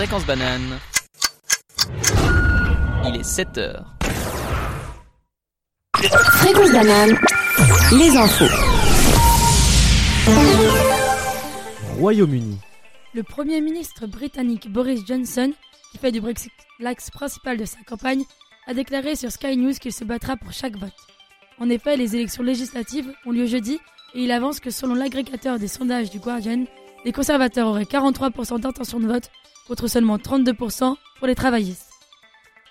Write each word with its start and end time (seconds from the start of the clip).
Fréquence 0.00 0.24
banane. 0.24 0.78
Il 3.04 3.16
est 3.16 3.22
7 3.22 3.58
heures. 3.58 3.84
Fréquence 6.38 6.72
banane. 6.72 7.18
Les 7.92 8.16
infos. 8.16 8.46
Royaume-Uni. 11.98 12.56
Le 13.12 13.22
Premier 13.22 13.60
ministre 13.60 14.06
britannique 14.06 14.72
Boris 14.72 15.02
Johnson, 15.06 15.52
qui 15.92 15.98
fait 15.98 16.12
du 16.12 16.22
Brexit 16.22 16.52
l'axe 16.78 17.10
principal 17.10 17.58
de 17.58 17.66
sa 17.66 17.82
campagne, 17.86 18.24
a 18.66 18.72
déclaré 18.72 19.16
sur 19.16 19.30
Sky 19.30 19.58
News 19.58 19.74
qu'il 19.74 19.92
se 19.92 20.04
battra 20.04 20.38
pour 20.38 20.52
chaque 20.52 20.78
vote. 20.78 20.96
En 21.58 21.68
effet, 21.68 21.98
les 21.98 22.16
élections 22.16 22.42
législatives 22.42 23.12
ont 23.26 23.32
lieu 23.32 23.44
jeudi 23.44 23.78
et 24.14 24.22
il 24.22 24.32
avance 24.32 24.60
que 24.60 24.70
selon 24.70 24.94
l'agrégateur 24.94 25.58
des 25.58 25.68
sondages 25.68 26.08
du 26.08 26.20
Guardian, 26.20 26.64
les 27.04 27.12
conservateurs 27.12 27.68
auraient 27.68 27.84
43% 27.84 28.60
d'intention 28.60 28.98
de 28.98 29.06
vote 29.06 29.30
contre 29.70 29.86
seulement 29.86 30.16
32% 30.16 30.96
pour 31.18 31.28
les 31.28 31.36
travaillistes. 31.36 31.86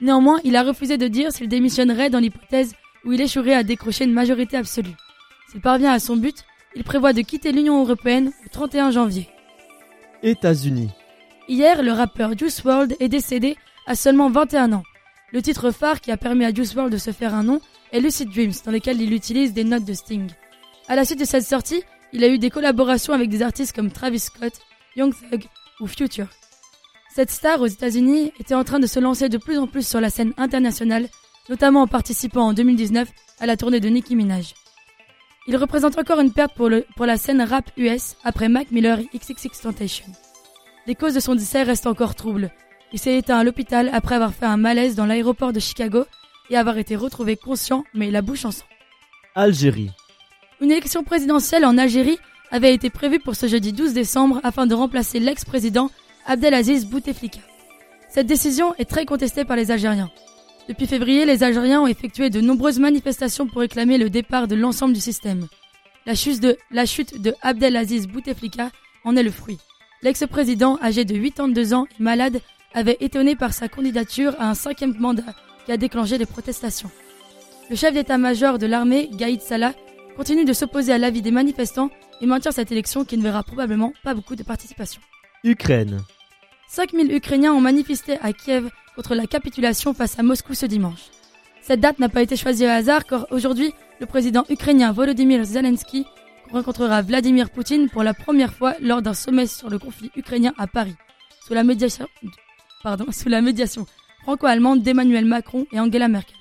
Néanmoins, 0.01 0.41
il 0.43 0.57
a 0.57 0.63
refusé 0.63 0.97
de 0.97 1.07
dire 1.07 1.31
s'il 1.31 1.47
démissionnerait 1.47 2.09
dans 2.09 2.19
l'hypothèse 2.19 2.73
où 3.05 3.13
il 3.13 3.21
échouerait 3.21 3.53
à 3.53 3.63
décrocher 3.63 4.03
une 4.03 4.11
majorité 4.11 4.57
absolue. 4.57 4.97
S'il 5.49 5.61
parvient 5.61 5.93
à 5.93 5.99
son 5.99 6.17
but, 6.17 6.43
il 6.75 6.83
prévoit 6.83 7.13
de 7.13 7.21
quitter 7.21 7.53
l'Union 7.53 7.79
européenne 7.81 8.33
le 8.43 8.49
31 8.49 8.91
janvier. 8.91 9.29
États-Unis. 10.23 10.89
Hier, 11.47 11.81
le 11.83 11.93
rappeur 11.93 12.37
Juice 12.37 12.61
WRLD 12.65 12.97
est 12.99 13.07
décédé 13.07 13.55
à 13.87 13.95
seulement 13.95 14.29
21 14.29 14.73
ans. 14.73 14.83
Le 15.31 15.41
titre 15.41 15.71
phare 15.71 16.01
qui 16.01 16.11
a 16.11 16.17
permis 16.17 16.43
à 16.43 16.53
Juice 16.53 16.75
WRLD 16.75 16.91
de 16.91 16.97
se 16.97 17.11
faire 17.11 17.33
un 17.33 17.43
nom 17.43 17.61
est 17.93 18.01
Lucid 18.01 18.29
Dreams, 18.29 18.51
dans 18.65 18.73
lequel 18.73 19.01
il 19.01 19.13
utilise 19.13 19.53
des 19.53 19.63
notes 19.63 19.85
de 19.85 19.93
Sting. 19.93 20.29
À 20.89 20.97
la 20.97 21.05
suite 21.05 21.21
de 21.21 21.25
cette 21.25 21.45
sortie, 21.45 21.81
il 22.11 22.25
a 22.25 22.27
eu 22.27 22.39
des 22.39 22.49
collaborations 22.49 23.13
avec 23.13 23.29
des 23.29 23.41
artistes 23.41 23.73
comme 23.73 23.89
Travis 23.89 24.19
Scott, 24.19 24.53
Young 24.97 25.13
Thug 25.31 25.45
ou 25.79 25.87
Future. 25.87 26.27
Cette 27.11 27.31
star 27.31 27.59
aux 27.59 27.67
États-Unis 27.67 28.31
était 28.39 28.53
en 28.53 28.63
train 28.63 28.79
de 28.79 28.85
se 28.85 28.99
lancer 28.99 29.29
de 29.29 29.39
plus 29.39 29.57
en 29.57 29.65
plus 29.65 29.85
sur 29.87 29.99
la 29.99 30.11
scène 30.11 30.33
internationale, 30.37 31.09
notamment 31.49 31.81
en 31.81 31.87
participant 31.87 32.43
en 32.43 32.53
2019 32.53 33.09
à 33.39 33.47
la 33.47 33.57
tournée 33.57 33.79
de 33.79 33.89
Nicki 33.89 34.15
Minaj. 34.15 34.53
Il 35.47 35.57
représente 35.57 35.97
encore 35.97 36.19
une 36.19 36.31
perte 36.31 36.53
pour, 36.53 36.69
le, 36.69 36.85
pour 36.95 37.07
la 37.07 37.17
scène 37.17 37.41
rap 37.41 37.71
US 37.77 38.15
après 38.23 38.47
Mac 38.47 38.69
Miller 38.69 38.99
et 38.99 39.17
XXX 39.17 39.59
Tentation. 39.59 40.05
Les 40.85 40.93
causes 40.93 41.15
de 41.15 41.19
son 41.19 41.33
décès 41.33 41.63
restent 41.63 41.87
encore 41.87 42.13
troubles. 42.13 42.51
Il 42.93 42.99
s'est 42.99 43.17
éteint 43.17 43.39
à 43.39 43.43
l'hôpital 43.43 43.89
après 43.91 44.15
avoir 44.15 44.33
fait 44.33 44.45
un 44.45 44.57
malaise 44.57 44.95
dans 44.95 45.07
l'aéroport 45.07 45.51
de 45.51 45.59
Chicago 45.59 46.05
et 46.51 46.57
avoir 46.57 46.77
été 46.77 46.95
retrouvé 46.95 47.35
conscient 47.35 47.83
mais 47.95 48.11
la 48.11 48.21
bouche 48.21 48.45
en 48.45 48.51
sang. 48.51 48.65
Algérie. 49.33 49.89
Une 50.61 50.71
élection 50.71 51.03
présidentielle 51.03 51.65
en 51.65 51.77
Algérie 51.79 52.19
avait 52.51 52.73
été 52.73 52.91
prévue 52.91 53.19
pour 53.19 53.35
ce 53.35 53.47
jeudi 53.47 53.73
12 53.73 53.93
décembre 53.93 54.39
afin 54.43 54.67
de 54.67 54.75
remplacer 54.75 55.19
l'ex-président 55.19 55.89
Abdelaziz 56.29 56.85
Bouteflika. 56.85 57.39
Cette 58.07 58.27
décision 58.27 58.75
est 58.75 58.87
très 58.87 59.07
contestée 59.07 59.45
par 59.45 59.57
les 59.57 59.71
Algériens. 59.71 60.11
Depuis 60.67 60.85
février, 60.85 61.25
les 61.25 61.41
Algériens 61.41 61.81
ont 61.81 61.87
effectué 61.87 62.29
de 62.29 62.39
nombreuses 62.39 62.77
manifestations 62.77 63.47
pour 63.47 63.61
réclamer 63.61 63.97
le 63.97 64.11
départ 64.11 64.47
de 64.47 64.53
l'ensemble 64.53 64.93
du 64.93 64.99
système. 64.99 65.47
La 66.05 66.13
chute 66.13 66.39
de, 66.39 67.33
Abdelaziz 67.41 68.07
Bouteflika 68.07 68.69
en 69.05 69.15
est 69.15 69.23
le 69.23 69.31
fruit. 69.31 69.57
L'ex-président, 70.03 70.77
âgé 70.83 71.03
de 71.03 71.17
82 71.17 71.73
ans 71.73 71.87
et 71.99 72.03
malade, 72.03 72.41
avait 72.75 72.97
étonné 72.99 73.35
par 73.35 73.51
sa 73.51 73.67
candidature 73.67 74.35
à 74.37 74.51
un 74.51 74.53
cinquième 74.53 74.95
mandat 74.99 75.33
qui 75.65 75.71
a 75.71 75.77
déclenché 75.77 76.19
les 76.19 76.27
protestations. 76.27 76.91
Le 77.71 77.75
chef 77.75 77.95
d'état-major 77.95 78.59
de 78.59 78.67
l'armée, 78.67 79.09
Gaïd 79.13 79.41
Salah, 79.41 79.73
continue 80.15 80.45
de 80.45 80.53
s'opposer 80.53 80.93
à 80.93 80.99
l'avis 80.99 81.23
des 81.23 81.31
manifestants 81.31 81.89
et 82.21 82.27
maintient 82.27 82.51
cette 82.51 82.71
élection 82.71 83.03
qui 83.03 83.17
ne 83.17 83.23
verra 83.23 83.41
probablement 83.41 83.93
pas 84.03 84.13
beaucoup 84.13 84.35
de 84.35 84.43
participation. 84.43 85.01
Ukraine. 85.43 86.01
5000 86.69 87.11
Ukrainiens 87.11 87.53
ont 87.53 87.61
manifesté 87.61 88.19
à 88.21 88.31
Kiev 88.31 88.69
contre 88.95 89.15
la 89.15 89.25
capitulation 89.25 89.95
face 89.95 90.19
à 90.19 90.23
Moscou 90.23 90.53
ce 90.53 90.67
dimanche. 90.67 91.09
Cette 91.63 91.79
date 91.79 91.97
n'a 91.97 92.09
pas 92.09 92.21
été 92.21 92.35
choisie 92.35 92.65
au 92.65 92.69
hasard 92.69 93.05
car 93.05 93.25
aujourd'hui, 93.31 93.73
le 93.99 94.05
président 94.05 94.45
ukrainien 94.49 94.91
Volodymyr 94.91 95.43
Zelensky 95.45 96.05
rencontrera 96.51 97.01
Vladimir 97.01 97.49
Poutine 97.49 97.89
pour 97.89 98.03
la 98.03 98.13
première 98.13 98.53
fois 98.53 98.75
lors 98.81 99.01
d'un 99.01 99.15
sommet 99.15 99.47
sur 99.47 99.67
le 99.71 99.79
conflit 99.79 100.11
ukrainien 100.15 100.53
à 100.59 100.67
Paris, 100.67 100.95
sous 101.43 101.55
la 101.55 101.63
médiation, 101.63 102.07
sous 103.11 103.29
la 103.29 103.41
médiation 103.41 103.87
franco-allemande 104.21 104.83
d'Emmanuel 104.83 105.25
Macron 105.25 105.65
et 105.71 105.79
Angela 105.79 106.07
Merkel. 106.07 106.35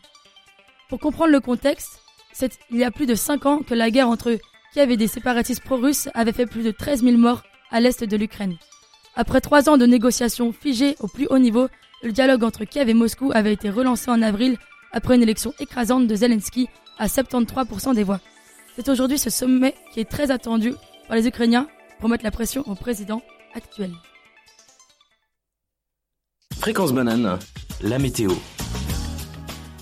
Pour 0.90 0.98
comprendre 0.98 1.32
le 1.32 1.40
contexte, 1.40 2.00
c'est 2.34 2.58
il 2.70 2.76
y 2.76 2.84
a 2.84 2.90
plus 2.90 3.06
de 3.06 3.14
5 3.14 3.46
ans 3.46 3.58
que 3.60 3.74
la 3.74 3.90
guerre 3.90 4.10
entre 4.10 4.36
Kiev 4.74 4.90
et 4.90 4.98
des 4.98 5.08
séparatistes 5.08 5.64
pro-russes 5.64 6.10
avait 6.12 6.32
fait 6.32 6.46
plus 6.46 6.64
de 6.64 6.70
13 6.70 7.02
000 7.02 7.16
morts 7.16 7.44
à 7.70 7.80
l'est 7.80 8.04
de 8.04 8.16
l'Ukraine. 8.18 8.58
Après 9.20 9.40
trois 9.40 9.68
ans 9.68 9.76
de 9.76 9.84
négociations 9.84 10.52
figées 10.52 10.94
au 11.00 11.08
plus 11.08 11.26
haut 11.26 11.40
niveau, 11.40 11.66
le 12.04 12.12
dialogue 12.12 12.44
entre 12.44 12.64
Kiev 12.64 12.88
et 12.88 12.94
Moscou 12.94 13.32
avait 13.34 13.52
été 13.52 13.68
relancé 13.68 14.12
en 14.12 14.22
avril 14.22 14.56
après 14.92 15.16
une 15.16 15.24
élection 15.24 15.52
écrasante 15.58 16.06
de 16.06 16.14
Zelensky 16.14 16.68
à 17.00 17.08
73% 17.08 17.96
des 17.96 18.04
voix. 18.04 18.20
C'est 18.76 18.88
aujourd'hui 18.88 19.18
ce 19.18 19.28
sommet 19.28 19.74
qui 19.92 19.98
est 19.98 20.08
très 20.08 20.30
attendu 20.30 20.72
par 21.08 21.16
les 21.16 21.26
Ukrainiens 21.26 21.66
pour 21.98 22.08
mettre 22.08 22.22
la 22.22 22.30
pression 22.30 22.62
au 22.68 22.76
président 22.76 23.20
actuel. 23.54 23.90
Fréquence 26.56 26.92
banane, 26.92 27.40
la 27.82 27.98
météo. 27.98 28.30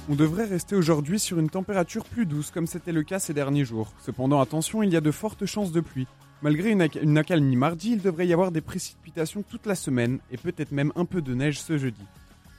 On 0.09 0.15
devrait 0.15 0.47
rester 0.47 0.77
aujourd'hui 0.77 1.19
sur 1.19 1.39
une 1.39 1.51
température 1.51 2.07
plus 2.07 2.25
douce 2.25 2.51
comme 2.51 2.67
c'était 2.67 2.91
le 2.91 3.03
cas 3.03 3.19
ces 3.19 3.35
derniers 3.35 3.67
jours. 3.67 3.93
Cependant 3.99 4.41
attention, 4.41 4.83
il 4.83 4.91
y 4.91 4.97
a 4.97 5.03
de 5.03 5.11
fortes 5.11 5.45
chances 5.45 5.73
de 5.73 5.81
pluie. 5.81 6.07
Malgré 6.47 6.71
une, 6.71 6.81
ac- 6.85 7.03
une 7.03 7.19
accalmie 7.19 7.57
mardi, 7.57 7.91
il 7.95 8.01
devrait 8.01 8.29
y 8.29 8.33
avoir 8.33 8.53
des 8.53 8.61
précipitations 8.61 9.43
toute 9.43 9.67
la 9.67 9.75
semaine 9.75 10.21
et 10.31 10.37
peut-être 10.37 10.71
même 10.71 10.93
un 10.95 11.05
peu 11.05 11.21
de 11.21 11.35
neige 11.35 11.59
ce 11.61 11.77
jeudi. 11.77 12.05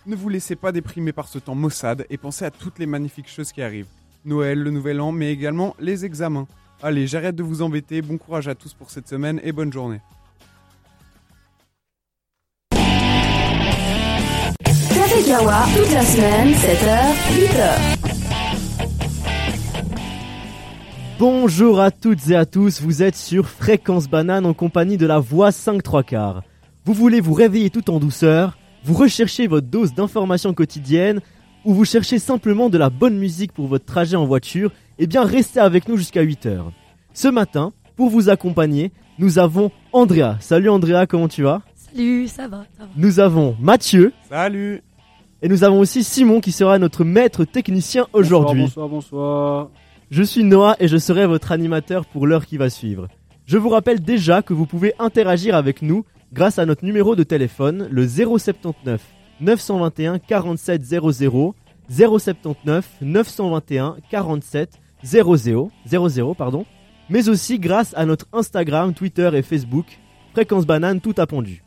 Ne 0.06 0.14
vous 0.14 0.28
laissez 0.28 0.58
pas 0.58 0.74
déprimer 0.74 1.14
par 1.14 1.30
ce 1.30 1.40
temps 1.40 1.56
maussade 1.56 2.06
et 2.09 2.18
pensez 2.18 2.44
à 2.44 2.52
toutes 2.52 2.80
les 2.80 2.86
magnifiques 2.86 3.30
choses 3.30 3.53
qui 3.53 3.62
arrivent. 3.62 3.88
Noël, 4.25 4.59
le 4.59 4.72
nouvel 4.72 5.00
an, 5.00 5.14
mais 5.14 5.31
également 5.31 5.74
les 5.80 6.03
examens. 6.03 6.48
Allez, 6.84 7.08
j'arrête 7.08 7.38
de 7.38 7.44
vous 7.44 7.62
embêter, 7.62 8.02
bon 8.02 8.18
courage 8.18 8.50
à 8.50 8.56
tous 8.56 8.74
pour 8.74 8.92
cette 8.92 9.08
semaine 9.08 9.40
et 9.42 9.53
bonne 9.53 9.72
journée. 9.72 10.02
Café 14.94 15.24
Kawa, 15.25 15.64
toute 15.78 15.94
la 15.94 16.04
semaine, 16.04 16.50
7h, 16.52 17.14
8h. 17.40 17.97
Bonjour 21.19 21.79
à 21.79 21.89
toutes 21.89 22.29
et 22.29 22.35
à 22.35 22.45
tous, 22.45 22.79
vous 22.79 23.01
êtes 23.01 23.16
sur 23.16 23.50
Fréquence 23.50 24.07
Banane 24.07 24.45
en 24.45 24.53
compagnie 24.53 24.97
de 24.97 25.07
la 25.07 25.17
voix 25.17 25.51
5 25.51 25.81
3 25.81 26.03
quarts. 26.03 26.44
Vous 26.85 26.94
voulez 26.94 27.22
vous 27.22 27.33
réveiller 27.33 27.72
tout 27.72 27.89
en 27.89 27.97
douceur, 27.97 28.55
vous 28.83 28.94
recherchez 28.94 29.47
votre 29.47 29.66
dose 29.66 29.95
d'information 29.95 30.53
quotidienne 30.53 31.22
ou 31.66 31.73
vous 31.73 31.85
cherchez 31.85 32.19
simplement 32.19 32.69
de 32.69 32.77
la 32.77 32.91
bonne 32.91 33.17
musique 33.17 33.51
pour 33.51 33.66
votre 33.66 33.85
trajet 33.85 34.16
en 34.16 34.27
voiture, 34.27 34.72
eh 35.00 35.07
bien 35.07 35.23
restez 35.23 35.59
avec 35.59 35.89
nous 35.89 35.97
jusqu'à 35.97 36.23
8h. 36.23 36.66
Ce 37.16 37.27
matin, 37.27 37.73
pour 37.95 38.09
vous 38.11 38.29
accompagner, 38.29 38.91
nous 39.17 39.39
avons 39.39 39.72
Andrea. 39.94 40.38
Salut 40.39 40.69
Andrea, 40.69 41.07
comment 41.07 41.27
tu 41.27 41.41
vas? 41.41 41.63
Salut, 41.73 42.27
ça 42.27 42.47
va, 42.47 42.63
ça 42.77 42.83
va. 42.83 42.89
Nous 42.95 43.19
avons 43.19 43.56
Mathieu 43.59 44.13
Salut 44.29 44.83
et 45.41 45.50
nous 45.50 45.63
avons 45.63 45.79
aussi 45.79 46.03
Simon 46.03 46.41
qui 46.41 46.51
sera 46.51 46.77
notre 46.77 47.03
maître 47.03 47.44
technicien 47.44 48.06
aujourd'hui. 48.13 48.61
Bonsoir, 48.61 48.88
bonsoir. 48.88 49.69
Je 50.09 50.23
suis 50.23 50.45
Noah 50.45 50.78
et 50.79 50.88
je 50.88 50.97
serai 50.97 51.28
votre 51.28 51.51
animateur 51.51 52.06
pour 52.06 52.28
l'heure 52.28 52.45
qui 52.45 52.56
va 52.56 52.69
suivre. 52.69 53.09
Je 53.45 53.57
vous 53.57 53.68
rappelle 53.68 54.00
déjà 54.00 54.41
que 54.41 54.53
vous 54.53 54.66
pouvez 54.66 54.94
interagir 55.00 55.53
avec 55.53 55.81
nous 55.81 56.06
grâce 56.31 56.59
à 56.59 56.66
notre 56.66 56.85
numéro 56.85 57.18
de 57.18 57.23
téléphone, 57.23 57.90
le 57.91 58.07
079 58.07 59.01
921 59.41 60.19
47 60.19 60.81
00 60.81 61.56
079 61.90 62.90
921 63.01 63.97
47 64.09 64.79
00 65.03 65.72
00 65.85 66.34
pardon, 66.35 66.66
mais 67.09 67.28
aussi 67.28 67.59
grâce 67.59 67.94
à 67.97 68.06
notre 68.06 68.28
Instagram, 68.31 68.94
Twitter 68.94 69.29
et 69.34 69.41
Facebook, 69.41 70.00
Fréquence 70.31 70.66
Banane 70.66 71.01
tout 71.01 71.15
appendu. 71.18 71.65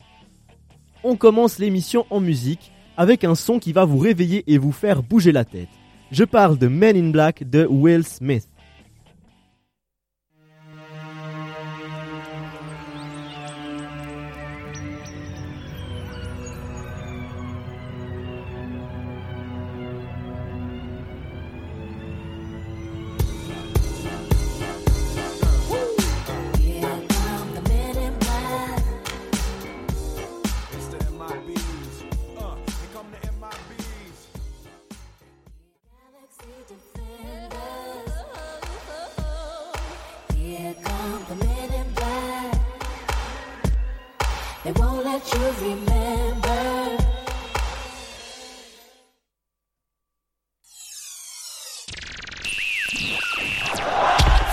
On 1.03 1.15
commence 1.15 1.59
l'émission 1.59 2.07
en 2.09 2.19
musique 2.19 2.71
avec 2.97 3.23
un 3.23 3.35
son 3.35 3.59
qui 3.59 3.71
va 3.71 3.85
vous 3.85 3.99
réveiller 3.99 4.43
et 4.47 4.57
vous 4.57 4.71
faire 4.71 5.03
bouger 5.03 5.31
la 5.31 5.45
tête. 5.45 5.69
Je 6.11 6.25
parle 6.25 6.57
de 6.57 6.67
Men 6.67 6.95
in 6.97 7.11
Black 7.11 7.49
de 7.49 7.65
Will 7.69 8.03
Smith. 8.03 8.50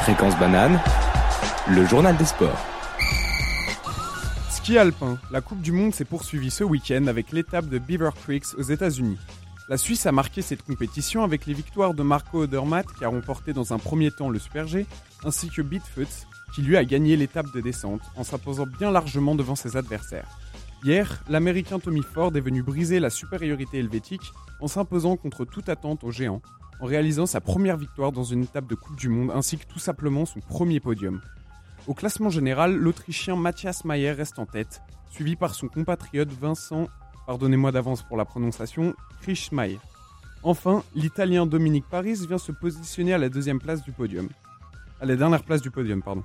Fréquence 0.08 0.38
banane, 0.38 0.80
le 1.68 1.84
journal 1.84 2.16
des 2.16 2.24
sports. 2.24 2.58
Ski 4.48 4.78
alpin, 4.78 5.18
la 5.30 5.42
Coupe 5.42 5.60
du 5.60 5.70
Monde 5.70 5.92
s'est 5.92 6.06
poursuivie 6.06 6.50
ce 6.50 6.64
week-end 6.64 7.08
avec 7.08 7.30
l'étape 7.30 7.68
de 7.68 7.78
Beaver 7.78 8.12
Creeks 8.24 8.54
aux 8.56 8.62
États-Unis. 8.62 9.18
La 9.68 9.76
Suisse 9.76 10.06
a 10.06 10.12
marqué 10.12 10.40
cette 10.40 10.62
compétition 10.62 11.24
avec 11.24 11.44
les 11.44 11.52
victoires 11.52 11.92
de 11.92 12.02
Marco 12.02 12.44
Odermatt 12.44 12.86
qui 12.96 13.04
a 13.04 13.08
remporté 13.08 13.52
dans 13.52 13.74
un 13.74 13.78
premier 13.78 14.10
temps 14.10 14.30
le 14.30 14.38
Super 14.38 14.66
G, 14.66 14.86
ainsi 15.24 15.50
que 15.50 15.60
Beatfoot 15.60 16.08
qui 16.54 16.62
lui 16.62 16.78
a 16.78 16.86
gagné 16.86 17.14
l'étape 17.14 17.52
de 17.52 17.60
descente 17.60 18.00
en 18.16 18.24
s'imposant 18.24 18.64
bien 18.64 18.90
largement 18.90 19.34
devant 19.34 19.56
ses 19.56 19.76
adversaires. 19.76 20.38
Hier, 20.84 21.22
l'Américain 21.28 21.80
Tommy 21.80 22.02
Ford 22.02 22.34
est 22.34 22.40
venu 22.40 22.62
briser 22.62 22.98
la 22.98 23.10
supériorité 23.10 23.80
helvétique 23.80 24.32
en 24.62 24.68
s'imposant 24.68 25.18
contre 25.18 25.44
toute 25.44 25.68
attente 25.68 26.02
au 26.02 26.10
géant, 26.10 26.40
en 26.80 26.86
réalisant 26.86 27.26
sa 27.26 27.40
première 27.40 27.76
victoire 27.76 28.12
dans 28.12 28.24
une 28.24 28.42
étape 28.42 28.66
de 28.66 28.74
Coupe 28.74 28.96
du 28.96 29.08
Monde 29.08 29.30
ainsi 29.34 29.58
que 29.58 29.66
tout 29.66 29.78
simplement 29.78 30.26
son 30.26 30.40
premier 30.40 30.80
podium. 30.80 31.20
Au 31.86 31.94
classement 31.94 32.30
général, 32.30 32.76
l'Autrichien 32.76 33.36
Matthias 33.36 33.84
Mayer 33.84 34.12
reste 34.12 34.38
en 34.38 34.46
tête, 34.46 34.82
suivi 35.10 35.36
par 35.36 35.54
son 35.54 35.68
compatriote 35.68 36.32
Vincent, 36.32 36.88
pardonnez-moi 37.26 37.72
d'avance 37.72 38.02
pour 38.02 38.16
la 38.16 38.24
prononciation, 38.24 38.94
Krischmeier. 39.22 39.78
Enfin, 40.42 40.82
l'Italien 40.94 41.46
Dominique 41.46 41.86
Paris 41.90 42.26
vient 42.28 42.38
se 42.38 42.52
positionner 42.52 43.12
à 43.12 43.18
la 43.18 43.28
deuxième 43.28 43.58
place 43.58 43.82
du 43.82 43.92
podium. 43.92 44.28
À 45.00 45.06
la 45.06 45.16
dernière 45.16 45.42
place 45.42 45.62
du 45.62 45.70
podium, 45.70 46.02
pardon. 46.02 46.24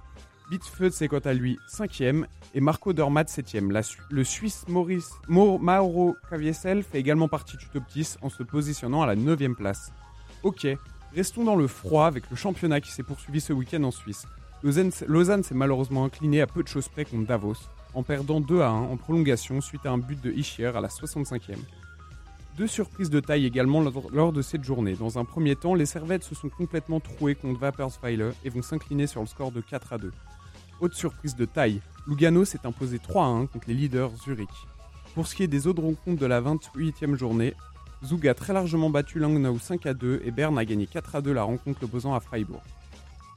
Bitfeud 0.49 0.91
c'est 0.91 1.07
quant 1.07 1.19
à 1.19 1.33
lui 1.33 1.57
5ème 1.69 2.25
et 2.53 2.61
Marco 2.61 2.93
Dormat 2.93 3.23
7ème. 3.23 3.71
le 4.09 4.23
Suisse 4.23 4.65
Maurice, 4.67 5.11
Mauro 5.27 6.15
Caviesel 6.29 6.83
fait 6.83 6.99
également 6.99 7.27
partie 7.27 7.57
du 7.57 7.65
top 7.69 7.83
10 7.93 8.17
en 8.21 8.29
se 8.29 8.43
positionnant 8.43 9.01
à 9.01 9.07
la 9.07 9.15
9ème 9.15 9.55
place. 9.55 9.91
Ok, 10.43 10.67
restons 11.15 11.45
dans 11.45 11.55
le 11.55 11.67
froid 11.67 12.05
avec 12.05 12.29
le 12.29 12.35
championnat 12.35 12.81
qui 12.81 12.91
s'est 12.91 13.01
poursuivi 13.01 13.39
ce 13.39 13.53
week-end 13.53 13.81
en 13.83 13.91
Suisse. 13.91 14.25
Lausanne, 14.61 15.41
s'est 15.41 15.55
malheureusement 15.55 16.03
incliné 16.03 16.41
à 16.41 16.47
peu 16.47 16.63
de 16.63 16.67
choses 16.67 16.89
près 16.89 17.05
contre 17.05 17.27
Davos, 17.27 17.55
en 17.93 18.03
perdant 18.03 18.41
2 18.41 18.59
à 18.59 18.67
1 18.67 18.71
en 18.71 18.97
prolongation 18.97 19.61
suite 19.61 19.85
à 19.85 19.91
un 19.91 19.97
but 19.97 20.21
de 20.21 20.31
Ischier 20.31 20.65
à 20.65 20.81
la 20.81 20.89
65e. 20.89 21.55
Deux 22.57 22.67
surprises 22.67 23.09
de 23.09 23.21
taille 23.21 23.45
également 23.45 23.81
lors 24.11 24.33
de 24.33 24.41
cette 24.41 24.65
journée. 24.65 24.95
Dans 24.95 25.17
un 25.17 25.23
premier 25.23 25.55
temps, 25.55 25.75
les 25.75 25.85
Servettes 25.85 26.25
se 26.25 26.35
sont 26.35 26.49
complètement 26.49 26.99
trouées 26.99 27.35
contre 27.35 27.59
Vaporsweiler 27.59 28.31
et 28.43 28.49
vont 28.49 28.61
s'incliner 28.61 29.07
sur 29.07 29.21
le 29.21 29.27
score 29.27 29.53
de 29.53 29.61
4 29.61 29.93
à 29.93 29.97
2. 29.97 30.11
Autre 30.81 30.95
surprise 30.95 31.37
de 31.37 31.45
taille, 31.45 31.81
Lugano 32.05 32.43
s'est 32.43 32.65
imposé 32.65 32.99
3 32.99 33.23
à 33.23 33.29
1 33.29 33.45
contre 33.45 33.69
les 33.69 33.75
leaders 33.75 34.11
Zurich. 34.17 34.49
Pour 35.15 35.25
ce 35.25 35.35
qui 35.35 35.43
est 35.43 35.47
des 35.47 35.67
autres 35.67 35.81
rencontres 35.81 36.19
de 36.19 36.25
la 36.25 36.41
28e 36.41 37.15
journée, 37.15 37.53
Zug 38.05 38.27
a 38.27 38.33
très 38.33 38.51
largement 38.51 38.89
battu 38.89 39.19
Langnau 39.19 39.57
5 39.57 39.85
à 39.85 39.93
2 39.93 40.21
et 40.25 40.31
Berne 40.31 40.57
a 40.57 40.65
gagné 40.65 40.87
4 40.87 41.15
à 41.15 41.21
2 41.21 41.31
la 41.31 41.43
rencontre 41.43 41.79
l'opposant 41.81 42.13
à 42.13 42.19
Freiburg. 42.19 42.61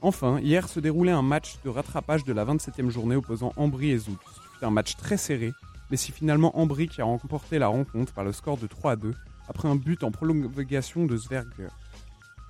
Enfin, 0.01 0.39
hier 0.39 0.67
se 0.67 0.79
déroulait 0.79 1.11
un 1.11 1.21
match 1.21 1.55
de 1.63 1.69
rattrapage 1.69 2.25
de 2.25 2.33
la 2.33 2.45
27e 2.45 2.89
journée 2.89 3.15
opposant 3.15 3.53
Ambry 3.55 3.91
et 3.91 3.97
Zug. 3.97 4.17
C'était 4.53 4.65
un 4.65 4.71
match 4.71 4.95
très 4.97 5.17
serré, 5.17 5.53
mais 5.89 5.97
c'est 5.97 6.11
finalement 6.11 6.59
Ambry 6.59 6.87
qui 6.89 7.01
a 7.01 7.05
remporté 7.05 7.59
la 7.59 7.67
rencontre 7.67 8.13
par 8.13 8.25
le 8.25 8.33
score 8.33 8.57
de 8.57 8.67
3 8.67 8.91
à 8.91 8.95
2 8.97 9.13
après 9.47 9.69
un 9.69 9.77
but 9.77 10.03
en 10.03 10.11
prolongation 10.11 11.05
de 11.05 11.15
Zwerger. 11.15 11.69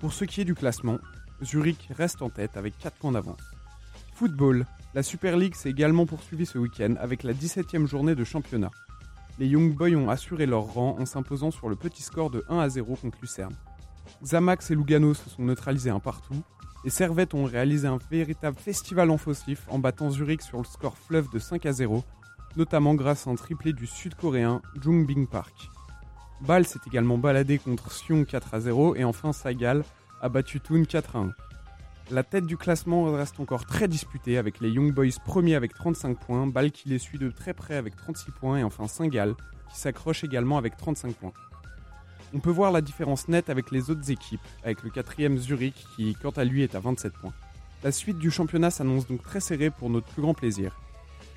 Pour 0.00 0.12
ce 0.12 0.24
qui 0.24 0.40
est 0.40 0.44
du 0.44 0.54
classement, 0.54 0.98
Zurich 1.42 1.88
reste 1.96 2.20
en 2.20 2.30
tête 2.30 2.56
avec 2.56 2.76
4 2.78 2.96
points 2.96 3.12
d'avance. 3.12 3.40
Football, 4.14 4.66
la 4.94 5.04
Super 5.04 5.36
League 5.36 5.54
s'est 5.54 5.70
également 5.70 6.04
poursuivie 6.04 6.46
ce 6.46 6.58
week-end 6.58 6.94
avec 6.98 7.22
la 7.22 7.32
17e 7.32 7.86
journée 7.86 8.16
de 8.16 8.24
championnat. 8.24 8.72
Les 9.38 9.46
Young 9.46 9.74
Boys 9.74 9.94
ont 9.94 10.08
assuré 10.08 10.46
leur 10.46 10.64
rang 10.64 10.96
en 10.98 11.06
s'imposant 11.06 11.50
sur 11.50 11.68
le 11.68 11.76
petit 11.76 12.02
score 12.02 12.30
de 12.30 12.44
1 12.48 12.58
à 12.58 12.68
0 12.68 12.96
contre 12.96 13.18
Lucerne. 13.20 13.54
Zamax 14.24 14.70
et 14.70 14.74
Lugano 14.74 15.14
se 15.14 15.30
sont 15.30 15.44
neutralisés 15.44 15.90
un 15.90 16.00
partout, 16.00 16.42
les 16.84 16.90
Servettes 16.90 17.34
ont 17.34 17.44
réalisé 17.44 17.88
un 17.88 17.98
véritable 18.10 18.56
festival 18.56 19.10
en 19.10 19.18
faussif 19.18 19.66
en 19.68 19.78
battant 19.78 20.10
Zurich 20.10 20.42
sur 20.42 20.58
le 20.58 20.64
score 20.64 20.96
fleuve 20.96 21.28
de 21.30 21.38
5 21.38 21.66
à 21.66 21.72
0, 21.72 22.04
notamment 22.56 22.94
grâce 22.94 23.26
à 23.26 23.30
un 23.30 23.34
triplé 23.34 23.72
du 23.72 23.86
sud-coréen 23.86 24.62
Jung 24.80 25.04
Bing 25.06 25.26
Park. 25.26 25.70
Bâle 26.40 26.66
s'est 26.66 26.78
également 26.86 27.18
baladé 27.18 27.58
contre 27.58 27.90
Sion 27.90 28.24
4 28.24 28.54
à 28.54 28.60
0 28.60 28.94
et 28.94 29.04
enfin 29.04 29.32
Sagal 29.32 29.84
a 30.20 30.28
battu 30.28 30.60
Thun 30.60 30.84
4 30.84 31.16
à 31.16 31.18
1. 31.20 31.32
La 32.10 32.22
tête 32.22 32.46
du 32.46 32.56
classement 32.56 33.04
reste 33.12 33.38
encore 33.38 33.66
très 33.66 33.86
disputée 33.86 34.38
avec 34.38 34.60
les 34.60 34.70
Young 34.70 34.94
Boys 34.94 35.20
premiers 35.26 35.56
avec 35.56 35.74
35 35.74 36.18
points, 36.18 36.46
Bâle 36.46 36.70
qui 36.70 36.88
les 36.88 36.98
suit 36.98 37.18
de 37.18 37.28
très 37.28 37.52
près 37.52 37.76
avec 37.76 37.96
36 37.96 38.30
points 38.30 38.58
et 38.58 38.64
enfin 38.64 38.88
Saint-Gall 38.88 39.34
qui 39.70 39.78
s'accroche 39.78 40.24
également 40.24 40.56
avec 40.56 40.78
35 40.78 41.14
points. 41.14 41.34
On 42.32 42.38
peut 42.38 42.50
voir 42.50 42.72
la 42.72 42.80
différence 42.80 43.28
nette 43.28 43.50
avec 43.50 43.70
les 43.70 43.90
autres 43.90 44.10
équipes, 44.10 44.40
avec 44.64 44.82
le 44.84 44.88
quatrième 44.88 45.36
Zurich 45.36 45.86
qui, 45.96 46.16
quant 46.22 46.30
à 46.30 46.44
lui, 46.44 46.62
est 46.62 46.74
à 46.74 46.80
27 46.80 47.12
points. 47.12 47.34
La 47.84 47.92
suite 47.92 48.18
du 48.18 48.30
championnat 48.30 48.70
s'annonce 48.70 49.06
donc 49.06 49.22
très 49.22 49.40
serrée 49.40 49.70
pour 49.70 49.90
notre 49.90 50.06
plus 50.06 50.22
grand 50.22 50.34
plaisir. 50.34 50.80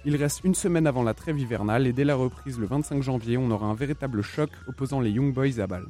Il 0.05 0.15
reste 0.15 0.45
une 0.45 0.55
semaine 0.55 0.87
avant 0.87 1.03
la 1.03 1.13
trêve 1.13 1.37
hivernale 1.37 1.85
et 1.85 1.91
dès 1.91 2.05
la 2.05 2.15
reprise 2.15 2.57
le 2.57 2.65
25 2.65 3.03
janvier, 3.03 3.37
on 3.37 3.51
aura 3.51 3.67
un 3.67 3.75
véritable 3.75 4.21
choc 4.21 4.49
opposant 4.67 5.01
les 5.01 5.11
Young 5.11 5.33
Boys 5.33 5.59
à 5.59 5.67
Bâle. 5.67 5.87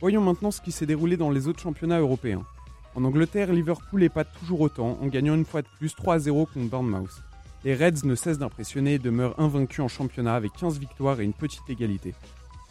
Voyons 0.00 0.22
maintenant 0.22 0.52
ce 0.52 0.60
qui 0.60 0.70
s'est 0.70 0.86
déroulé 0.86 1.16
dans 1.16 1.30
les 1.30 1.48
autres 1.48 1.60
championnats 1.60 1.98
européens. 1.98 2.44
En 2.94 3.04
Angleterre, 3.04 3.52
Liverpool 3.52 4.08
pas 4.10 4.24
toujours 4.24 4.60
autant 4.60 4.98
en 5.00 5.06
gagnant 5.06 5.34
une 5.34 5.44
fois 5.44 5.62
de 5.62 5.68
plus 5.78 5.94
3 5.94 6.18
0 6.18 6.46
contre 6.46 6.68
Bournemouth. 6.68 7.22
Les 7.64 7.74
Reds 7.74 8.04
ne 8.04 8.14
cessent 8.14 8.38
d'impressionner 8.38 8.94
et 8.94 8.98
demeurent 8.98 9.38
invaincus 9.38 9.80
en 9.80 9.88
championnat 9.88 10.34
avec 10.34 10.52
15 10.52 10.78
victoires 10.78 11.20
et 11.20 11.24
une 11.24 11.32
petite 11.32 11.68
égalité. 11.68 12.14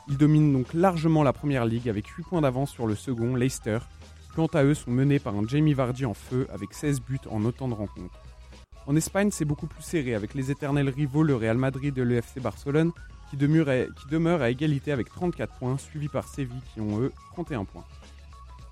Ils 0.10 0.18
dominent 0.18 0.54
donc 0.54 0.74
largement 0.74 1.24
la 1.24 1.34
première 1.34 1.66
ligue 1.66 1.90
avec 1.90 2.08
8 2.08 2.24
points 2.24 2.42
d'avance 2.42 2.72
sur 2.72 2.88
le 2.88 2.96
second, 2.96 3.36
Leicester, 3.36 3.80
qui 4.22 4.36
quant 4.36 4.48
à 4.48 4.64
eux 4.64 4.74
sont 4.74 4.92
menés 4.92 5.20
par 5.20 5.36
un 5.36 5.46
Jamie 5.46 5.74
Vardy 5.74 6.06
en 6.06 6.14
feu 6.14 6.48
avec 6.54 6.74
16 6.74 7.02
buts 7.02 7.20
en 7.30 7.44
autant 7.44 7.68
de 7.68 7.74
rencontres. 7.74 8.22
En 8.86 8.96
Espagne, 8.96 9.32
c'est 9.32 9.44
beaucoup 9.44 9.68
plus 9.68 9.84
serré 9.84 10.16
avec 10.16 10.34
les 10.34 10.50
éternels 10.50 10.88
rivaux 10.88 11.24
le 11.24 11.36
Real 11.36 11.58
Madrid 11.58 11.98
et 11.98 12.06
le 12.06 12.16
FC 12.16 12.40
Barcelone 12.40 12.94
qui 13.30 13.36
demeurent, 13.36 13.68
à, 13.68 13.84
qui 13.84 14.08
demeurent 14.10 14.42
à 14.42 14.50
égalité 14.50 14.94
avec 14.94 15.10
34 15.10 15.58
points, 15.60 15.78
suivis 15.78 16.08
par 16.08 16.26
Séville 16.26 16.62
qui 16.74 16.80
ont 16.80 17.02
eux 17.02 17.12
31 17.34 17.66
points. 17.66 17.84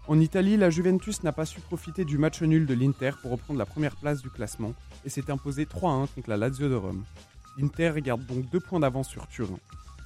En 0.08 0.20
Italie, 0.20 0.56
la 0.56 0.70
Juventus 0.70 1.24
n'a 1.24 1.32
pas 1.32 1.48
su 1.48 1.62
profiter 1.62 2.06
du 2.06 2.20
match 2.20 2.44
nul 2.44 2.68
de 2.68 2.76
l'Inter 2.76 3.12
pour 3.20 3.32
reprendre 3.32 3.58
la 3.58 3.66
première 3.66 3.96
place 3.96 4.22
du 4.22 4.30
classement 4.30 4.74
et 5.04 5.10
s'est 5.10 5.32
imposé 5.32 5.66
3-1 5.66 6.08
contre 6.14 6.30
la 6.30 6.38
Lazio 6.38 6.70
de 6.70 6.76
Rome. 6.76 7.04
L'Inter 7.58 7.94
garde 7.98 8.24
donc 8.28 8.48
2 8.52 8.60
points 8.60 8.80
d'avance 8.80 9.10
sur 9.10 9.28
Turin. 9.28 9.58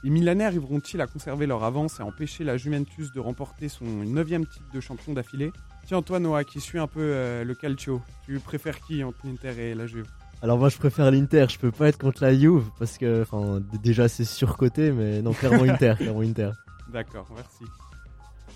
Les 0.04 0.10
Milanais 0.10 0.46
arriveront-ils 0.46 1.02
à 1.02 1.08
conserver 1.08 1.48
leur 1.48 1.66
avance 1.66 2.00
et 2.00 2.04
à 2.04 2.06
empêcher 2.06 2.46
la 2.46 2.56
Juventus 2.56 3.12
de 3.12 3.20
remporter 3.20 3.68
son 3.68 3.84
9 3.84 4.28
titre 4.28 4.72
de 4.74 4.80
champion 4.80 5.12
d'affilée? 5.12 5.52
Tiens, 5.86 6.02
toi, 6.02 6.20
Noah, 6.20 6.46
qui 6.46 6.62
suit 6.62 6.80
un 6.80 6.88
peu 6.88 7.02
euh, 7.02 7.44
le 7.44 7.54
calcio, 7.54 8.02
tu 8.26 8.40
préfères 8.40 8.80
qui 8.80 9.04
entre 9.04 9.20
l'Inter 9.26 9.52
et 9.60 9.76
la 9.76 9.86
Juve? 9.86 10.08
Alors 10.42 10.58
moi 10.58 10.70
je 10.70 10.78
préfère 10.78 11.12
l'Inter, 11.12 11.48
je 11.50 11.60
peux 11.60 11.72
pas 11.72 11.90
être 11.90 11.98
contre 11.98 12.24
la 12.24 12.34
Juve 12.34 12.64
parce 12.80 12.98
que 12.98 13.26
déjà 13.84 14.08
c'est 14.08 14.24
surcoté 14.24 14.94
mais 14.94 15.22
non 15.22 15.34
clairement 15.34 15.64
Inter, 15.70 15.96
clairement 15.98 16.22
Inter. 16.22 16.52
D'accord, 16.88 17.28
merci. 17.36 17.66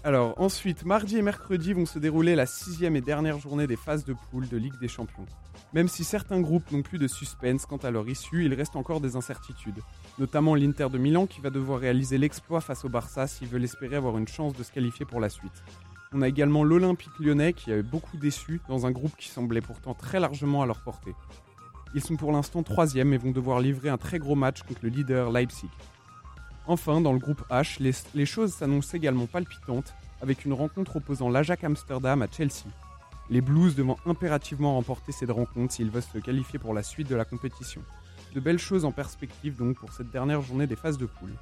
Alors 0.06 0.34
ensuite, 0.38 0.84
mardi 0.84 1.18
et 1.18 1.22
mercredi 1.22 1.72
vont 1.72 1.86
se 1.86 1.98
dérouler 1.98 2.36
la 2.36 2.46
sixième 2.46 2.98
et 2.98 3.02
dernière 3.02 3.40
journée 3.40 3.68
des 3.68 3.78
phases 3.78 4.04
de 4.04 4.14
poule 4.14 4.50
de 4.50 4.58
Ligue 4.58 4.78
des 4.82 4.90
Champions. 4.90 5.26
Même 5.72 5.88
si 5.88 6.04
certains 6.04 6.42
groupes 6.42 6.70
n'ont 6.74 6.82
plus 6.82 6.98
de 6.98 7.08
suspense 7.08 7.66
quant 7.66 7.78
à 7.78 7.90
leur 7.90 8.10
issue, 8.10 8.44
il 8.44 8.54
reste 8.54 8.76
encore 8.76 9.00
des 9.00 9.16
incertitudes. 9.16 9.80
Notamment 10.20 10.56
l'Inter 10.56 10.90
de 10.92 10.98
Milan 10.98 11.26
qui 11.26 11.40
va 11.40 11.50
devoir 11.50 11.80
réaliser 11.80 12.18
l'exploit 12.18 12.60
face 12.60 12.84
au 12.84 12.90
Barça 12.90 13.28
s'il 13.28 13.48
veut 13.48 13.64
espérer 13.64 13.96
avoir 13.96 14.18
une 14.18 14.28
chance 14.28 14.54
de 14.54 14.64
se 14.64 14.74
qualifier 14.74 15.06
pour 15.06 15.22
la 15.22 15.30
suite. 15.30 15.64
On 16.12 16.22
a 16.22 16.28
également 16.28 16.66
l'Olympique 16.66 17.18
lyonnais 17.18 17.54
qui 17.54 17.72
a 17.72 17.82
beaucoup 17.82 18.18
déçu 18.18 18.60
dans 18.68 18.86
un 18.86 18.92
groupe 18.92 19.16
qui 19.16 19.30
semblait 19.30 19.62
pourtant 19.62 19.94
très 19.94 20.20
largement 20.20 20.62
à 20.62 20.66
leur 20.66 20.84
portée. 20.84 21.16
Ils 21.96 22.04
sont 22.04 22.18
pour 22.18 22.34
l'instant 22.34 22.62
troisième 22.62 23.14
et 23.14 23.18
vont 23.18 23.32
devoir 23.32 23.62
livrer 23.62 23.88
un 23.88 23.98
très 23.98 24.20
gros 24.20 24.36
match 24.36 24.64
contre 24.64 24.82
le 24.84 24.90
leader 24.90 25.32
Leipzig. 25.32 25.70
Enfin, 26.66 27.02
dans 27.02 27.12
le 27.12 27.20
groupe 27.20 27.44
H, 27.50 27.78
les, 28.14 28.26
choses 28.26 28.54
s'annoncent 28.54 28.96
également 28.96 29.26
palpitantes 29.26 29.94
avec 30.22 30.46
une 30.46 30.54
rencontre 30.54 30.96
opposant 30.96 31.30
l'Ajax 31.30 31.62
Amsterdam 31.64 32.22
à 32.22 32.28
Chelsea. 32.32 32.68
Les 33.30 33.42
Blues 33.42 33.76
devant 33.76 33.98
impérativement 34.06 34.76
remporter 34.76 35.12
cette 35.12 35.32
rencontre 35.32 35.74
s'ils 35.74 35.90
veulent 35.90 36.02
se 36.02 36.18
qualifier 36.20 36.60
pour 36.60 36.74
la 36.74 36.84
suite 36.84 37.10
de 37.10 37.16
la 37.16 37.26
compétition. 37.26 37.82
De 38.34 38.40
belles 38.40 38.60
choses 38.60 38.86
en 38.86 38.92
perspective 38.92 39.58
donc 39.58 39.78
pour 39.78 39.92
cette 39.92 40.10
dernière 40.10 40.42
journée 40.42 40.68
des 40.68 40.78
phases 40.78 40.98
de 40.98 41.06
poule. 41.06 41.34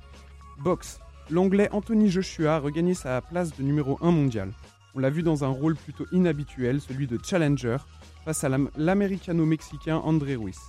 Box. 0.59 0.99
L'anglais 1.29 1.69
Anthony 1.71 2.09
Joshua 2.09 2.55
a 2.55 2.59
regagné 2.59 2.93
sa 2.93 3.21
place 3.21 3.55
de 3.55 3.63
numéro 3.63 3.99
1 4.01 4.11
mondial. 4.11 4.51
On 4.95 4.99
l'a 4.99 5.09
vu 5.09 5.21
dans 5.23 5.43
un 5.43 5.47
rôle 5.47 5.75
plutôt 5.75 6.05
inhabituel, 6.11 6.81
celui 6.81 7.07
de 7.07 7.19
challenger, 7.23 7.77
face 8.25 8.43
à 8.43 8.49
l'américano-mexicain 8.75 9.97
André 9.97 10.35
Ruiz. 10.35 10.59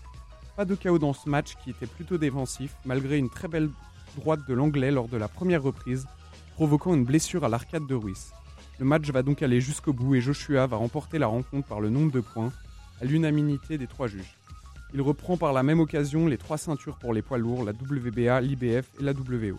Pas 0.57 0.65
de 0.65 0.75
chaos 0.75 0.99
dans 0.99 1.15
ce 1.15 1.29
match 1.29 1.55
qui 1.65 1.71
était 1.71 1.87
plutôt 1.87 2.19
défensif, 2.19 2.77
malgré 2.85 3.17
une 3.19 3.31
très 3.31 3.49
belle 3.49 3.71
droite 4.17 4.41
de 4.49 4.55
l'anglais 4.55 4.91
lors 4.91 5.09
de 5.09 5.17
la 5.17 5.29
première 5.29 5.63
reprise, 5.63 6.07
provoquant 6.55 6.95
une 6.95 7.05
blessure 7.05 7.45
à 7.45 7.49
l'arcade 7.49 7.87
de 7.87 7.95
Ruiz. 7.95 8.33
Le 8.79 8.85
match 8.85 9.09
va 9.11 9.23
donc 9.23 9.43
aller 9.43 9.61
jusqu'au 9.61 9.93
bout 9.93 10.15
et 10.15 10.21
Joshua 10.21 10.67
va 10.67 10.77
remporter 10.77 11.19
la 11.19 11.27
rencontre 11.27 11.69
par 11.69 11.81
le 11.81 11.91
nombre 11.91 12.11
de 12.11 12.21
points, 12.21 12.53
à 13.01 13.05
l'unanimité 13.05 13.79
des 13.79 13.87
trois 13.87 14.07
juges. 14.07 14.37
Il 14.95 15.01
reprend 15.01 15.37
par 15.37 15.53
la 15.53 15.63
même 15.63 15.81
occasion 15.81 16.27
les 16.27 16.39
trois 16.39 16.59
ceintures 16.59 16.99
pour 16.99 17.15
les 17.15 17.23
poids 17.23 17.39
lourds, 17.39 17.65
la 17.65 17.73
WBA, 17.73 18.41
l'IBF 18.41 18.91
et 19.01 19.03
la 19.03 19.13
WO. 19.13 19.59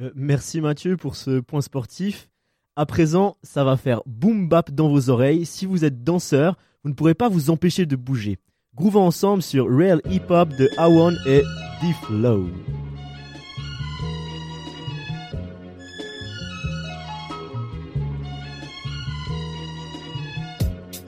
Euh, 0.00 0.10
merci 0.14 0.60
Mathieu 0.60 0.96
pour 0.96 1.16
ce 1.16 1.40
point 1.40 1.60
sportif. 1.60 2.28
À 2.76 2.86
présent, 2.86 3.36
ça 3.42 3.62
va 3.62 3.76
faire 3.76 4.02
boom 4.06 4.48
bap 4.48 4.70
dans 4.70 4.88
vos 4.88 5.08
oreilles. 5.08 5.46
Si 5.46 5.64
vous 5.64 5.84
êtes 5.84 6.02
danseur, 6.02 6.56
vous 6.82 6.90
ne 6.90 6.94
pourrez 6.94 7.14
pas 7.14 7.28
vous 7.28 7.50
empêcher 7.50 7.86
de 7.86 7.96
bouger. 7.96 8.38
Grouvons 8.76 9.06
ensemble 9.06 9.42
sur 9.42 9.68
Real 9.68 10.00
Hip 10.10 10.30
Hop 10.30 10.48
de 10.48 10.68
Awan 10.78 11.16
et 11.26 11.44
D-Flow. 11.80 12.48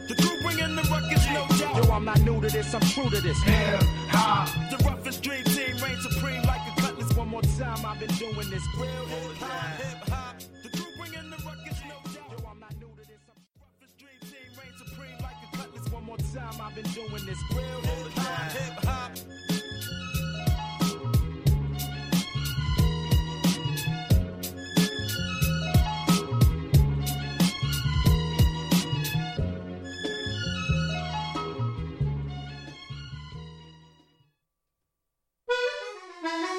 The 0.06 0.14
crew 0.14 0.42
bringing 0.42 0.76
the 0.76 0.82
ruckus, 0.82 1.26
no 1.34 1.44
doubt. 1.58 1.84
Yo, 1.84 1.92
I'm 1.92 2.04
not 2.04 2.20
new 2.20 2.40
to 2.40 2.48
this, 2.48 2.72
I'm 2.72 2.80
true 2.82 3.10
to 3.10 3.20
this. 3.20 3.42
Hip 3.42 3.82
hop. 4.10 4.48
The 4.70 4.76
roughest 4.84 5.24
dream 5.24 5.42
team 5.42 5.76
reigns 5.82 6.02
supreme 6.08 6.42
like 6.42 6.60
a 6.70 6.80
cutlass. 6.80 7.12
One 7.16 7.28
more 7.28 7.42
time, 7.42 7.84
I've 7.84 7.98
been 7.98 8.14
doing 8.14 8.48
this. 8.48 8.62
Real 8.78 9.06
hip 9.06 9.38
hop, 9.40 9.95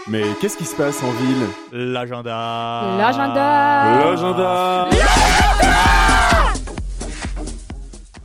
Mais 0.09 0.23
qu'est-ce 0.39 0.57
qui 0.57 0.63
se 0.63 0.75
passe 0.75 1.03
en 1.03 1.11
ville? 1.11 1.47
L'agenda. 1.73 2.95
L'agenda. 2.97 3.99
L'agenda 3.99 4.87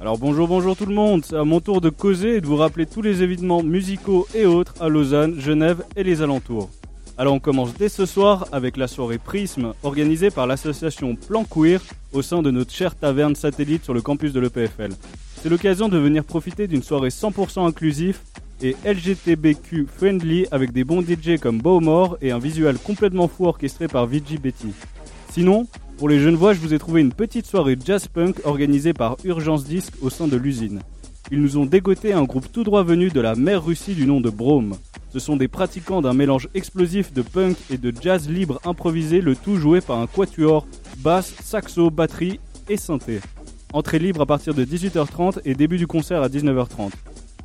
Alors 0.03 0.19
bonjour, 0.19 0.49
bonjour 0.49 0.77
tout 0.77 0.87
le 0.87 0.97
monde. 0.97 1.25
C'est 1.25 1.37
à 1.37 1.45
mon 1.45 1.61
tour 1.61 1.81
de 1.81 1.89
causer 1.89 2.35
et 2.35 2.41
de 2.41 2.47
vous 2.49 2.57
rappeler 2.57 2.87
tous 2.87 3.03
les 3.03 3.23
événements 3.23 3.63
musicaux 3.63 4.27
et 4.35 4.47
autres 4.47 4.75
à 4.81 4.89
Lausanne, 4.89 5.39
Genève 5.39 5.85
et 5.95 6.03
les 6.03 6.23
alentours. 6.23 6.71
Alors 7.17 7.35
on 7.35 7.39
commence 7.39 7.73
dès 7.75 7.89
ce 7.89 8.05
soir 8.05 8.49
avec 8.51 8.77
la 8.77 8.89
soirée 8.89 9.19
Prisme 9.19 9.75
organisée 9.85 10.31
par 10.31 10.49
l'association 10.49 11.15
Plan 11.15 11.45
Queer 11.45 11.81
au 12.13 12.21
sein 12.21 12.43
de 12.43 12.51
notre 12.51 12.73
chère 12.73 12.97
taverne 12.97 13.37
satellite 13.37 13.85
sur 13.85 13.95
le 13.95 14.03
campus 14.03 14.33
de 14.33 14.41
l'EPFL. 14.41 14.91
C'est 15.41 15.49
l'occasion 15.49 15.89
de 15.89 15.99
venir 15.99 16.25
profiter 16.25 16.67
d'une 16.67 16.83
soirée 16.83 17.11
100% 17.11 17.65
inclusive 17.65 18.19
et 18.61 18.75
LGTBQ 18.85 19.87
friendly 19.87 20.49
avec 20.51 20.73
des 20.73 20.83
bons 20.83 21.03
DJ 21.03 21.39
comme 21.41 21.61
Bowmore 21.61 22.19
et 22.21 22.33
un 22.33 22.41
visuel 22.41 22.77
complètement 22.77 23.29
fou 23.29 23.47
orchestré 23.47 23.87
par 23.87 24.07
VG 24.07 24.39
Betty. 24.39 24.73
Sinon, 25.33 25.69
pour 25.99 26.09
les 26.09 26.19
jeunes 26.19 26.35
voix, 26.35 26.53
je 26.53 26.61
vous 26.61 26.75
ai 26.75 26.79
trouvé 26.79 27.01
une 27.01 27.13
petite 27.13 27.47
soirée 27.47 27.77
jazz 27.85 28.09
punk 28.09 28.41
organisée 28.45 28.93
par 28.93 29.17
Urgence 29.25 29.65
Disc 29.65 29.93
au 30.01 30.11
sein 30.11 30.29
de 30.29 30.37
l'usine. 30.37 30.81
Ils 31.31 31.41
nous 31.41 31.57
ont 31.57 31.67
dégoté 31.67 32.13
un 32.13 32.25
groupe 32.25 32.51
tout 32.51 32.65
droit 32.65 32.83
venu 32.83 33.09
de 33.09 33.21
la 33.21 33.35
mer 33.35 33.65
Russie 33.65 33.95
du 33.95 34.07
nom 34.07 34.21
de 34.21 34.29
Brome. 34.29 34.75
Ce 35.13 35.19
sont 35.19 35.37
des 35.37 35.49
pratiquants 35.49 36.03
d'un 36.03 36.15
mélange 36.15 36.49
explosif 36.55 37.13
de 37.13 37.23
punk 37.23 37.57
et 37.71 37.79
de 37.79 37.93
jazz 38.01 38.29
libre 38.29 38.61
improvisé, 38.65 39.21
le 39.21 39.37
tout 39.37 39.57
joué 39.57 39.81
par 39.81 39.99
un 39.99 40.07
quatuor, 40.07 40.67
basse, 40.99 41.35
saxo, 41.43 41.91
batterie 41.91 42.41
et 42.69 42.77
synthé. 42.77 43.21
Entrée 43.73 43.99
libre 43.99 44.23
à 44.23 44.27
partir 44.27 44.55
de 44.55 44.65
18h30 44.65 45.41
et 45.45 45.55
début 45.55 45.79
du 45.79 45.87
concert 45.87 46.23
à 46.23 46.29
19h30. 46.29 46.91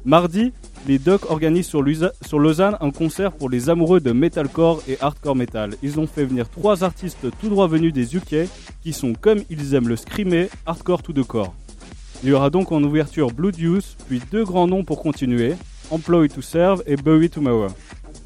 Mardi, 0.06 0.54
les 0.88 1.00
Docs 1.00 1.30
organisent 1.30 1.68
sur, 1.68 1.82
Lausanne 1.82 2.78
un 2.80 2.92
concert 2.92 3.34
pour 3.34 3.50
les 3.50 3.70
amoureux 3.70 4.00
de 4.00 4.12
metalcore 4.14 4.82
et 4.88 4.98
hardcore 5.02 5.36
metal. 5.36 5.76
Ils 5.84 6.00
ont 6.00 6.08
fait 6.08 6.24
venir 6.26 6.50
trois 6.50 6.84
artistes 6.84 7.28
tout 7.42 7.50
droit 7.50 7.68
venus 7.68 7.92
des 7.94 8.16
UK 8.16 8.48
qui 8.82 8.94
sont 8.94 9.14
comme 9.14 9.40
ils 9.50 9.74
aiment 9.74 9.90
le 9.90 9.98
screamer, 9.98 10.50
hardcore 10.66 11.04
tout 11.04 11.14
de 11.14 11.24
corps. 11.24 11.54
Il 12.24 12.30
y 12.30 12.34
aura 12.34 12.50
donc 12.50 12.72
en 12.72 12.82
ouverture 12.84 13.32
Blood 13.32 13.60
Use, 13.60 13.98
puis 14.08 14.22
deux 14.32 14.44
grands 14.46 14.68
noms 14.68 14.84
pour 14.84 15.02
continuer, 15.02 15.56
Employ 15.92 16.30
to 16.30 16.42
Serve 16.42 16.82
et 16.88 16.96
Bury 16.96 17.30
Tomorrow. 17.30 17.68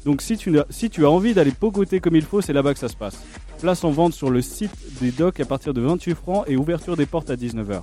Donc 0.04 0.22
si 0.22 0.36
tu, 0.36 0.50
n'as- 0.50 0.66
si 0.70 0.88
as 0.98 1.10
envie 1.10 1.34
d'aller 1.34 1.50
pogoter 1.52 2.00
comme 2.00 2.16
il 2.16 2.22
faut, 2.22 2.40
c'est 2.40 2.52
là-bas 2.52 2.74
que 2.74 2.80
ça 2.80 2.88
se 2.88 2.96
passe. 2.96 3.22
Place 3.60 3.84
en 3.84 3.90
vente 3.90 4.14
sur 4.14 4.30
le 4.30 4.40
site 4.40 4.72
des 5.00 5.10
Docs 5.10 5.40
à 5.40 5.44
partir 5.44 5.74
de 5.74 5.80
28 5.80 6.14
francs 6.14 6.44
et 6.48 6.56
ouverture 6.56 6.96
des 6.96 7.06
portes 7.06 7.30
à 7.30 7.36
19h. 7.36 7.82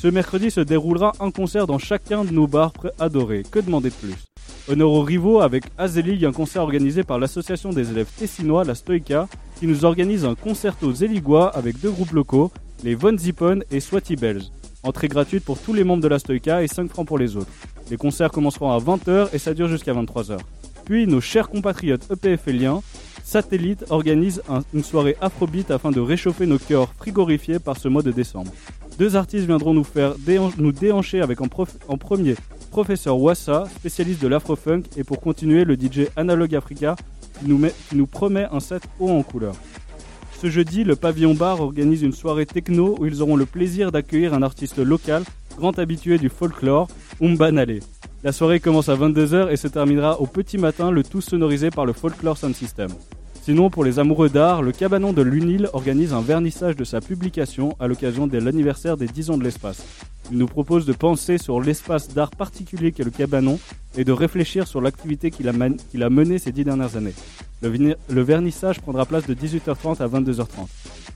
Ce 0.00 0.06
mercredi 0.08 0.50
se 0.50 0.60
déroulera 0.60 1.12
un 1.20 1.30
concert 1.30 1.66
dans 1.66 1.78
chacun 1.78 2.24
de 2.24 2.30
nos 2.32 2.46
bars 2.46 2.72
adorés. 3.00 3.42
Que 3.50 3.58
demander 3.58 3.90
de 3.90 3.94
plus? 3.94 4.14
Honneur 4.68 4.90
aux 4.90 5.02
rivaux 5.02 5.40
avec 5.40 5.64
Azelig, 5.76 6.24
un 6.24 6.32
concert 6.32 6.62
organisé 6.62 7.02
par 7.02 7.18
l'association 7.18 7.70
des 7.70 7.90
élèves 7.90 8.06
tessinois, 8.16 8.64
la 8.64 8.74
Stoïka, 8.74 9.26
qui 9.58 9.66
nous 9.66 9.84
organise 9.84 10.24
un 10.24 10.34
concerto 10.34 10.92
zéligois 10.92 11.48
avec 11.56 11.80
deux 11.80 11.90
groupes 11.90 12.12
locaux, 12.12 12.52
les 12.84 12.94
Von 12.94 13.16
Zippon 13.18 13.60
et 13.70 13.80
Swati 13.80 14.14
Bells. 14.14 14.42
Entrée 14.84 15.08
gratuite 15.08 15.44
pour 15.44 15.58
tous 15.58 15.72
les 15.74 15.82
membres 15.82 16.02
de 16.02 16.08
la 16.08 16.20
Stoïka 16.20 16.62
et 16.62 16.68
5 16.68 16.88
francs 16.90 17.06
pour 17.06 17.18
les 17.18 17.36
autres. 17.36 17.50
Les 17.90 17.96
concerts 17.96 18.30
commenceront 18.30 18.70
à 18.70 18.78
20h 18.78 19.30
et 19.32 19.38
ça 19.38 19.52
dure 19.54 19.66
jusqu'à 19.68 19.94
23h. 19.94 20.38
Puis 20.84 21.06
nos 21.06 21.20
chers 21.20 21.48
compatriotes 21.48 22.08
EPFLiens, 22.10 22.82
Satellite 23.24 23.84
organise 23.90 24.42
un- 24.48 24.62
une 24.72 24.84
soirée 24.84 25.16
afrobeat 25.20 25.70
afin 25.70 25.90
de 25.90 26.00
réchauffer 26.00 26.46
nos 26.46 26.58
cœurs 26.58 26.88
frigorifiés 26.96 27.58
par 27.58 27.76
ce 27.76 27.88
mois 27.88 28.02
de 28.02 28.10
décembre. 28.12 28.50
Deux 28.98 29.14
artistes 29.16 29.46
viendront 29.46 29.74
nous 29.74 29.84
faire 29.84 30.14
nous 30.58 30.72
déhancher 30.72 31.20
avec 31.20 31.40
en, 31.40 31.48
premier 31.48 32.34
Professeur 32.70 33.18
Wassa, 33.20 33.64
spécialiste 33.76 34.20
de 34.20 34.28
l'afrofunk, 34.28 34.86
et 34.96 35.04
pour 35.04 35.20
continuer 35.20 35.64
le 35.64 35.74
DJ 35.74 36.08
Analog 36.16 36.54
Africa 36.54 36.96
qui 37.38 37.48
nous, 37.48 37.58
met- 37.58 37.72
qui 37.88 37.96
nous 37.96 38.06
promet 38.06 38.46
un 38.50 38.60
set 38.60 38.82
haut 38.98 39.10
en 39.10 39.22
couleur. 39.22 39.54
Ce 40.42 40.50
jeudi, 40.50 40.84
le 40.84 40.96
Pavillon 40.96 41.34
Bar 41.34 41.60
organise 41.60 42.02
une 42.02 42.12
soirée 42.12 42.46
techno 42.46 42.96
où 42.98 43.06
ils 43.06 43.22
auront 43.22 43.36
le 43.36 43.46
plaisir 43.46 43.90
d'accueillir 43.92 44.34
un 44.34 44.42
artiste 44.42 44.78
local, 44.78 45.22
grand 45.56 45.78
habitué 45.78 46.18
du 46.18 46.28
folklore, 46.28 46.88
Umbanale. 47.22 47.80
La 48.24 48.32
soirée 48.32 48.60
commence 48.60 48.88
à 48.88 48.96
22h 48.96 49.50
et 49.50 49.56
se 49.56 49.68
terminera 49.68 50.20
au 50.20 50.26
petit 50.26 50.58
matin, 50.58 50.90
le 50.90 51.02
tout 51.04 51.20
sonorisé 51.20 51.70
par 51.70 51.86
le 51.86 51.92
Folklore 51.92 52.36
Sound 52.36 52.54
System. 52.54 52.88
Sinon, 53.48 53.70
pour 53.70 53.82
les 53.82 53.98
amoureux 53.98 54.28
d'art, 54.28 54.60
le 54.60 54.72
Cabanon 54.72 55.14
de 55.14 55.22
l'UNIL 55.22 55.70
organise 55.72 56.12
un 56.12 56.20
vernissage 56.20 56.76
de 56.76 56.84
sa 56.84 57.00
publication 57.00 57.74
à 57.80 57.86
l'occasion 57.86 58.26
de 58.26 58.36
l'anniversaire 58.36 58.98
des 58.98 59.06
10 59.06 59.30
ans 59.30 59.38
de 59.38 59.42
l'espace. 59.42 59.86
Il 60.30 60.36
nous 60.36 60.46
propose 60.46 60.84
de 60.84 60.92
penser 60.92 61.38
sur 61.38 61.58
l'espace 61.58 62.08
d'art 62.08 62.30
particulier 62.30 62.92
qu'est 62.92 63.04
le 63.04 63.10
Cabanon 63.10 63.58
et 63.96 64.04
de 64.04 64.12
réfléchir 64.12 64.68
sur 64.68 64.82
l'activité 64.82 65.30
qu'il 65.30 65.48
a, 65.48 66.10
menée 66.10 66.38
ces 66.38 66.52
10 66.52 66.64
dernières 66.64 66.96
années. 66.98 67.14
Le, 67.62 67.96
le 68.10 68.20
vernissage 68.20 68.82
prendra 68.82 69.06
place 69.06 69.26
de 69.26 69.32
18h30 69.32 70.02
à 70.02 70.08
22h30. 70.08 71.07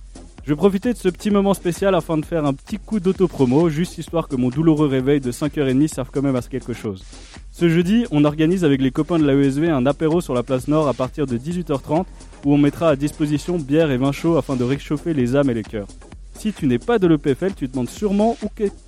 Je 0.44 0.50
vais 0.50 0.56
profiter 0.56 0.92
de 0.92 0.98
ce 0.98 1.08
petit 1.08 1.30
moment 1.30 1.54
spécial 1.54 1.94
afin 1.94 2.18
de 2.18 2.24
faire 2.24 2.44
un 2.44 2.52
petit 2.52 2.76
coup 2.76 2.98
d'auto-promo, 2.98 3.68
juste 3.68 3.98
histoire 3.98 4.26
que 4.26 4.34
mon 4.34 4.48
douloureux 4.48 4.88
réveil 4.88 5.20
de 5.20 5.30
5h30 5.30 5.86
serve 5.86 6.10
quand 6.12 6.20
même 6.20 6.34
à 6.34 6.42
quelque 6.42 6.72
chose. 6.72 7.04
Ce 7.52 7.68
jeudi, 7.68 8.06
on 8.10 8.24
organise 8.24 8.64
avec 8.64 8.80
les 8.80 8.90
copains 8.90 9.20
de 9.20 9.24
l'AESV 9.24 9.68
un 9.68 9.86
apéro 9.86 10.20
sur 10.20 10.34
la 10.34 10.42
place 10.42 10.66
Nord 10.66 10.88
à 10.88 10.94
partir 10.94 11.26
de 11.26 11.38
18h30 11.38 12.06
où 12.44 12.54
on 12.54 12.58
mettra 12.58 12.88
à 12.88 12.96
disposition 12.96 13.56
bière 13.56 13.92
et 13.92 13.98
vin 13.98 14.10
chaud 14.10 14.36
afin 14.36 14.56
de 14.56 14.64
réchauffer 14.64 15.14
les 15.14 15.36
âmes 15.36 15.48
et 15.48 15.54
les 15.54 15.62
cœurs. 15.62 15.86
Si 16.34 16.52
tu 16.52 16.66
n'es 16.66 16.80
pas 16.80 16.98
de 16.98 17.06
l'EPFL, 17.06 17.54
tu 17.54 17.68
te 17.68 17.74
demandes 17.74 17.88
sûrement 17.88 18.36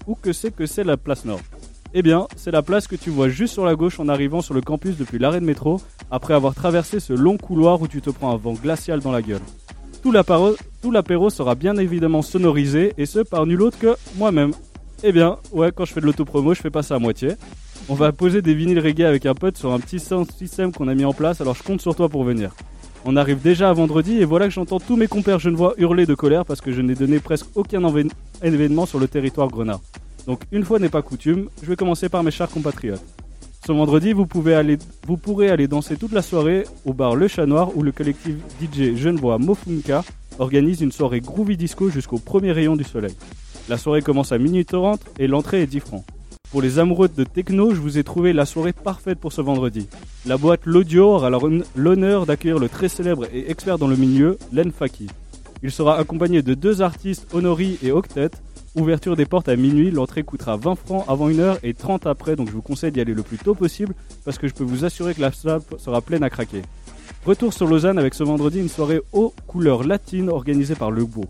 où 0.08 0.14
que 0.16 0.32
c'est 0.32 0.50
que 0.50 0.66
c'est 0.66 0.82
la 0.82 0.96
place 0.96 1.24
Nord. 1.24 1.40
Eh 1.94 2.02
bien, 2.02 2.26
c'est 2.34 2.50
la 2.50 2.62
place 2.62 2.88
que 2.88 2.96
tu 2.96 3.10
vois 3.10 3.28
juste 3.28 3.52
sur 3.52 3.64
la 3.64 3.76
gauche 3.76 4.00
en 4.00 4.08
arrivant 4.08 4.40
sur 4.40 4.54
le 4.54 4.60
campus 4.60 4.96
depuis 4.96 5.20
l'arrêt 5.20 5.38
de 5.38 5.46
métro, 5.46 5.80
après 6.10 6.34
avoir 6.34 6.56
traversé 6.56 6.98
ce 6.98 7.12
long 7.12 7.36
couloir 7.36 7.80
où 7.80 7.86
tu 7.86 8.00
te 8.00 8.10
prends 8.10 8.32
un 8.32 8.36
vent 8.36 8.54
glacial 8.54 8.98
dans 8.98 9.12
la 9.12 9.22
gueule. 9.22 9.40
Tout 10.04 10.90
l'apéro 10.90 11.30
sera 11.30 11.54
bien 11.54 11.78
évidemment 11.78 12.20
sonorisé, 12.20 12.92
et 12.98 13.06
ce 13.06 13.20
par 13.20 13.46
nul 13.46 13.62
autre 13.62 13.78
que 13.78 13.96
moi-même. 14.16 14.52
Eh 15.02 15.12
bien, 15.12 15.38
ouais, 15.50 15.72
quand 15.74 15.86
je 15.86 15.94
fais 15.94 16.02
de 16.02 16.04
l'autopromo, 16.04 16.52
je 16.52 16.60
fais 16.60 16.68
pas 16.68 16.82
ça 16.82 16.96
à 16.96 16.98
moitié. 16.98 17.30
On 17.88 17.94
va 17.94 18.12
poser 18.12 18.42
des 18.42 18.52
vinyles 18.52 18.80
reggae 18.80 19.04
avec 19.04 19.24
un 19.24 19.34
pote 19.34 19.56
sur 19.56 19.72
un 19.72 19.80
petit 19.80 19.98
système 19.98 20.72
qu'on 20.72 20.88
a 20.88 20.94
mis 20.94 21.06
en 21.06 21.14
place, 21.14 21.40
alors 21.40 21.54
je 21.54 21.62
compte 21.62 21.80
sur 21.80 21.96
toi 21.96 22.10
pour 22.10 22.22
venir. 22.22 22.54
On 23.06 23.16
arrive 23.16 23.40
déjà 23.40 23.70
à 23.70 23.72
vendredi 23.72 24.20
et 24.20 24.26
voilà 24.26 24.46
que 24.46 24.52
j'entends 24.52 24.78
tous 24.78 24.96
mes 24.96 25.06
compères 25.06 25.38
genevois 25.38 25.72
hurler 25.78 26.04
de 26.04 26.14
colère 26.14 26.44
parce 26.44 26.60
que 26.60 26.70
je 26.70 26.82
n'ai 26.82 26.94
donné 26.94 27.18
presque 27.18 27.46
aucun 27.54 27.82
événement 28.42 28.84
sur 28.84 28.98
le 28.98 29.08
territoire 29.08 29.48
grenat. 29.48 29.80
Donc 30.26 30.42
une 30.52 30.64
fois 30.64 30.78
n'est 30.78 30.90
pas 30.90 31.00
coutume, 31.00 31.48
je 31.62 31.66
vais 31.66 31.76
commencer 31.76 32.10
par 32.10 32.22
mes 32.22 32.30
chers 32.30 32.50
compatriotes. 32.50 33.02
Ce 33.66 33.72
vendredi, 33.72 34.12
vous, 34.12 34.26
pouvez 34.26 34.54
aller, 34.54 34.76
vous 35.06 35.16
pourrez 35.16 35.48
aller 35.48 35.68
danser 35.68 35.96
toute 35.96 36.12
la 36.12 36.22
soirée 36.22 36.64
au 36.84 36.92
bar 36.92 37.16
Le 37.16 37.28
Chat 37.28 37.46
Noir 37.46 37.74
où 37.76 37.82
le 37.82 37.92
collectif 37.92 38.34
DJ 38.60 38.94
genevois 38.94 39.38
Mofunka 39.38 40.04
organise 40.38 40.82
une 40.82 40.92
soirée 40.92 41.20
groovy 41.20 41.56
disco 41.56 41.88
jusqu'au 41.88 42.18
premier 42.18 42.52
rayon 42.52 42.76
du 42.76 42.84
soleil. 42.84 43.14
La 43.68 43.78
soirée 43.78 44.02
commence 44.02 44.32
à 44.32 44.38
minuit 44.38 44.66
30 44.66 45.00
et 45.18 45.26
l'entrée 45.26 45.62
est 45.62 45.66
10 45.66 45.80
francs. 45.80 46.04
Pour 46.50 46.60
les 46.60 46.78
amoureux 46.78 47.08
de 47.08 47.24
techno, 47.24 47.74
je 47.74 47.80
vous 47.80 47.96
ai 47.96 48.04
trouvé 48.04 48.32
la 48.34 48.44
soirée 48.44 48.74
parfaite 48.74 49.18
pour 49.18 49.32
ce 49.32 49.40
vendredi. 49.40 49.88
La 50.26 50.36
boîte 50.36 50.66
L'Audio 50.66 51.06
aura 51.14 51.30
l'hon- 51.30 51.62
l'honneur 51.74 52.26
d'accueillir 52.26 52.58
le 52.58 52.68
très 52.68 52.88
célèbre 52.88 53.24
et 53.32 53.50
expert 53.50 53.78
dans 53.78 53.88
le 53.88 53.96
milieu, 53.96 54.38
Len 54.52 54.70
Faki. 54.72 55.06
Il 55.62 55.70
sera 55.72 55.98
accompagné 55.98 56.42
de 56.42 56.52
deux 56.52 56.82
artistes, 56.82 57.26
Honori 57.32 57.78
et 57.82 57.90
Octet. 57.92 58.30
Ouverture 58.76 59.14
des 59.14 59.24
portes 59.24 59.48
à 59.48 59.54
minuit, 59.54 59.92
l'entrée 59.92 60.24
coûtera 60.24 60.56
20 60.56 60.74
francs 60.74 61.04
avant 61.06 61.28
une 61.28 61.38
heure 61.38 61.58
et 61.62 61.74
30 61.74 62.08
après, 62.08 62.34
donc 62.34 62.48
je 62.48 62.54
vous 62.54 62.62
conseille 62.62 62.90
d'y 62.90 63.00
aller 63.00 63.14
le 63.14 63.22
plus 63.22 63.38
tôt 63.38 63.54
possible 63.54 63.94
parce 64.24 64.36
que 64.36 64.48
je 64.48 64.54
peux 64.54 64.64
vous 64.64 64.84
assurer 64.84 65.14
que 65.14 65.20
la 65.20 65.30
salle 65.30 65.60
sera 65.78 66.00
pleine 66.00 66.24
à 66.24 66.30
craquer. 66.30 66.62
Retour 67.24 67.52
sur 67.52 67.68
Lausanne 67.68 67.98
avec 67.98 68.14
ce 68.14 68.24
vendredi 68.24 68.58
une 68.58 68.68
soirée 68.68 69.00
aux 69.12 69.32
couleurs 69.46 69.84
latines 69.84 70.28
organisée 70.28 70.74
par 70.74 70.90
Le 70.90 71.04
Beau. 71.04 71.26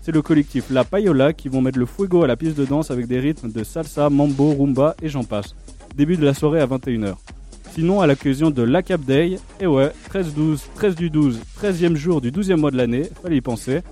C'est 0.00 0.12
le 0.12 0.22
collectif 0.22 0.70
La 0.70 0.84
Payola 0.84 1.34
qui 1.34 1.50
vont 1.50 1.60
mettre 1.60 1.78
le 1.78 1.84
fuego 1.84 2.22
à 2.22 2.26
la 2.26 2.36
piste 2.36 2.56
de 2.56 2.64
danse 2.64 2.90
avec 2.90 3.06
des 3.06 3.20
rythmes 3.20 3.52
de 3.52 3.62
salsa, 3.62 4.08
mambo, 4.08 4.54
rumba 4.54 4.96
et 5.02 5.10
j'en 5.10 5.24
passe. 5.24 5.54
Début 5.96 6.16
de 6.16 6.24
la 6.24 6.32
soirée 6.32 6.60
à 6.60 6.66
21h. 6.66 7.16
Sinon, 7.74 8.00
à 8.00 8.06
l'occasion 8.06 8.50
de 8.50 8.62
la 8.62 8.82
Cap 8.82 9.02
Day, 9.02 9.38
et 9.60 9.66
ouais, 9.66 9.92
13-12, 10.10 10.60
13 10.76 10.94
du 10.94 11.10
12, 11.10 11.40
13e 11.62 11.94
jour 11.94 12.22
du 12.22 12.32
12e 12.32 12.56
mois 12.56 12.70
de 12.70 12.78
l'année, 12.78 13.10
fallait 13.22 13.36
y 13.36 13.40
penser, 13.42 13.82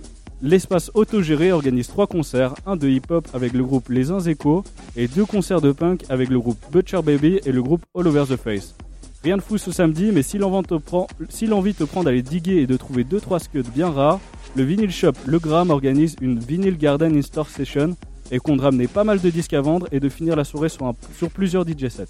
l'espace 0.45 0.91
autogéré 0.93 1.53
organise 1.53 1.89
trois 1.89 2.07
concerts, 2.07 2.55
un 2.67 2.77
de 2.77 2.87
hip-hop 2.87 3.27
avec 3.33 3.55
le 3.55 3.65
groupe 3.65 3.89
Les 3.89 4.11
Uns 4.11 4.21
Échos 4.21 4.63
et 4.95 5.09
deux 5.09 5.25
concerts 5.25 5.63
de 5.63 5.73
punk 5.73 6.05
avec 6.11 6.29
le 6.29 6.39
groupe 6.39 6.59
Butcher 6.71 7.01
Baby 7.03 7.41
et 7.47 7.51
le 7.51 7.63
groupe 7.63 7.83
All 7.95 8.07
Over 8.07 8.25
the 8.29 8.37
Face. 8.37 8.75
Rien 9.23 9.39
de 9.39 9.43
fou 9.43 9.57
ce 9.57 9.73
samedi, 9.73 10.11
mais 10.13 10.23
si 10.23 10.37
l'envie 10.37 10.67
te 10.67 11.85
prend, 11.85 12.05
d'aller 12.05 12.21
diguer 12.21 12.57
et 12.57 12.67
de 12.67 12.77
trouver 12.77 13.05
2-3 13.05 13.39
scuds 13.39 13.71
bien 13.75 13.91
rares, 13.91 14.21
le 14.55 14.65
Vinyl 14.65 14.91
Shop 14.91 15.15
Le 15.25 15.39
Gram 15.39 15.71
organise 15.71 16.15
une 16.21 16.39
Vinyl 16.39 16.77
Garden 16.77 17.17
In-Store 17.17 17.49
Session 17.49 17.97
et 18.31 18.39
compte 18.39 18.61
ramener 18.61 18.87
pas 18.87 19.03
mal 19.03 19.23
de 19.23 19.31
disques 19.31 19.55
à 19.55 19.63
vendre 19.63 19.89
et 19.93 20.01
de 20.01 20.11
finir 20.11 20.37
la 20.37 20.45
soirée 20.45 20.69
sur, 20.69 20.93
sur 21.17 21.31
plusieurs 21.31 21.67
DJ 21.67 21.89
sets. 21.89 22.05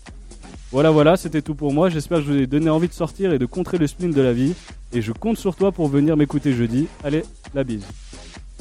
Voilà, 0.72 0.90
voilà, 0.90 1.16
c'était 1.16 1.42
tout 1.42 1.54
pour 1.54 1.72
moi. 1.72 1.88
J'espère 1.88 2.18
que 2.18 2.24
je 2.24 2.32
vous 2.32 2.38
ai 2.40 2.46
donné 2.48 2.68
envie 2.68 2.88
de 2.88 2.94
sortir 2.94 3.32
et 3.32 3.38
de 3.38 3.46
contrer 3.46 3.78
le 3.78 3.86
spleen 3.86 4.10
de 4.10 4.20
la 4.20 4.32
vie. 4.32 4.54
Et 4.92 5.02
je 5.02 5.12
compte 5.12 5.38
sur 5.38 5.54
toi 5.54 5.70
pour 5.70 5.86
venir 5.86 6.16
m'écouter 6.16 6.52
jeudi. 6.52 6.88
Allez, 7.04 7.22
la 7.54 7.62
bise. 7.62 7.86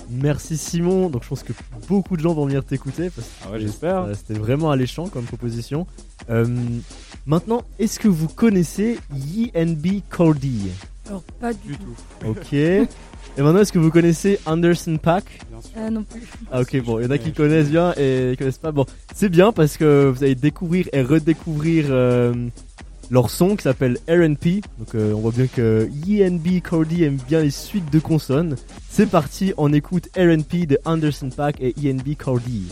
Merci 0.09 0.57
Simon. 0.57 1.09
Donc 1.09 1.23
je 1.23 1.29
pense 1.29 1.43
que 1.43 1.53
beaucoup 1.87 2.15
de 2.17 2.21
gens 2.21 2.33
vont 2.33 2.45
venir 2.45 2.63
t'écouter 2.63 3.09
parce 3.09 3.27
que 3.27 3.33
Ah 3.45 3.51
ouais, 3.51 3.59
j'espère. 3.59 4.01
euh, 4.03 4.13
c'était 4.13 4.39
vraiment 4.39 4.71
alléchant 4.71 5.07
comme 5.07 5.23
proposition. 5.25 5.87
Euh, 6.29 6.45
maintenant, 7.25 7.63
est-ce 7.79 7.99
que 7.99 8.07
vous 8.07 8.27
connaissez 8.27 8.99
YNB 9.15 10.01
Cordy? 10.09 10.69
Alors, 11.09 11.23
pas 11.39 11.53
du, 11.53 11.69
Du 11.73 11.77
tout. 11.77 12.27
Ok. 12.27 12.53
Et 13.35 13.41
maintenant, 13.41 13.59
est-ce 13.61 13.73
que 13.73 13.79
vous 13.79 13.89
connaissez 13.89 14.39
Anderson 14.45 14.97
Pack 15.01 15.25
Bien 15.49 15.61
sûr. 15.61 15.71
Euh, 15.77 15.89
non 15.89 16.03
plus. 16.03 16.21
Ah 16.51 16.61
ok, 16.61 16.81
bon, 16.83 16.99
il 16.99 17.03
y 17.05 17.07
en 17.07 17.11
a 17.11 17.17
qui 17.17 17.33
connaissent 17.33 17.69
bien 17.69 17.93
et 17.97 18.31
qui 18.31 18.37
connaissent 18.37 18.57
pas. 18.59 18.71
Bon, 18.71 18.85
c'est 19.15 19.29
bien 19.29 19.51
parce 19.51 19.75
que 19.77 20.09
vous 20.15 20.23
allez 20.23 20.35
découvrir 20.35 20.87
et 20.93 21.01
redécouvrir 21.01 21.87
euh, 21.89 22.33
leur 23.09 23.29
son 23.29 23.55
qui 23.55 23.63
s'appelle 23.63 23.97
R&P. 24.07 24.61
Donc 24.79 24.95
euh, 24.95 25.13
on 25.13 25.19
voit 25.19 25.31
bien 25.31 25.47
que 25.47 25.89
YNB 26.07 26.61
Cordy 26.61 27.03
aime 27.03 27.17
bien 27.27 27.41
les 27.41 27.51
suites 27.51 27.91
de 27.91 27.99
consonnes. 27.99 28.55
C'est 28.89 29.09
parti, 29.09 29.53
on 29.57 29.73
écoute 29.73 30.09
R&P 30.15 30.65
de 30.65 30.79
Anderson 30.85 31.29
Pack 31.35 31.57
et 31.59 31.73
YNB 31.79 32.15
Cordy. 32.17 32.67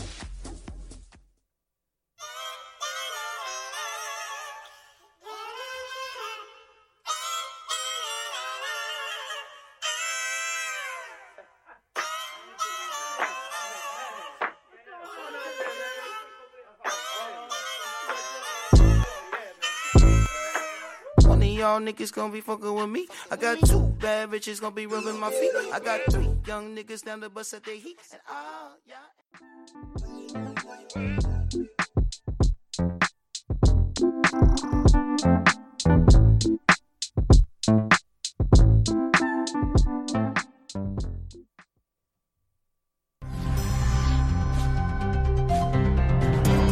Y'all 21.72 21.80
niggas 21.80 22.12
gonna 22.12 22.32
be 22.32 22.40
fucking 22.40 22.74
with 22.74 22.88
me. 22.90 23.06
I 23.30 23.36
got 23.36 23.58
two 23.60 23.80
bad 24.00 24.30
bitches 24.30 24.60
gonna 24.60 24.74
be 24.74 24.86
rubbing 24.86 25.18
my 25.18 25.30
feet. 25.30 25.50
I 25.72 25.80
got 25.80 26.00
three 26.10 26.28
young 26.46 26.76
niggas 26.76 27.02
down 27.04 27.20
the 27.20 27.30
bus 27.30 27.54
at 27.54 27.64
their 27.64 27.76
heat. 27.76 27.98
And 28.12 28.20
all 28.28 28.76
y'all. 28.86 28.98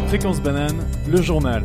Fréquence 0.09 0.41
banane, 0.41 0.85
le 1.09 1.23
journal. 1.23 1.63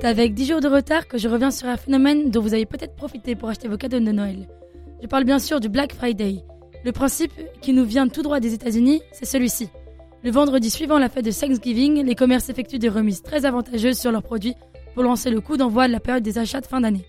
C'est 0.00 0.06
avec 0.06 0.32
10 0.32 0.46
jours 0.46 0.60
de 0.60 0.68
retard 0.68 1.08
que 1.08 1.18
je 1.18 1.26
reviens 1.28 1.50
sur 1.50 1.66
un 1.66 1.76
phénomène 1.76 2.30
dont 2.30 2.40
vous 2.40 2.54
avez 2.54 2.66
peut-être 2.66 2.94
profité 2.94 3.34
pour 3.34 3.48
acheter 3.48 3.66
vos 3.66 3.76
cadeaux 3.76 3.98
de 3.98 4.12
Noël. 4.12 4.46
Je 5.02 5.08
parle 5.08 5.24
bien 5.24 5.40
sûr 5.40 5.58
du 5.58 5.68
Black 5.68 5.92
Friday. 5.92 6.44
Le 6.84 6.92
principe 6.92 7.32
qui 7.60 7.72
nous 7.72 7.84
vient 7.84 8.06
tout 8.06 8.22
droit 8.22 8.38
des 8.38 8.54
États-Unis, 8.54 9.02
c'est 9.10 9.24
celui-ci. 9.24 9.68
Le 10.22 10.30
vendredi 10.30 10.70
suivant 10.70 11.00
la 11.00 11.08
fête 11.08 11.24
de 11.24 11.32
Thanksgiving, 11.32 12.04
les 12.04 12.14
commerces 12.14 12.48
effectuent 12.48 12.78
des 12.78 12.88
remises 12.88 13.22
très 13.22 13.44
avantageuses 13.44 13.98
sur 13.98 14.12
leurs 14.12 14.22
produits 14.22 14.54
pour 14.94 15.02
lancer 15.02 15.30
le 15.30 15.40
coup 15.40 15.56
d'envoi 15.56 15.88
de 15.88 15.92
la 15.92 16.00
période 16.00 16.22
des 16.22 16.38
achats 16.38 16.60
de 16.60 16.66
fin 16.66 16.80
d'année. 16.80 17.04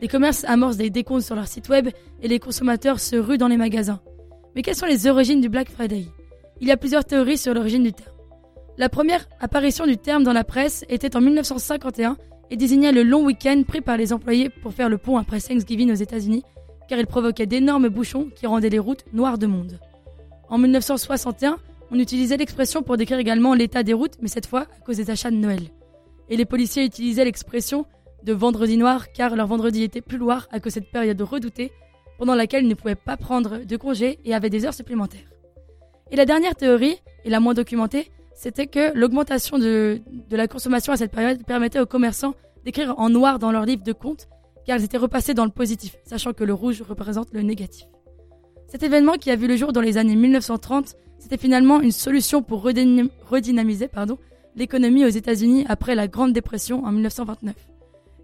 Les 0.00 0.06
commerces 0.06 0.44
amorcent 0.44 0.76
des 0.76 0.90
décomptes 0.90 1.24
sur 1.24 1.34
leur 1.34 1.48
site 1.48 1.68
web 1.68 1.88
et 2.22 2.28
les 2.28 2.38
consommateurs 2.38 3.00
se 3.00 3.16
ruent 3.16 3.38
dans 3.38 3.48
les 3.48 3.56
magasins. 3.56 4.00
Mais 4.54 4.62
quelles 4.62 4.76
sont 4.76 4.86
les 4.86 5.08
origines 5.08 5.40
du 5.40 5.48
Black 5.48 5.68
Friday? 5.68 6.04
Il 6.60 6.68
y 6.68 6.70
a 6.70 6.76
plusieurs 6.76 7.04
théories 7.04 7.38
sur 7.38 7.54
l'origine 7.54 7.82
du 7.82 7.92
terme. 7.92 8.19
La 8.80 8.88
première 8.88 9.28
apparition 9.40 9.86
du 9.86 9.98
terme 9.98 10.22
dans 10.22 10.32
la 10.32 10.42
presse 10.42 10.86
était 10.88 11.14
en 11.14 11.20
1951 11.20 12.16
et 12.48 12.56
désignait 12.56 12.92
le 12.92 13.02
long 13.02 13.26
week-end 13.26 13.62
pris 13.68 13.82
par 13.82 13.98
les 13.98 14.10
employés 14.10 14.48
pour 14.48 14.72
faire 14.72 14.88
le 14.88 14.96
pont 14.96 15.18
après 15.18 15.38
Thanksgiving 15.38 15.92
aux 15.92 15.96
États-Unis, 15.96 16.44
car 16.88 16.98
il 16.98 17.06
provoquait 17.06 17.44
d'énormes 17.44 17.90
bouchons 17.90 18.30
qui 18.34 18.46
rendaient 18.46 18.70
les 18.70 18.78
routes 18.78 19.04
noires 19.12 19.36
de 19.36 19.46
monde. 19.46 19.78
En 20.48 20.56
1961, 20.56 21.58
on 21.90 21.98
utilisait 21.98 22.38
l'expression 22.38 22.82
pour 22.82 22.96
décrire 22.96 23.18
également 23.18 23.52
l'état 23.52 23.82
des 23.82 23.92
routes, 23.92 24.14
mais 24.22 24.28
cette 24.28 24.46
fois 24.46 24.62
à 24.62 24.80
cause 24.86 24.96
des 24.96 25.10
achats 25.10 25.30
de 25.30 25.36
Noël. 25.36 25.64
Et 26.30 26.38
les 26.38 26.46
policiers 26.46 26.86
utilisaient 26.86 27.26
l'expression 27.26 27.84
de 28.22 28.32
vendredi 28.32 28.78
noir, 28.78 29.12
car 29.12 29.36
leur 29.36 29.46
vendredi 29.46 29.82
était 29.82 30.00
plus 30.00 30.18
noir 30.18 30.48
à 30.52 30.58
cause 30.58 30.72
cette 30.72 30.90
période 30.90 31.20
redoutée, 31.20 31.70
pendant 32.16 32.34
laquelle 32.34 32.64
ils 32.64 32.70
ne 32.70 32.74
pouvaient 32.74 32.94
pas 32.94 33.18
prendre 33.18 33.58
de 33.58 33.76
congés 33.76 34.20
et 34.24 34.32
avaient 34.32 34.48
des 34.48 34.64
heures 34.64 34.72
supplémentaires. 34.72 35.28
Et 36.10 36.16
la 36.16 36.24
dernière 36.24 36.56
théorie, 36.56 36.96
et 37.26 37.28
la 37.28 37.40
moins 37.40 37.52
documentée, 37.52 38.10
c'était 38.40 38.66
que 38.66 38.96
l'augmentation 38.96 39.58
de, 39.58 40.00
la 40.30 40.48
consommation 40.48 40.94
à 40.94 40.96
cette 40.96 41.12
période 41.12 41.44
permettait 41.44 41.78
aux 41.78 41.84
commerçants 41.84 42.34
d'écrire 42.64 42.94
en 42.96 43.10
noir 43.10 43.38
dans 43.38 43.52
leurs 43.52 43.66
livres 43.66 43.82
de 43.82 43.92
compte, 43.92 44.30
car 44.64 44.78
ils 44.78 44.84
étaient 44.84 44.96
repassés 44.96 45.34
dans 45.34 45.44
le 45.44 45.50
positif, 45.50 45.98
sachant 46.06 46.32
que 46.32 46.42
le 46.42 46.54
rouge 46.54 46.80
représente 46.80 47.34
le 47.34 47.42
négatif. 47.42 47.84
Cet 48.66 48.82
événement 48.82 49.18
qui 49.18 49.30
a 49.30 49.36
vu 49.36 49.46
le 49.46 49.56
jour 49.56 49.74
dans 49.74 49.82
les 49.82 49.98
années 49.98 50.16
1930, 50.16 50.94
c'était 51.18 51.36
finalement 51.36 51.82
une 51.82 51.92
solution 51.92 52.42
pour 52.42 52.64
redynam- 52.64 53.10
redynamiser 53.28 53.90
l'économie 54.56 55.04
aux 55.04 55.08
États-Unis 55.08 55.66
après 55.68 55.94
la 55.94 56.08
Grande 56.08 56.32
Dépression 56.32 56.82
en 56.82 56.92
1929. 56.92 57.54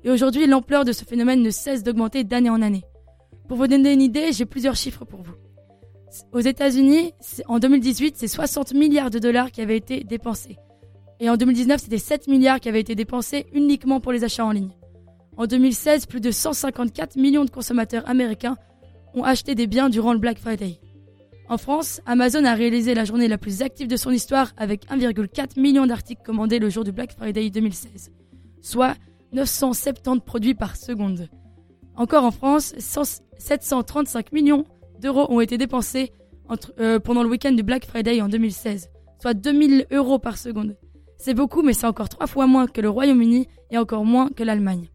Et 0.04 0.10
aujourd'hui, 0.10 0.46
l'ampleur 0.46 0.86
de 0.86 0.92
ce 0.92 1.04
phénomène 1.04 1.42
ne 1.42 1.50
cesse 1.50 1.82
d'augmenter 1.82 2.24
d'année 2.24 2.48
en 2.48 2.62
année. 2.62 2.84
Pour 3.48 3.58
vous 3.58 3.66
donner 3.66 3.92
une 3.92 4.00
idée, 4.00 4.32
j'ai 4.32 4.46
plusieurs 4.46 4.76
chiffres 4.76 5.04
pour 5.04 5.20
vous. 5.20 5.34
Aux 6.32 6.40
États-Unis, 6.40 7.12
en 7.46 7.58
2018, 7.58 8.16
c'est 8.16 8.28
60 8.28 8.74
milliards 8.74 9.10
de 9.10 9.18
dollars 9.18 9.50
qui 9.50 9.60
avaient 9.60 9.76
été 9.76 10.04
dépensés. 10.04 10.56
Et 11.20 11.30
en 11.30 11.36
2019, 11.36 11.80
c'était 11.80 11.98
7 11.98 12.28
milliards 12.28 12.60
qui 12.60 12.68
avaient 12.68 12.80
été 12.80 12.94
dépensés 12.94 13.46
uniquement 13.52 14.00
pour 14.00 14.12
les 14.12 14.24
achats 14.24 14.44
en 14.44 14.50
ligne. 14.50 14.70
En 15.36 15.46
2016, 15.46 16.06
plus 16.06 16.20
de 16.20 16.30
154 16.30 17.16
millions 17.16 17.44
de 17.44 17.50
consommateurs 17.50 18.08
américains 18.08 18.56
ont 19.14 19.24
acheté 19.24 19.54
des 19.54 19.66
biens 19.66 19.88
durant 19.88 20.12
le 20.12 20.18
Black 20.18 20.38
Friday. 20.38 20.80
En 21.48 21.58
France, 21.58 22.00
Amazon 22.06 22.44
a 22.44 22.54
réalisé 22.54 22.94
la 22.94 23.04
journée 23.04 23.28
la 23.28 23.38
plus 23.38 23.62
active 23.62 23.86
de 23.86 23.96
son 23.96 24.10
histoire 24.10 24.52
avec 24.56 24.86
1,4 24.88 25.60
million 25.60 25.86
d'articles 25.86 26.22
commandés 26.24 26.58
le 26.58 26.70
jour 26.70 26.84
du 26.84 26.92
Black 26.92 27.12
Friday 27.12 27.50
2016, 27.50 28.10
soit 28.60 28.94
970 29.32 30.20
produits 30.20 30.54
par 30.54 30.76
seconde. 30.76 31.28
Encore 31.94 32.24
en 32.24 32.30
France, 32.30 32.74
100 32.78 33.22
735 33.38 34.32
millions 34.32 34.64
d'euros 35.06 35.26
ont 35.30 35.40
été 35.40 35.56
dépensés 35.56 36.12
euh, 36.80 36.98
pendant 37.00 37.22
le 37.22 37.28
week-end 37.28 37.52
du 37.52 37.62
Black 37.62 37.86
Friday 37.86 38.20
en 38.20 38.28
2016, 38.28 38.90
soit 39.20 39.34
2000 39.34 39.86
euros 39.92 40.18
par 40.18 40.36
seconde. 40.36 40.76
C'est 41.18 41.34
beaucoup, 41.34 41.62
mais 41.62 41.72
c'est 41.72 41.86
encore 41.86 42.08
trois 42.08 42.26
fois 42.26 42.46
moins 42.46 42.66
que 42.66 42.80
le 42.80 42.90
Royaume-Uni 42.90 43.48
et 43.70 43.78
encore 43.78 44.04
moins 44.04 44.28
que 44.30 44.42
l'Allemagne. 44.42 44.90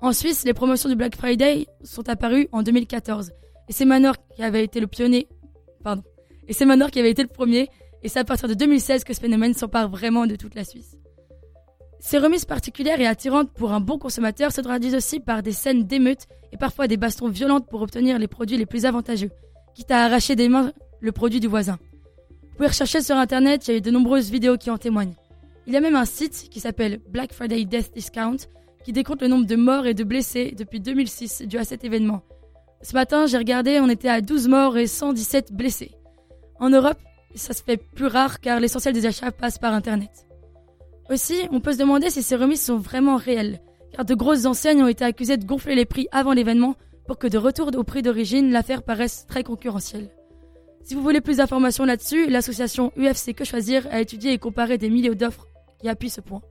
En 0.00 0.12
Suisse, 0.12 0.44
les 0.44 0.54
promotions 0.54 0.88
du 0.88 0.96
Black 0.96 1.16
Friday 1.16 1.66
sont 1.82 2.08
apparues 2.08 2.48
en 2.52 2.62
2014, 2.62 3.32
et 3.68 3.72
c'est 3.72 3.84
Manor 3.84 4.16
qui 4.34 4.42
avait 4.42 4.64
été 4.64 4.80
le 4.80 4.86
pionnier, 4.86 5.28
pardon, 5.82 6.02
et 6.48 6.52
c'est 6.52 6.66
Manor 6.66 6.90
qui 6.90 6.98
avait 6.98 7.10
été 7.10 7.22
le 7.22 7.28
premier, 7.28 7.68
et 8.02 8.08
c'est 8.08 8.18
à 8.18 8.24
partir 8.24 8.48
de 8.48 8.54
2016 8.54 9.04
que 9.04 9.14
ce 9.14 9.20
phénomène 9.20 9.54
s'empare 9.54 9.88
vraiment 9.88 10.26
de 10.26 10.36
toute 10.36 10.54
la 10.54 10.64
Suisse. 10.64 10.96
Ces 12.04 12.18
remises 12.18 12.44
particulières 12.44 13.00
et 13.00 13.06
attirantes 13.06 13.50
pour 13.50 13.72
un 13.72 13.80
bon 13.80 13.98
consommateur 13.98 14.52
se 14.52 14.60
traduisent 14.60 14.94
aussi 14.94 15.20
par 15.20 15.42
des 15.42 15.52
scènes 15.52 15.84
d'émeutes 15.84 16.26
et 16.52 16.58
parfois 16.58 16.86
des 16.86 16.98
bastons 16.98 17.30
violentes 17.30 17.66
pour 17.66 17.80
obtenir 17.80 18.18
les 18.18 18.28
produits 18.28 18.58
les 18.58 18.66
plus 18.66 18.84
avantageux, 18.84 19.30
quitte 19.74 19.90
à 19.90 20.04
arracher 20.04 20.36
des 20.36 20.50
mains 20.50 20.74
le 21.00 21.12
produit 21.12 21.40
du 21.40 21.46
voisin. 21.46 21.78
Vous 22.42 22.56
pouvez 22.56 22.68
rechercher 22.68 23.00
sur 23.00 23.16
internet, 23.16 23.66
il 23.68 23.74
y 23.74 23.76
a 23.78 23.80
de 23.80 23.90
nombreuses 23.90 24.30
vidéos 24.30 24.58
qui 24.58 24.68
en 24.68 24.76
témoignent. 24.76 25.14
Il 25.66 25.72
y 25.72 25.78
a 25.78 25.80
même 25.80 25.96
un 25.96 26.04
site 26.04 26.50
qui 26.50 26.60
s'appelle 26.60 27.00
Black 27.08 27.32
Friday 27.32 27.64
Death 27.64 27.94
Discount 27.94 28.36
qui 28.84 28.92
décompte 28.92 29.22
le 29.22 29.28
nombre 29.28 29.46
de 29.46 29.56
morts 29.56 29.86
et 29.86 29.94
de 29.94 30.04
blessés 30.04 30.54
depuis 30.54 30.80
2006 30.80 31.44
dû 31.46 31.56
à 31.56 31.64
cet 31.64 31.84
événement. 31.84 32.20
Ce 32.82 32.92
matin, 32.92 33.24
j'ai 33.24 33.38
regardé, 33.38 33.80
on 33.80 33.88
était 33.88 34.10
à 34.10 34.20
12 34.20 34.48
morts 34.48 34.76
et 34.76 34.86
117 34.86 35.54
blessés. 35.54 35.92
En 36.60 36.68
Europe, 36.68 36.98
ça 37.34 37.54
se 37.54 37.62
fait 37.62 37.78
plus 37.78 38.08
rare 38.08 38.40
car 38.40 38.60
l'essentiel 38.60 38.92
des 38.92 39.06
achats 39.06 39.32
passe 39.32 39.56
par 39.56 39.72
internet. 39.72 40.26
Aussi, 41.10 41.34
on 41.50 41.60
peut 41.60 41.72
se 41.72 41.78
demander 41.78 42.10
si 42.10 42.22
ces 42.22 42.36
remises 42.36 42.64
sont 42.64 42.78
vraiment 42.78 43.16
réelles, 43.16 43.60
car 43.92 44.04
de 44.04 44.14
grosses 44.14 44.46
enseignes 44.46 44.82
ont 44.82 44.88
été 44.88 45.04
accusées 45.04 45.36
de 45.36 45.44
gonfler 45.44 45.74
les 45.74 45.84
prix 45.84 46.08
avant 46.12 46.32
l'événement 46.32 46.76
pour 47.06 47.18
que 47.18 47.26
de 47.26 47.36
retour 47.36 47.70
au 47.76 47.84
prix 47.84 48.02
d'origine, 48.02 48.50
l'affaire 48.50 48.82
paraisse 48.82 49.26
très 49.26 49.44
concurrentielle. 49.44 50.10
Si 50.82 50.94
vous 50.94 51.02
voulez 51.02 51.20
plus 51.20 51.38
d'informations 51.38 51.84
là-dessus, 51.84 52.28
l'association 52.28 52.92
UFC 52.96 53.34
Que 53.34 53.44
Choisir 53.44 53.86
a 53.90 54.00
étudié 54.00 54.32
et 54.32 54.38
comparé 54.38 54.78
des 54.78 54.90
milliers 54.90 55.14
d'offres 55.14 55.46
qui 55.80 55.88
appuient 55.88 56.10
ce 56.10 56.20
point. 56.20 56.42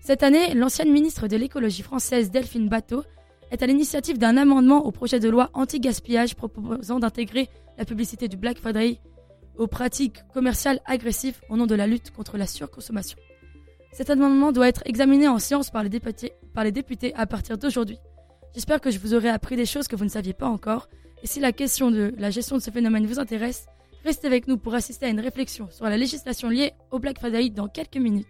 Cette 0.00 0.22
année, 0.22 0.54
l'ancienne 0.54 0.92
ministre 0.92 1.26
de 1.26 1.36
l'écologie 1.36 1.82
française 1.82 2.30
Delphine 2.30 2.68
Bateau 2.68 3.02
est 3.50 3.62
à 3.62 3.66
l'initiative 3.66 4.18
d'un 4.18 4.36
amendement 4.36 4.84
au 4.86 4.92
projet 4.92 5.20
de 5.20 5.28
loi 5.28 5.50
anti-gaspillage 5.54 6.34
proposant 6.34 6.98
d'intégrer 6.98 7.48
la 7.78 7.84
publicité 7.84 8.28
du 8.28 8.36
Black 8.36 8.58
Friday 8.58 9.00
aux 9.56 9.66
pratiques 9.66 10.22
commerciales 10.32 10.80
agressives 10.84 11.40
au 11.48 11.56
nom 11.56 11.66
de 11.66 11.74
la 11.74 11.86
lutte 11.86 12.10
contre 12.10 12.36
la 12.36 12.46
surconsommation. 12.46 13.18
Cet 13.96 14.10
amendement 14.10 14.52
doit 14.52 14.68
être 14.68 14.82
examiné 14.84 15.26
en 15.26 15.38
séance 15.38 15.70
par 15.70 15.82
les 15.82 15.88
députés, 15.88 17.14
à 17.14 17.26
partir 17.26 17.56
d'aujourd'hui. 17.56 17.96
J'espère 18.54 18.82
que 18.82 18.90
je 18.90 18.98
vous 18.98 19.14
aurai 19.14 19.30
appris 19.30 19.56
des 19.56 19.64
choses 19.64 19.88
que 19.88 19.96
vous 19.96 20.04
ne 20.04 20.10
saviez 20.10 20.34
pas 20.34 20.48
encore. 20.48 20.90
Et 21.22 21.26
si 21.26 21.40
la 21.40 21.50
question 21.50 21.90
de 21.90 22.12
la 22.18 22.28
gestion 22.28 22.56
de 22.58 22.60
ce 22.60 22.70
phénomène 22.70 23.06
vous 23.06 23.18
intéresse, 23.18 23.64
restez 24.04 24.26
avec 24.26 24.48
nous 24.48 24.58
pour 24.58 24.74
assister 24.74 25.06
à 25.06 25.08
une 25.08 25.20
réflexion 25.20 25.68
sur 25.70 25.86
la 25.86 25.96
législation 25.96 26.50
liée 26.50 26.72
au 26.90 26.98
Black 26.98 27.18
Friday 27.18 27.48
dans 27.48 27.68
quelques 27.68 27.96
minutes. 27.96 28.26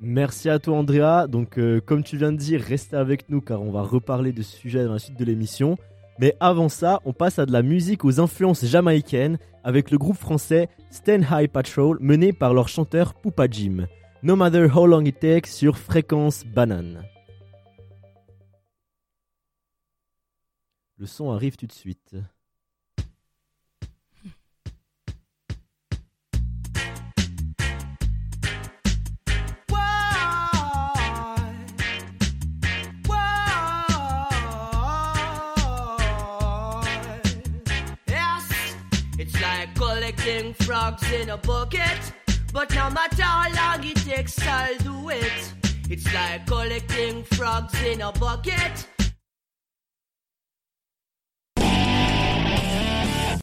Merci 0.00 0.50
à 0.50 0.58
toi 0.58 0.78
Andrea. 0.78 1.28
Donc 1.28 1.60
euh, 1.60 1.80
comme 1.80 2.02
tu 2.02 2.16
viens 2.16 2.32
de 2.32 2.38
dire, 2.38 2.60
restez 2.60 2.96
avec 2.96 3.28
nous 3.28 3.40
car 3.40 3.62
on 3.62 3.70
va 3.70 3.82
reparler 3.82 4.32
de 4.32 4.42
ce 4.42 4.56
sujet 4.56 4.82
dans 4.84 4.94
la 4.94 4.98
suite 4.98 5.16
de 5.16 5.24
l'émission. 5.24 5.78
Mais 6.18 6.34
avant 6.40 6.68
ça, 6.68 7.00
on 7.04 7.12
passe 7.12 7.38
à 7.38 7.46
de 7.46 7.52
la 7.52 7.62
musique 7.62 8.04
aux 8.04 8.18
influences 8.18 8.64
jamaïcaines 8.64 9.38
avec 9.62 9.92
le 9.92 9.98
groupe 9.98 10.18
français 10.18 10.68
Stand 10.90 11.24
High 11.30 11.48
Patrol 11.48 11.98
mené 12.00 12.32
par 12.32 12.52
leur 12.52 12.66
chanteur 12.66 13.14
Poupa 13.14 13.46
Jim. 13.48 13.86
No 14.24 14.36
Matter 14.36 14.68
How 14.68 14.86
Long 14.86 15.04
It 15.04 15.18
Takes 15.18 15.48
sur 15.48 15.76
Fréquence 15.76 16.44
Banane. 16.44 17.04
Le 20.96 21.06
son 21.06 21.32
arrive 21.32 21.56
tout 21.56 21.66
de 21.66 21.72
suite. 21.72 22.14
But 42.52 42.74
no 42.74 42.90
matter 42.90 43.22
how 43.22 43.48
long 43.54 43.82
it 43.84 43.96
takes, 43.96 44.38
I'll 44.46 44.76
do 44.78 45.08
it. 45.08 45.54
It's 45.88 46.04
like 46.12 46.46
collecting 46.46 47.24
frogs 47.24 47.74
in 47.82 48.02
a 48.02 48.12
bucket. 48.12 48.86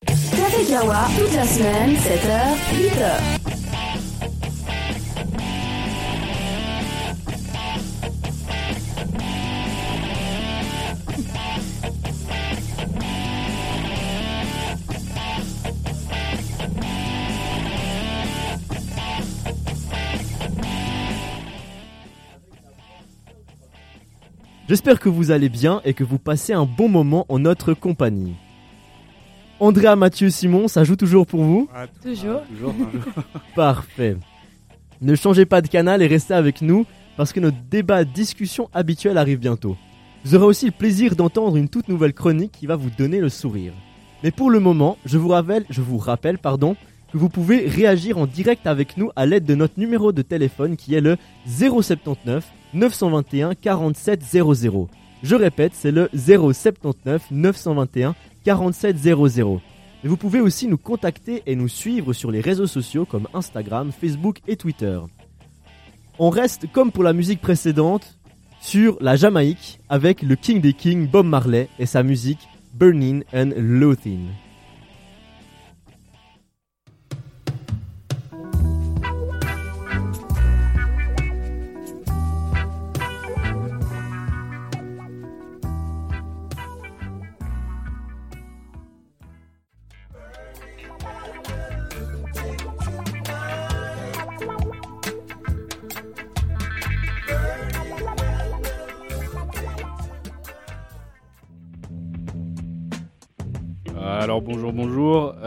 Café 0.06 0.66
Kawa, 0.70 1.08
toute 1.18 1.34
la 1.34 1.46
semaine, 1.46 1.96
7h, 1.98 2.58
8h. 2.72 3.39
J'espère 24.70 25.00
que 25.00 25.10
vous 25.10 25.32
allez 25.32 25.50
bien 25.50 25.82
et 25.84 25.96
que 25.96 26.04
vous 26.04 26.20
passez 26.20 26.54
un 26.54 26.66
bon 26.66 26.90
moment 26.90 27.26
en 27.28 27.40
notre 27.40 27.74
compagnie. 27.74 28.36
Andrea, 29.60 29.96
Mathieu, 29.96 30.30
Simon, 30.30 30.68
ça 30.68 30.84
joue 30.84 30.96
toujours 30.96 31.26
pour 31.26 31.42
vous 31.42 31.68
Toujours. 32.04 32.44
Toujours, 32.44 32.76
toujours. 32.76 33.24
Parfait. 33.56 34.16
Ne 35.02 35.16
changez 35.16 35.48
pas 35.48 35.64
de 35.64 35.68
canal 35.68 36.04
et 36.04 36.08
restez 36.08 36.36
avec 36.36 36.62
nous 36.62 36.86
parce 37.18 37.34
que 37.34 37.40
notre 37.40 37.58
débat 37.72 38.04
discussion 38.06 38.70
habituel 38.72 39.18
arrive 39.18 39.40
bientôt. 39.40 39.76
Vous 40.24 40.36
aurez 40.36 40.46
aussi 40.46 40.68
le 40.68 40.72
plaisir 40.72 41.16
d'entendre 41.16 41.58
une 41.58 41.68
toute 41.68 41.88
nouvelle 41.88 42.14
chronique 42.14 42.52
qui 42.52 42.68
va 42.68 42.76
vous 42.76 42.92
donner 42.96 43.22
le 43.22 43.30
sourire. 43.30 43.74
Mais 44.22 44.30
pour 44.30 44.52
le 44.52 44.60
moment, 44.60 45.00
je 45.04 45.18
vous 45.18 45.30
rappelle, 45.30 45.66
je 45.72 45.82
vous 45.82 45.98
rappelle 45.98 46.38
pardon, 46.38 46.76
que 47.12 47.18
vous 47.18 47.30
pouvez 47.30 47.66
réagir 47.66 48.20
en 48.20 48.28
direct 48.28 48.68
avec 48.68 48.98
nous 48.98 49.10
à 49.16 49.26
l'aide 49.26 49.46
de 49.46 49.56
notre 49.56 49.80
numéro 49.80 50.12
de 50.12 50.22
téléphone 50.22 50.78
qui 50.78 50.94
est 50.94 51.02
le 51.02 51.18
079 51.48 52.46
921 52.74 53.56
47 53.56 54.24
00. 54.24 54.90
Je 55.24 55.36
répète, 55.36 55.74
c'est 55.76 55.92
le 55.92 56.10
079 56.14 57.28
921 57.32 58.16
47 58.44 58.98
00. 58.98 59.62
Et 60.04 60.08
vous 60.08 60.18
pouvez 60.18 60.40
aussi 60.40 60.68
nous 60.68 60.78
contacter 60.78 61.44
et 61.46 61.56
nous 61.56 61.68
suivre 61.68 62.14
sur 62.14 62.32
les 62.32 62.42
réseaux 62.42 62.68
sociaux 62.68 63.06
comme 63.06 63.28
Instagram, 63.34 63.92
Facebook 63.92 64.40
et 64.48 64.56
Twitter. 64.56 65.00
On 66.20 66.30
reste 66.30 66.72
comme 66.72 66.92
pour 66.92 67.04
la 67.04 67.14
musique 67.14 67.42
précédente 67.42 68.18
sur 68.62 68.98
la 69.02 69.16
Jamaïque 69.16 69.80
avec 69.90 70.22
le 70.22 70.36
King 70.36 70.62
des 70.62 70.74
Kings 70.74 71.08
Bob 71.08 71.26
Marley 71.26 71.70
et 71.80 71.86
sa 71.86 72.04
musique 72.04 72.48
Burning 72.74 73.24
and 73.34 73.52
Loathing. 73.58 74.28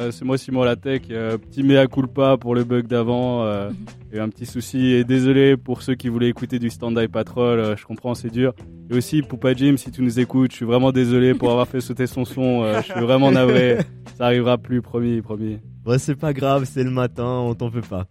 Euh, 0.03 0.11
c'est 0.11 0.25
moi 0.25 0.37
Simon 0.37 0.65
Latech, 0.65 1.11
euh, 1.11 1.39
petit 1.39 1.63
mea 1.63 1.87
culpa 1.87 2.37
pour 2.37 2.55
le 2.55 2.65
bug 2.65 2.87
d'avant, 2.87 3.45
euh, 3.45 3.71
il 4.11 4.17
y 4.17 4.19
a 4.19 4.23
eu 4.23 4.25
un 4.25 4.29
petit 4.29 4.47
souci 4.47 4.93
et 4.93 5.05
désolé 5.05 5.57
pour 5.57 5.83
ceux 5.83 5.95
qui 5.95 6.09
voulaient 6.09 6.29
écouter 6.29 6.59
du 6.59 6.71
Stand-By 6.71 7.09
Patrol, 7.09 7.61
euh, 7.61 7.77
je 7.77 7.85
comprends 7.85 8.15
c'est 8.15 8.31
dur. 8.31 8.53
Et 8.91 8.95
aussi 8.95 9.23
Poupa 9.23 9.55
Jim 9.55 9.77
si 9.77 9.91
tu 9.93 10.03
nous 10.03 10.19
écoutes, 10.19 10.51
je 10.51 10.57
suis 10.57 10.67
vraiment 10.67 10.91
désolé 10.91 11.35
pour 11.35 11.51
avoir 11.51 11.69
fait 11.69 11.81
sauter 11.81 12.07
son 12.07 12.25
son, 12.25 12.63
euh, 12.63 12.81
je 12.83 12.93
suis 12.93 13.01
vraiment 13.01 13.31
navré, 13.31 13.79
ça 14.19 14.27
arrivera 14.27 14.59
plus, 14.59 14.83
promis, 14.83 15.21
promis. 15.23 15.59
Ouais, 15.87 15.99
c'est 15.99 16.17
pas 16.17 16.33
grave, 16.33 16.65
c'est 16.65 16.85
le 16.85 16.91
matin, 16.91 17.25
on 17.25 17.55
t'en 17.55 17.71
fait 17.71 17.87
pas. 17.87 18.07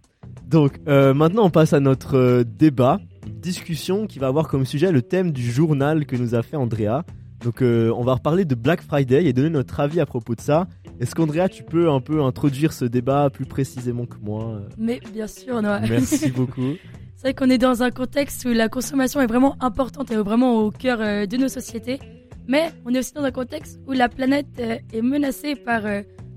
Donc, 0.47 0.79
maintenant, 0.85 1.45
on 1.45 1.49
passe 1.49 1.71
à 1.71 1.79
notre 1.79 2.43
débat, 2.43 2.99
discussion 3.25 4.05
qui 4.07 4.19
va 4.19 4.27
avoir 4.27 4.49
comme 4.49 4.65
sujet 4.65 4.91
le 4.91 5.01
thème 5.01 5.31
du 5.31 5.49
journal 5.49 6.05
que 6.05 6.17
nous 6.17 6.35
a 6.35 6.41
fait 6.41 6.57
Andrea. 6.57 7.03
Donc, 7.43 7.61
euh, 7.61 7.91
on 7.95 8.03
va 8.03 8.13
reparler 8.13 8.45
de 8.45 8.55
Black 8.55 8.81
Friday 8.81 9.25
et 9.25 9.33
donner 9.33 9.49
notre 9.49 9.79
avis 9.79 9.99
à 9.99 10.05
propos 10.05 10.35
de 10.35 10.41
ça. 10.41 10.67
Est-ce 10.99 11.15
qu'Andrea, 11.15 11.49
tu 11.49 11.63
peux 11.63 11.89
un 11.89 11.99
peu 11.99 12.21
introduire 12.21 12.71
ce 12.71 12.85
débat 12.85 13.29
plus 13.31 13.45
précisément 13.45 14.05
que 14.05 14.17
moi 14.21 14.45
euh 14.45 14.69
Mais 14.77 14.99
bien 15.11 15.27
sûr, 15.27 15.61
Noah. 15.61 15.79
Merci 15.81 16.29
beaucoup. 16.35 16.73
C'est 17.15 17.27
vrai 17.27 17.33
qu'on 17.33 17.49
est 17.49 17.57
dans 17.57 17.81
un 17.81 17.89
contexte 17.89 18.45
où 18.45 18.49
la 18.49 18.69
consommation 18.69 19.21
est 19.21 19.27
vraiment 19.27 19.55
importante 19.59 20.11
et 20.11 20.15
vraiment 20.15 20.59
au 20.59 20.71
cœur 20.71 20.99
euh, 21.01 21.25
de 21.25 21.37
nos 21.37 21.47
sociétés. 21.47 21.99
Mais 22.47 22.71
on 22.85 22.93
est 22.93 22.99
aussi 22.99 23.13
dans 23.13 23.23
un 23.23 23.31
contexte 23.31 23.79
où 23.87 23.91
la 23.91 24.09
planète 24.09 24.59
est 24.59 25.01
menacée 25.01 25.55
par, 25.55 25.83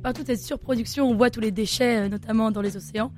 par 0.02 0.12
toute 0.12 0.26
cette 0.26 0.40
surproduction. 0.40 1.08
On 1.08 1.14
voit 1.14 1.30
tous 1.30 1.40
les 1.40 1.50
déchets, 1.50 2.08
notamment 2.10 2.50
dans 2.50 2.60
les 2.60 2.76
océans, 2.76 3.10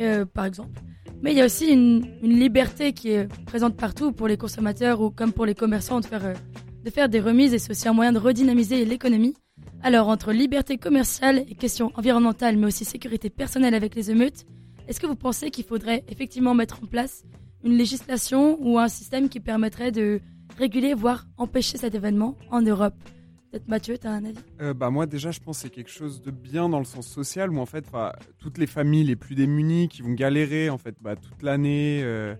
euh, 0.00 0.24
par 0.24 0.46
exemple. 0.46 0.80
Mais 1.22 1.32
il 1.32 1.38
y 1.38 1.42
a 1.42 1.44
aussi 1.44 1.66
une, 1.66 2.06
une 2.22 2.38
liberté 2.38 2.92
qui 2.92 3.10
est 3.10 3.28
présente 3.44 3.76
partout 3.76 4.10
pour 4.10 4.26
les 4.26 4.38
consommateurs 4.38 5.00
ou 5.00 5.10
comme 5.10 5.32
pour 5.32 5.46
les 5.46 5.54
commerçants 5.54 6.00
de 6.00 6.06
faire, 6.06 6.34
de 6.84 6.90
faire 6.90 7.08
des 7.08 7.20
remises 7.20 7.54
et 7.54 7.58
c'est 7.58 7.70
aussi 7.70 7.88
un 7.88 7.94
moyen 7.94 8.12
de 8.12 8.18
redynamiser 8.18 8.84
l'économie. 8.84 9.34
Alors, 9.82 10.08
entre 10.08 10.32
liberté 10.32 10.76
commerciale 10.76 11.44
et 11.48 11.54
questions 11.54 11.90
environnementales, 11.94 12.56
mais 12.58 12.66
aussi 12.66 12.84
sécurité 12.84 13.30
personnelle 13.30 13.74
avec 13.74 13.94
les 13.94 14.10
émeutes, 14.10 14.44
est-ce 14.86 15.00
que 15.00 15.06
vous 15.06 15.16
pensez 15.16 15.50
qu'il 15.50 15.64
faudrait 15.64 16.04
effectivement 16.08 16.54
mettre 16.54 16.82
en 16.82 16.86
place 16.86 17.24
une 17.64 17.72
législation 17.72 18.58
ou 18.60 18.78
un 18.78 18.88
système 18.88 19.30
qui 19.30 19.40
permettrait 19.40 19.92
de 19.92 20.20
réguler, 20.58 20.92
voire 20.92 21.26
empêcher 21.38 21.78
cet 21.78 21.94
événement 21.94 22.36
en 22.50 22.60
Europe? 22.60 22.94
Peut-être 23.50 23.68
Mathieu, 23.68 23.96
tu 23.96 24.06
as 24.06 24.10
un 24.10 24.24
avis? 24.24 24.38
Euh, 24.60 24.74
bah 24.74 24.90
moi 24.90 25.06
déjà 25.06 25.30
je 25.30 25.38
pense 25.38 25.58
que 25.58 25.62
c'est 25.62 25.70
quelque 25.70 25.90
chose 25.90 26.20
de 26.20 26.32
bien 26.32 26.68
dans 26.68 26.80
le 26.80 26.84
sens 26.84 27.06
social 27.06 27.50
où 27.52 27.58
en 27.60 27.66
fait 27.66 27.86
toutes 28.38 28.58
les 28.58 28.66
familles 28.66 29.04
les 29.04 29.16
plus 29.16 29.36
démunies 29.36 29.88
qui 29.88 30.02
vont 30.02 30.12
galérer 30.12 30.70
en 30.70 30.78
fait 30.78 30.96
bah, 31.00 31.14
toute 31.14 31.42
l'année 31.42 32.00
euh, 32.02 32.34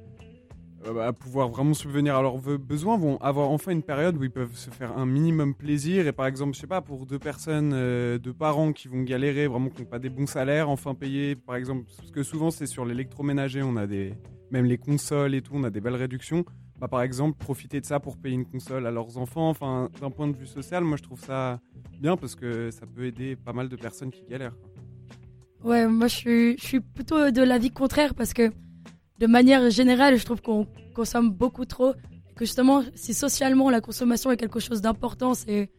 à 1.01 1.13
pouvoir 1.13 1.49
vraiment 1.49 1.75
subvenir 1.75 2.17
à 2.17 2.23
leurs 2.23 2.39
besoins 2.39 2.97
vont 2.97 3.17
avoir 3.19 3.51
enfin 3.51 3.73
une 3.73 3.83
période 3.83 4.17
où 4.17 4.25
ils 4.25 4.31
peuvent 4.31 4.57
se 4.57 4.71
faire 4.71 4.97
un 4.97 5.07
minimum 5.07 5.55
plaisir 5.55 6.07
et 6.07 6.13
par 6.13 6.27
exemple 6.27 6.55
je 6.55 6.61
sais 6.61 6.67
pas 6.67 6.81
pour 6.81 7.07
deux 7.07 7.19
personnes 7.19 7.73
euh, 7.75 8.19
deux 8.19 8.33
parents 8.33 8.73
qui 8.73 8.89
vont 8.89 9.03
galérer 9.03 9.47
vraiment 9.47 9.71
qui 9.71 9.83
n'ont 9.83 9.89
pas 9.89 9.99
des 9.99 10.11
bons 10.11 10.27
salaires 10.27 10.69
enfin 10.69 10.95
payer 10.95 11.37
par 11.37 11.57
exemple 11.57 11.85
parce 11.97 12.11
que 12.11 12.23
souvent 12.23 12.51
c'est 12.51 12.67
sur 12.67 12.85
l'électroménager 12.85 13.63
on 13.63 13.77
a 13.77 13.87
des 13.87 14.15
même 14.51 14.67
les 14.67 14.79
consoles 14.79 15.35
et 15.35 15.43
tout 15.43 15.53
on 15.55 15.65
a 15.65 15.71
des 15.71 15.81
belles 15.81 15.97
réductions 15.97 16.45
bah, 16.81 16.89
par 16.89 17.03
exemple, 17.03 17.39
profiter 17.39 17.81
de 17.81 17.87
ça 17.87 18.01
pour 18.01 18.17
payer 18.17 18.35
une 18.35 18.45
console 18.45 18.87
à 18.87 18.91
leurs 18.91 19.17
enfants. 19.17 19.49
Enfin, 19.49 19.91
d'un 20.01 20.11
point 20.11 20.29
de 20.29 20.37
vue 20.37 20.47
social, 20.47 20.85
moi 20.85 20.97
je 20.97 21.03
trouve 21.03 21.21
ça 21.21 21.61
bien 22.01 22.17
parce 22.17 22.35
que 22.35 22.71
ça 22.71 22.87
peut 22.87 23.07
aider 23.07 23.37
pas 23.37 23.53
mal 23.53 23.69
de 23.69 23.77
personnes 23.77 24.11
qui 24.11 24.25
galèrent. 24.29 24.57
Ouais, 25.63 25.87
moi 25.87 26.09
je 26.09 26.15
suis, 26.15 26.59
je 26.59 26.65
suis 26.65 26.81
plutôt 26.81 27.31
de 27.31 27.43
l'avis 27.43 27.71
contraire 27.71 28.15
parce 28.15 28.35
que 28.35 28.53
de 29.25 29.31
manière 29.31 29.71
générale, 29.71 30.19
je 30.19 30.25
trouve 30.25 30.43
qu'on 30.43 30.67
consomme 30.95 31.31
beaucoup 31.31 31.65
trop. 31.65 31.95
Que 32.37 32.45
justement, 32.45 32.83
si 32.95 33.15
socialement 33.15 33.71
la 33.71 33.81
consommation 33.81 34.31
est 34.31 34.37
quelque 34.37 34.61
chose 34.61 34.81
d'important, 34.83 35.33
c'est 35.35 35.71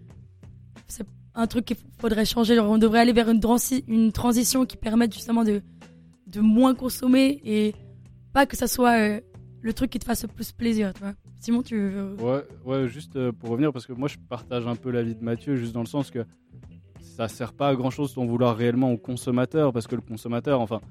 un 1.36 1.48
truc 1.48 1.66
qu'il 1.66 1.78
faudrait 2.00 2.26
changer. 2.26 2.60
On 2.60 2.80
devrait 2.80 3.02
aller 3.02 3.14
vers 3.14 3.30
une, 3.30 3.40
transi- 3.40 3.84
une 3.88 4.12
transition 4.12 4.66
qui 4.66 4.78
permette 4.78 5.14
justement 5.14 5.44
de, 5.44 5.62
de 6.26 6.40
moins 6.40 6.74
consommer 6.74 7.40
et 7.44 7.76
pas 8.34 8.46
que 8.48 8.58
ça 8.58 8.68
soit 8.68 8.98
euh, 9.00 9.22
le 9.62 9.74
truc 9.74 9.92
qui 9.92 10.00
te 10.00 10.06
fasse 10.06 10.24
le 10.24 10.30
plus 10.30 10.52
plaisir, 10.52 10.94
tu 10.94 11.02
vois. 11.02 11.14
Simon, 11.40 11.62
tu 11.62 11.78
veux... 11.78 12.16
Ouais, 12.16 12.44
ouais, 12.66 12.88
juste 12.88 13.16
euh, 13.18 13.32
pour 13.32 13.50
revenir, 13.50 13.72
parce 13.72 13.86
que 13.86 13.94
moi 13.94 14.08
je 14.08 14.18
partage 14.28 14.66
un 14.66 14.76
peu 14.76 14.90
l'avis 14.90 15.14
de 15.14 15.24
Mathieu, 15.24 15.56
juste 15.58 15.74
dans 15.74 15.82
le 15.82 15.86
sens 15.86 16.10
que 16.10 16.26
ça 17.00 17.28
sert 17.28 17.54
pas 17.54 17.68
à 17.68 17.76
grand 17.76 17.92
chose 17.92 18.16
d'en 18.16 18.26
vouloir 18.26 18.58
réellement 18.58 18.92
au 18.92 18.98
consommateur, 18.98 19.72
parce 19.72 19.88
que 19.88 19.96
le 19.96 20.02
consommateur, 20.02 20.62
enfin, 20.62 20.82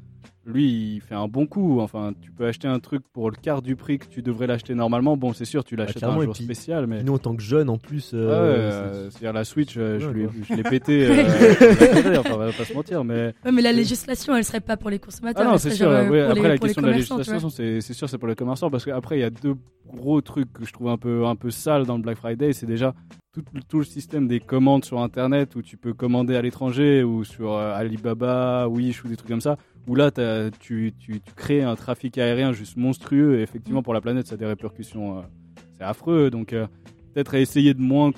lui 0.47 0.95
il 0.97 1.01
fait 1.01 1.15
un 1.15 1.29
bon 1.29 1.47
coup. 1.47 1.81
Enfin, 1.81 2.13
tu 2.21 2.31
peux 2.31 2.47
acheter 2.47 2.69
un 2.69 2.79
truc 2.81 3.03
pour 3.13 3.31
le 3.31 3.37
quart 3.37 3.63
du 3.63 3.77
prix 3.77 3.99
que 3.99 4.07
tu 4.07 4.23
devrais 4.23 4.47
l'acheter 4.47 4.75
normalement. 4.75 5.17
Bon, 5.17 5.33
c'est 5.33 5.45
sûr, 5.45 5.65
tu 5.65 5.77
l'achètes 5.77 5.97
clairement, 5.99 6.21
un 6.21 6.25
jour 6.25 6.35
puis- 6.35 6.45
spécial, 6.45 6.87
mais. 6.87 7.03
Nous, 7.03 7.15
en 7.15 7.19
tant 7.19 7.35
que 7.35 7.43
jeunes, 7.43 7.69
en 7.71 7.79
plus. 7.79 8.13
Ouais, 8.13 8.19
euh, 8.19 8.31
euh, 8.31 8.93
c'est- 9.05 9.11
c'est-à-dire 9.11 9.33
la 9.33 9.45
Switch, 9.45 9.75
euh, 9.77 9.99
je 9.99 10.07
Ouais, 10.09 10.15
l'ai 10.15 10.25
quoi. 10.25 10.33
je 10.49 10.55
l'ai 10.55 10.63
pété. 10.63 11.07
euh, 11.11 12.19
enfin, 12.21 12.31
on 12.35 12.39
va 12.39 12.53
pas 12.53 12.65
se 12.65 12.75
mentir, 12.75 13.05
mais. 13.05 13.35
Ouais, 13.45 13.53
mais 13.53 13.63
la 13.63 13.73
législation, 13.73 14.37
elle 14.37 14.45
serait 14.45 14.61
pas 14.61 14.77
pour 14.77 14.91
les 14.91 14.99
consommateurs. 14.99 15.45
Ah 15.47 15.51
non, 15.53 15.59
c'est 15.59 15.71
sûr. 15.71 15.91
genre, 15.91 15.95
euh, 16.01 16.09
ouais, 16.11 16.21
après, 16.23 16.43
les- 16.43 16.49
la 16.49 16.59
question 16.59 16.83
de 16.83 16.87
la 16.89 16.93
législation, 16.95 17.49
c'est 17.51 17.81
c'est 17.81 17.93
sûr, 17.95 18.09
c'est 18.09 18.19
pour 18.19 18.29
les 18.29 18.35
commerçants. 18.35 18.71
Parce 18.71 18.85
qu'après, 18.85 19.19
il 19.19 19.21
y 19.21 19.25
a 19.25 19.31
deux 19.31 19.55
gros 19.87 20.21
trucs 20.21 20.53
que 20.53 20.65
je 20.65 20.73
trouve 20.73 20.89
un 20.89 20.97
peu, 20.97 21.27
un 21.27 21.37
peu 21.37 21.51
sales 21.51 21.87
dans 21.87 21.97
le 21.97 22.03
Black 22.03 22.17
Friday. 22.19 22.53
C'est 22.53 22.67
déjà 22.67 22.95
tout, 23.33 23.43
tout 23.69 23.79
le 23.79 23.85
système 23.85 24.27
des 24.29 24.41
commandes 24.41 24.85
sur 24.85 25.01
Internet 25.01 25.57
où 25.57 25.63
tu 25.63 25.77
peux 25.77 25.93
commander 25.93 26.37
à 26.37 26.43
l'étranger 26.43 27.03
ou 27.03 27.25
sur 27.25 27.53
euh, 27.53 27.75
Alibaba, 27.75 28.69
Wish 28.69 29.05
ou 29.05 29.09
des 29.09 29.17
trucs 29.17 29.29
comme 29.29 29.41
ça. 29.41 29.57
Où 29.87 29.94
là, 29.94 30.11
tu, 30.11 30.92
tu, 30.99 31.20
tu 31.20 31.33
crées 31.37 31.62
un 31.62 31.77
trafic 31.77 32.16
aérien 32.18 32.53
juste 32.53 32.77
monstrueux. 32.77 33.38
Et 33.38 33.42
effectivement, 33.42 33.83
pour 33.83 33.92
la 33.94 34.01
planète, 34.01 34.27
ça 34.27 34.35
a 34.35 34.38
des 34.38 34.47
répercussions. 34.47 35.18
euh, 35.18 35.23
c'est 35.77 35.85
affreux. 35.85 36.31
Donc, 36.31 36.53
euh, 36.53 36.66
peut-être 37.12 37.35
essayer 37.35 37.75
de 37.75 37.81
moins 37.81 38.12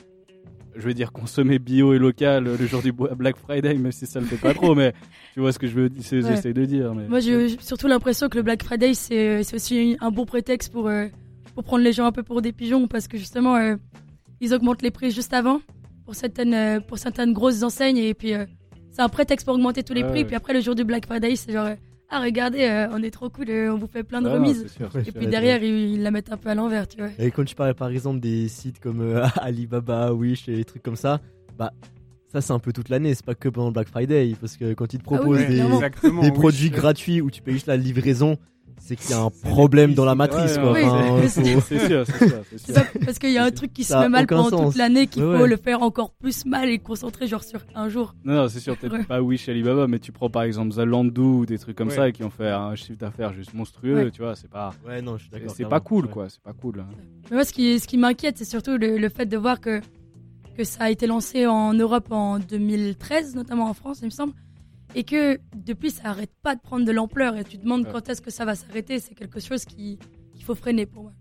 je 0.78 0.82
vais 0.82 0.92
dire 0.92 1.10
consommer 1.10 1.58
bio 1.58 1.94
et 1.94 1.98
local 1.98 2.46
euh, 2.46 2.56
le 2.60 2.66
jour 2.66 2.82
du 2.82 2.92
Black 2.92 3.36
Friday, 3.38 3.72
même 3.76 3.92
si 3.92 4.04
ça 4.04 4.20
le 4.20 4.26
fait 4.26 4.36
pas 4.36 4.52
trop, 4.52 4.74
mais 4.74 4.92
tu 5.32 5.40
vois 5.40 5.50
ce 5.50 5.58
que 5.58 5.66
je 5.66 5.74
veux, 5.74 5.84
Ouais. 5.88 6.00
j'essaie 6.02 6.52
de 6.52 6.64
dire. 6.66 6.94
Mais... 6.94 7.08
Moi, 7.08 7.20
j'ai 7.20 7.56
surtout 7.60 7.86
l'impression 7.88 8.28
que 8.28 8.36
le 8.36 8.42
Black 8.42 8.62
Friday, 8.62 8.92
c'est 8.92 9.54
aussi 9.54 9.96
un 10.02 10.10
bon 10.10 10.26
prétexte 10.26 10.70
pour, 10.70 10.88
euh, 10.88 11.06
pour 11.54 11.64
prendre 11.64 11.82
les 11.82 11.92
gens 11.92 12.04
un 12.04 12.12
peu 12.12 12.22
pour 12.22 12.42
des 12.42 12.52
pigeons 12.52 12.88
parce 12.88 13.08
que 13.08 13.16
justement, 13.16 13.56
ils 14.42 14.52
augmentent 14.52 14.82
les 14.82 14.90
prix 14.90 15.10
juste 15.10 15.32
avant 15.32 15.62
pour 16.04 16.14
certaines, 16.14 16.82
pour 16.82 16.98
certaines 16.98 17.32
grosses 17.32 17.62
enseignes 17.62 17.96
et 17.96 18.12
puis 18.12 18.32
c'est 18.96 19.02
un 19.02 19.08
prétexte 19.10 19.44
pour 19.44 19.54
augmenter 19.54 19.82
tous 19.82 19.92
les 19.92 20.02
Ouais, 20.02 20.08
prix. 20.08 20.18
ouais. 20.20 20.24
Puis 20.24 20.34
après, 20.36 20.54
le 20.54 20.60
jour 20.60 20.74
du 20.74 20.82
Black 20.84 21.04
Friday, 21.04 21.36
c'est 21.36 21.52
genre, 21.52 21.66
euh, 21.66 21.74
ah, 22.08 22.20
regardez, 22.22 22.62
euh, 22.62 22.88
on 22.92 23.02
est 23.02 23.10
trop 23.10 23.28
cool, 23.28 23.50
euh, 23.50 23.72
on 23.74 23.76
vous 23.76 23.86
fait 23.86 24.02
plein 24.04 24.22
de 24.22 24.28
Ah 24.28 24.32
remises. 24.34 24.66
sûr, 24.74 24.86
et 24.96 25.02
puis 25.12 25.22
sûr. 25.22 25.30
derrière, 25.30 25.62
ils, 25.62 25.94
ils 25.94 26.02
la 26.02 26.10
mettent 26.10 26.32
un 26.32 26.36
peu 26.38 26.48
à 26.48 26.54
l'envers, 26.54 26.88
tu 26.88 26.98
vois. 26.98 27.10
Et 27.18 27.30
quand 27.30 27.44
tu 27.44 27.54
parlais 27.54 27.74
par 27.74 27.88
exemple 27.90 28.20
des 28.20 28.48
sites 28.48 28.80
comme 28.80 29.00
euh, 29.02 29.24
Alibaba, 29.42 30.12
Wish 30.14 30.48
et 30.48 30.56
des 30.56 30.64
trucs 30.64 30.82
comme 30.82 30.96
ça, 30.96 31.20
bah 31.58 31.72
ça 32.32 32.40
c'est 32.40 32.52
un 32.52 32.58
peu 32.58 32.72
toute 32.72 32.88
l'année, 32.88 33.14
c'est 33.14 33.24
pas 33.24 33.34
que 33.34 33.48
pendant 33.48 33.66
le 33.68 33.72
Black 33.74 33.88
Friday, 33.88 34.34
parce 34.40 34.56
que 34.56 34.72
quand 34.74 34.94
ils 34.94 34.98
te 34.98 35.04
Ah 35.06 35.10
oui, 35.12 35.18
proposent 35.18 36.22
des, 36.22 36.32
produits 36.32 36.70
gratuits 36.70 37.20
où 37.20 37.30
tu 37.30 37.42
payes 37.42 37.54
juste 37.54 37.66
la 37.66 37.76
livraison, 37.76 38.36
c'est 38.78 38.94
qu'il 38.96 39.10
y 39.10 39.14
a 39.14 39.20
un 39.22 39.30
problème 39.30 39.94
dans 39.94 40.04
la 40.04 40.14
matrice 40.14 40.56
Ouais, 40.56 40.62
quoi. 40.62 40.72
ouais, 40.72 40.84
Enfin, 40.84 41.14
ouais, 41.14 41.22
faut- 41.22 41.28
c'est- 41.28 41.60
c'est 41.60 41.86
sûr, 41.88 42.06
c'est 42.06 42.18
sûr, 42.28 42.38
c'est 42.50 42.58
C'est 42.58 42.66
sûr. 42.66 42.74
ça, 42.74 42.84
parce 43.04 43.18
qu'il 43.18 43.32
y 43.32 43.38
a 43.38 43.44
un 43.44 43.50
truc 43.50 43.72
qui 43.72 43.82
se 43.84 43.92
fait 43.92 44.08
mal 44.08 44.26
pendant 44.26 44.48
sens. 44.50 44.68
toute 44.72 44.76
l'année 44.76 45.06
qu'il 45.06 45.24
Ouais, 45.24 45.38
faut 45.38 45.46
le 45.46 45.56
faire 45.56 45.82
encore 45.82 46.12
plus 46.12 46.44
mal 46.46 46.68
et 46.68 46.78
concentrer 46.78 47.26
genre 47.26 47.42
sur 47.42 47.60
un 47.74 47.88
jour. 47.88 48.14
Non, 48.24 48.34
non, 48.34 48.48
c'est 48.48 48.60
sûr, 48.60 48.76
peut-être 48.76 48.92
Ouais. 48.92 49.04
pas 49.04 49.20
Wish 49.22 49.48
Alibaba, 49.48 49.86
mais 49.88 49.98
tu 49.98 50.12
prends 50.12 50.30
par 50.30 50.42
exemple 50.44 50.72
Zalando 50.72 51.38
ou 51.40 51.46
des 51.46 51.58
trucs 51.58 51.76
comme 51.76 51.88
Ouais. 51.88 51.94
ça 51.96 52.12
qui 52.12 52.22
ont 52.22 52.30
fait 52.30 52.48
un 52.50 52.74
chiffre 52.76 52.98
d'affaires 52.98 53.32
juste 53.32 53.54
monstrueux, 53.54 53.94
Ouais. 54.04 54.10
tu 54.10 54.22
vois, 54.22 54.36
c'est 54.36 54.50
pas. 54.50 54.72
Ouais, 54.86 55.02
non, 55.02 55.16
je 55.16 55.22
suis 55.22 55.30
d'accord. 55.30 55.52
C'est 55.56 55.64
pas 55.64 55.80
cool, 55.80 56.06
Ouais. 56.06 56.12
quoi, 56.12 56.28
c'est 56.28 56.42
pas 56.42 56.52
cool. 56.52 56.80
hein. 56.80 56.86
Mais 57.30 57.36
moi, 57.36 57.44
ce 57.44 57.52
qui, 57.52 57.80
ce 57.80 57.88
qui 57.88 57.96
m'inquiète, 57.96 58.38
c'est 58.38 58.44
surtout 58.44 58.76
le, 58.78 58.98
le 58.98 59.08
fait 59.08 59.26
de 59.26 59.36
voir 59.36 59.60
que, 59.60 59.80
que 60.56 60.64
ça 60.64 60.84
a 60.84 60.90
été 60.90 61.06
lancé 61.06 61.46
en 61.46 61.74
Europe 61.74 62.06
en 62.10 62.38
2013, 62.38 63.34
notamment 63.34 63.68
en 63.68 63.74
France, 63.74 63.98
il 64.02 64.06
me 64.06 64.10
semble, 64.10 64.32
et 64.94 65.04
que 65.04 65.38
depuis, 65.56 65.90
ça 65.90 66.02
arrête 66.10 66.30
pas 66.42 66.54
de 66.54 66.60
prendre 66.60 66.84
de 66.86 66.92
l'ampleur. 66.92 67.36
Et 67.36 67.44
tu 67.44 67.58
te 67.58 67.62
demandes 67.62 67.84
Ouais. 67.84 67.92
quand 67.92 68.08
est-ce 68.08 68.22
que 68.22 68.30
ça 68.30 68.44
va 68.44 68.54
s'arrêter. 68.54 68.98
C'est 69.00 69.14
quelque 69.14 69.40
chose 69.40 69.64
qui- 69.64 69.98
qu'il 70.32 70.44
faut 70.44 70.54
freiner 70.54 70.86
pour 70.86 71.04
moi. 71.04 71.12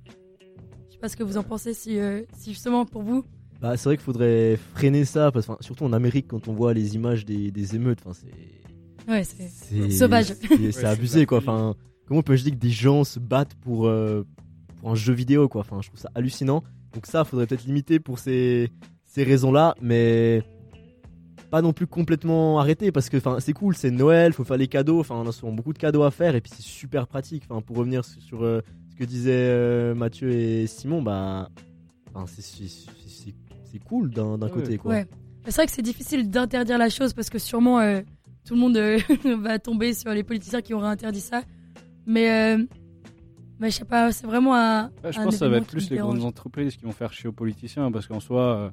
Je 0.88 0.94
sais 0.94 1.00
pas 1.00 1.10
ce 1.10 1.18
que 1.18 1.24
vous 1.24 1.38
en 1.38 1.44
pensez, 1.44 1.74
si, 1.74 2.00
euh, 2.00 2.22
si 2.38 2.52
justement 2.54 2.86
pour 2.86 3.02
vous. 3.04 3.24
Bah, 3.62 3.76
c'est 3.78 3.86
vrai 3.90 3.98
qu'il 3.98 4.04
faudrait 4.06 4.58
freiner 4.76 5.06
ça, 5.06 5.32
parce 5.32 5.46
que 5.48 5.52
enfin, 5.54 5.62
surtout 5.62 5.86
en 5.86 5.94
Amérique, 5.94 6.28
quand 6.28 6.48
on 6.48 6.54
voit 6.54 6.74
les 6.74 6.96
images 6.96 7.26
des, 7.26 7.52
des 7.52 7.76
émeutes, 7.76 8.00
enfin, 8.06 8.14
c'est. 8.14 9.12
Ouais, 9.12 9.24
c'est 9.24 9.48
c'est- 9.48 9.90
sauvage. 9.92 10.34
C'est 10.72 10.84
abusé 10.86 11.26
quoi. 11.26 11.38
Enfin, 11.40 11.76
comment 12.08 12.22
peux-je 12.24 12.44
dire 12.44 12.54
que 12.54 12.58
des 12.60 12.70
gens 12.72 13.04
se 13.04 13.20
battent 13.20 13.56
pour, 13.56 13.88
euh, 13.88 14.24
pour 14.80 14.92
un 14.92 14.96
jeu 14.96 15.14
vidéo 15.14 15.48
quoi? 15.48 15.62
Enfin, 15.62 15.80
je 15.82 15.88
trouve 15.90 16.00
ça 16.00 16.10
hallucinant. 16.16 16.64
Donc 16.94 17.06
ça, 17.08 17.24
faudrait 17.24 17.46
peut-être 17.48 17.66
limiter 17.66 18.00
pour 18.00 18.20
ces, 18.20 18.70
ces 19.06 19.24
raisons-là, 19.24 19.76
mais 19.82 20.44
pas 21.56 21.62
non 21.62 21.72
plus 21.72 21.88
complètement 21.88 22.60
arrêter 22.60 22.92
parce 22.92 23.08
que 23.08 23.16
enfin 23.16 23.38
c'est 23.40 23.54
cool, 23.54 23.78
c'est 23.78 23.90
Noël, 23.90 24.34
faut 24.34 24.44
faire 24.44 24.58
les 24.58 24.68
cadeaux. 24.68 25.00
Enfin, 25.00 25.16
on 25.16 25.26
a 25.26 25.32
souvent 25.32 25.54
beaucoup 25.54 25.72
de 25.72 25.78
cadeaux 25.78 26.04
à 26.04 26.12
faire 26.12 26.36
et 26.36 26.42
puis 26.42 26.52
c'est 26.54 26.62
super 26.62 27.08
pratique. 27.08 27.44
Enfin, 27.50 27.62
pour 27.62 27.78
revenir 27.78 28.04
sur, 28.04 28.22
sur, 28.22 28.44
euh, 28.44 28.60
ce 28.92 28.96
que 28.98 29.06
disaient 29.06 29.32
euh, 29.32 29.96
Mathieu 29.96 30.32
et 30.34 30.68
Simon, 30.68 31.02
bah, 31.02 31.48
enfin, 32.14 32.26
c'est- 32.28 33.34
cool 33.86 34.10
d'un 34.10 34.38
Ouais. 34.38 34.50
côté 34.50 34.78
quoi. 34.78 34.92
Ouais. 34.96 35.06
C'est 35.46 35.56
vrai 35.56 35.66
que 35.66 35.72
c'est 35.72 35.82
difficile 35.82 36.30
d'interdire 36.30 36.78
la 36.78 36.90
chose 36.90 37.14
parce 37.14 37.30
que 37.30 37.40
sûrement 37.40 37.80
euh, 37.80 38.02
tout 38.46 38.54
le 38.56 38.60
monde 38.60 38.76
euh, 38.76 39.00
va 39.40 39.58
tomber 39.58 39.94
sur 39.94 40.12
les 40.12 40.24
politiciens 40.24 40.62
qui 40.62 40.74
auraient 40.74 40.90
interdit 40.90 41.22
ça. 41.22 41.42
Mais, 42.06 42.30
euh, 42.58 42.66
mais 43.60 43.70
je 43.72 43.78
sais 43.78 43.86
pas, 43.86 44.12
c'est 44.12 44.28
vraiment 44.28 44.56
un. 44.56 44.88
Ouais, 45.06 45.14
je 45.14 45.20
un 45.20 45.24
pense 45.24 45.36
que 45.36 45.40
ça 45.40 45.48
va 45.48 45.58
être 45.58 45.68
plus 45.68 45.90
les 45.90 45.98
grandes 45.98 46.24
entreprises 46.24 46.76
qui 46.76 46.84
vont 46.84 46.92
faire 46.92 47.14
chier 47.14 47.30
aux 47.30 47.34
politiciens 47.34 47.92
parce 47.94 48.08
qu'en 48.08 48.20
soi, 48.20 48.42
euh, 48.42 48.70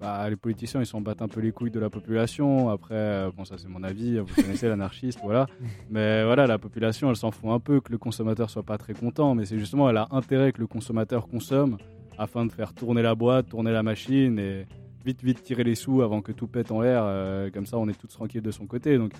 bah, 0.00 0.28
les 0.30 0.36
politiciens 0.36 0.80
ils 0.80 0.86
s'en 0.86 1.00
battent 1.00 1.22
un 1.22 1.28
peu 1.28 1.40
les 1.40 1.52
couilles 1.52 1.70
de 1.70 1.80
la 1.80 1.90
population. 1.90 2.68
Après, 2.70 2.94
euh, 2.94 3.30
bon, 3.36 3.44
ça 3.44 3.56
c'est 3.58 3.68
mon 3.68 3.82
avis, 3.82 4.18
vous 4.18 4.34
connaissez 4.34 4.68
l'anarchiste, 4.68 5.18
voilà. 5.22 5.46
Mais 5.90 6.24
voilà, 6.24 6.46
la 6.46 6.58
population 6.58 7.10
elle 7.10 7.16
s'en 7.16 7.30
fout 7.30 7.50
un 7.50 7.60
peu 7.60 7.80
que 7.80 7.90
le 7.92 7.98
consommateur 7.98 8.50
soit 8.50 8.62
pas 8.62 8.78
très 8.78 8.94
content, 8.94 9.34
mais 9.34 9.44
c'est 9.44 9.58
justement 9.58 9.88
elle 9.90 9.96
a 9.96 10.08
intérêt 10.10 10.52
que 10.52 10.60
le 10.60 10.66
consommateur 10.66 11.26
consomme 11.28 11.76
afin 12.18 12.46
de 12.46 12.52
faire 12.52 12.72
tourner 12.74 13.02
la 13.02 13.14
boîte, 13.14 13.48
tourner 13.48 13.70
la 13.72 13.82
machine 13.82 14.38
et 14.38 14.66
vite 15.04 15.22
vite 15.22 15.42
tirer 15.42 15.64
les 15.64 15.74
sous 15.76 16.02
avant 16.02 16.20
que 16.20 16.32
tout 16.32 16.46
pète 16.48 16.70
en 16.72 16.80
l'air. 16.80 17.02
euh, 17.04 17.48
comme 17.50 17.64
ça, 17.66 17.78
on 17.78 17.88
est 17.88 17.98
tous 17.98 18.08
tranquilles 18.08 18.42
de 18.42 18.50
son 18.50 18.66
côté. 18.66 18.98
Donc, 18.98 19.12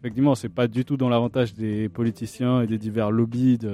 effectivement, 0.00 0.34
c'est 0.36 0.48
pas 0.48 0.68
du 0.68 0.84
tout 0.84 0.96
dans 0.96 1.08
l'avantage 1.08 1.54
des 1.54 1.88
politiciens 1.88 2.62
et 2.62 2.66
des 2.66 2.78
divers 2.78 3.10
lobbies 3.10 3.58
de 3.58 3.68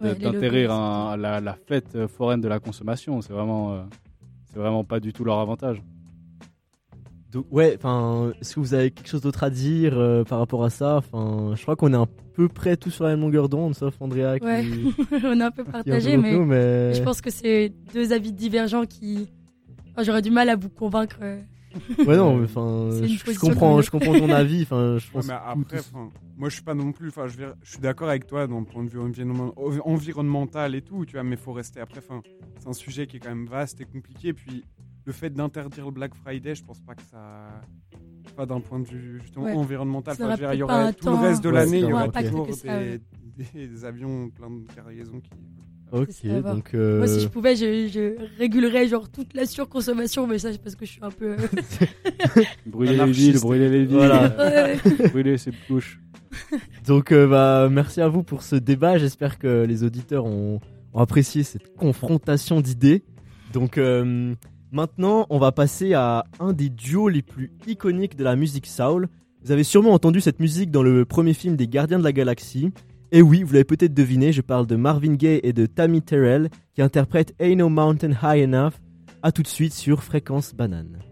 de- 0.00 0.06
Ouais, 0.06 0.14
les 0.14 0.24
d'enterrer 0.24 0.62
lobbies, 0.62 0.74
un- 0.80 1.16
la, 1.18 1.40
la 1.42 1.52
fête 1.54 1.94
euh, 1.94 2.08
foraine 2.08 2.40
de 2.40 2.48
la 2.48 2.58
consommation. 2.58 3.20
C'est 3.20 3.34
vraiment, 3.34 3.74
euh, 3.74 3.82
c'est 4.52 4.58
vraiment 4.58 4.84
pas 4.84 5.00
du 5.00 5.12
tout 5.12 5.24
leur 5.24 5.38
avantage. 5.38 5.82
Donc 7.32 7.46
ouais, 7.52 7.76
enfin, 7.76 8.32
est-ce 8.40 8.56
que 8.56 8.60
vous 8.60 8.74
avez 8.74 8.90
quelque 8.90 9.08
chose 9.08 9.20
d'autre 9.20 9.44
à 9.44 9.50
dire 9.50 9.96
euh, 9.96 10.24
par 10.24 10.40
rapport 10.40 10.64
à 10.64 10.70
ça? 10.70 10.96
Enfin, 10.96 11.54
je 11.54 11.62
crois 11.62 11.76
qu'on 11.76 11.92
est 11.92 11.96
à 11.96 12.06
peu 12.34 12.48
près 12.48 12.76
tous 12.76 12.90
sur 12.90 13.04
la 13.04 13.10
même 13.10 13.20
longueur 13.20 13.48
d'onde, 13.48 13.74
sauf 13.74 13.94
Andrea 14.00 14.38
qui, 14.40 14.44
Ouais, 14.44 14.64
on 15.24 15.40
a 15.40 15.46
un 15.46 15.50
peu 15.52 15.62
qui 15.62 15.68
est 15.68 15.72
un 15.72 15.72
peu 15.72 15.72
partagé, 15.72 16.16
mais, 16.16 16.32
nous, 16.32 16.44
mais... 16.44 16.92
je 16.92 17.02
pense 17.02 17.20
que 17.20 17.30
c'est 17.30 17.72
deux 17.94 18.12
avis 18.12 18.32
divergents 18.32 18.84
qui. 18.84 19.28
Enfin, 19.92 20.02
J'aurais 20.02 20.22
du 20.22 20.30
mal 20.32 20.48
à 20.48 20.56
vous 20.56 20.70
convaincre. 20.70 21.18
euh. 21.22 21.40
Ouais 22.06 22.16
non, 22.16 22.36
mais, 22.36 22.44
enfin, 22.44 22.90
je, 22.90 23.38
comprends, 23.38 23.80
je 23.80 23.90
comprends 23.90 24.12
ton 24.18 24.30
avis. 24.30 24.62
Enfin, 24.62 24.98
je 24.98 25.06
Ouais, 25.08 25.12
pense. 25.12 25.28
mais 25.28 25.34
tout- 25.34 25.40
après, 25.60 25.80
moi 26.36 26.48
je 26.48 26.54
suis 26.54 26.62
pas 26.64 26.74
non 26.74 26.92
plus, 26.92 27.08
enfin, 27.08 27.26
je, 27.28 27.36
suis 27.62 27.78
d'accord 27.78 28.08
avec 28.08 28.26
toi 28.26 28.46
dans 28.46 28.58
le 28.58 28.64
point 28.66 28.82
de 28.84 28.90
vue 28.90 28.98
environnement- 29.00 29.54
environnemental 29.84 30.74
et 30.74 30.82
tout, 30.82 31.04
tu 31.06 31.12
vois, 31.14 31.22
mais 31.22 31.36
faut 31.36 31.52
rester 31.52 31.80
après, 31.80 32.00
enfin, 32.00 32.22
c'est 32.58 32.68
un 32.68 32.72
sujet 32.72 33.06
qui 33.06 33.16
est 33.16 33.20
quand 33.20 33.28
même 33.28 33.46
vaste 33.46 33.80
et 33.80 33.84
compliqué, 33.84 34.32
puis 34.32 34.64
le 35.04 35.12
fait 35.12 35.30
d'interdire 35.30 35.84
le 35.86 35.90
Black 35.92 36.14
Friday, 36.14 36.54
je 36.54 36.64
pense 36.64 36.80
pas 36.80 36.94
que 36.94 37.02
ça, 37.10 37.46
pas 38.36 38.46
d'un 38.46 38.60
point 38.60 38.80
de 38.80 38.86
vue 38.86 39.20
justement 39.22 39.46
Ouais. 39.46 39.54
environnemental, 39.54 40.14
enfin, 40.20 40.34
dire, 40.36 40.52
il 40.52 40.58
y 40.58 40.62
aurait 40.62 40.92
tout 40.92 41.08
le 41.08 41.14
reste 41.16 41.42
de 41.42 41.48
Ouais, 41.50 41.54
l'année, 41.54 41.78
il 41.78 41.84
y 41.84 41.86
c'est 41.86 41.92
aurait 41.92 42.04
impacté 42.04 42.30
toujours 42.30 42.46
que 42.46 42.52
ça, 42.52 42.78
des, 42.80 43.00
des- 43.54 43.66
des 43.68 43.84
avions 43.84 44.28
plein 44.30 44.50
de 44.50 44.66
cargaisons 44.74 45.20
qui... 45.20 45.30
Ok, 45.92 46.08
donc. 46.44 46.70
euh, 46.74 46.98
Moi, 46.98 47.06
si 47.08 47.20
je 47.20 47.28
pouvais, 47.28 47.56
je, 47.56 47.88
je 47.88 48.14
régulerais 48.38 48.86
genre 48.88 49.08
toute 49.10 49.34
la 49.34 49.46
surconsommation, 49.46 50.26
mais 50.26 50.38
ça, 50.38 50.52
c'est 50.52 50.62
parce 50.62 50.76
que 50.76 50.86
je 50.86 50.92
suis 50.92 51.00
un 51.02 51.10
peu. 51.10 51.30
euh, 51.32 51.36
Brûler 52.66 52.96
les 52.96 53.10
villes, 53.12 53.38
brûler 53.40 53.68
les 53.68 53.84
villes, 53.84 53.96
Voilà. 53.96 54.28
Ouais. 54.38 55.08
brûler 55.10 55.38
ses 55.38 55.52
couches. 55.66 56.00
Donc 56.86 57.12
euh, 57.12 57.26
bah, 57.26 57.68
merci 57.70 58.00
à 58.00 58.08
vous 58.08 58.22
pour 58.22 58.42
ce 58.42 58.56
débat. 58.56 58.98
J'espère 58.98 59.38
que 59.38 59.64
les 59.64 59.82
auditeurs 59.84 60.24
ont, 60.26 60.60
ont 60.94 61.00
apprécié 61.00 61.42
cette 61.42 61.74
confrontation 61.76 62.60
d'idées. 62.60 63.02
Donc 63.52 63.78
euh, 63.78 64.34
maintenant, 64.70 65.26
on 65.30 65.38
va 65.38 65.50
passer 65.52 65.92
à 65.94 66.24
un 66.38 66.52
des 66.52 66.68
duos 66.68 67.08
les 67.08 67.22
plus 67.22 67.50
iconiques 67.66 68.16
de 68.16 68.24
la 68.24 68.36
musique 68.36 68.66
soul. 68.66 69.08
Vous 69.42 69.52
avez 69.52 69.64
sûrement 69.64 69.92
entendu 69.92 70.20
cette 70.20 70.38
musique 70.38 70.70
dans 70.70 70.82
le 70.82 71.04
premier 71.04 71.32
film 71.34 71.56
des 71.56 71.66
Gardiens 71.66 71.98
de 71.98 72.04
la 72.04 72.12
Galaxie. 72.12 72.70
Et 73.12 73.22
oui, 73.22 73.42
vous 73.42 73.54
l'avez 73.54 73.64
peut-être 73.64 73.92
deviné, 73.92 74.32
je 74.32 74.40
parle 74.40 74.68
de 74.68 74.76
Marvin 74.76 75.14
Gaye 75.14 75.40
et 75.42 75.52
de 75.52 75.66
Tammy 75.66 76.00
Terrell 76.00 76.48
qui 76.74 76.82
interprètent 76.82 77.34
Ain't 77.40 77.56
No 77.56 77.68
Mountain 77.68 78.12
High 78.22 78.44
Enough. 78.44 78.74
A 79.22 79.32
tout 79.32 79.42
de 79.42 79.48
suite 79.48 79.74
sur 79.74 80.04
Fréquence 80.04 80.54
Banane. 80.54 81.09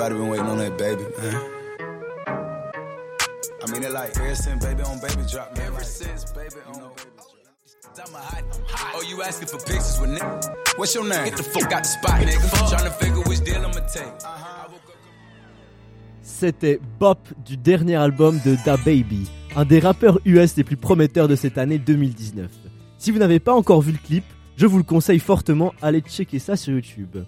Everybody 0.00 0.14
been 0.14 0.30
waiting 0.30 0.46
on 0.46 0.58
that 0.58 0.78
baby, 0.78 1.04
man. 1.18 1.36
I 3.62 3.70
mean, 3.70 3.82
it 3.82 3.92
like 3.92 4.16
ever 4.16 4.34
since 4.34 4.64
baby 4.64 4.82
on 4.82 4.98
baby 5.00 5.22
drop, 5.30 5.56
man. 5.56 5.66
Ever 5.66 5.84
since 5.84 6.32
baby 6.32 6.56
on 6.68 6.74
baby 6.74 7.10
I'm 7.98 8.14
a 8.14 8.18
hot, 8.18 8.44
hot. 8.68 8.94
Oh, 8.96 9.02
you 9.02 9.22
asking 9.22 9.48
for 9.48 9.58
pictures 9.58 10.00
with 10.00 10.10
nigga? 10.10 10.78
What's 10.78 10.94
your 10.94 11.06
name? 11.06 11.24
Get 11.24 11.36
the 11.36 11.42
fuck 11.42 11.72
out 11.72 11.82
the 11.82 11.88
spot, 11.88 12.20
nigga. 12.20 12.70
Trying 12.70 12.84
to 12.84 12.90
figure 12.92 13.22
which 13.28 13.44
deal 13.44 13.56
I'ma 13.56 13.80
take. 13.92 14.12
C'était 16.22 16.80
Bop 16.98 17.18
du 17.44 17.56
dernier 17.58 17.96
album 17.96 18.40
de 18.46 18.56
Da 18.64 18.78
Baby, 18.78 19.28
un 19.56 19.64
des 19.66 19.80
rappeurs 19.80 20.18
US 20.24 20.56
les 20.56 20.64
plus 20.64 20.76
prometteurs 20.76 21.28
de 21.28 21.36
cette 21.36 21.58
année 21.58 21.78
2019. 21.78 22.50
Si 22.96 23.10
vous 23.10 23.18
n'avez 23.18 23.40
pas 23.40 23.52
encore 23.52 23.82
vu 23.82 23.92
le 23.92 23.98
clip, 23.98 24.24
je 24.56 24.66
vous 24.66 24.78
le 24.78 24.84
conseille 24.84 25.18
fortement, 25.18 25.74
allez 25.82 26.00
checker 26.00 26.38
ça 26.38 26.56
sur 26.56 26.72
YouTube. 26.72 27.18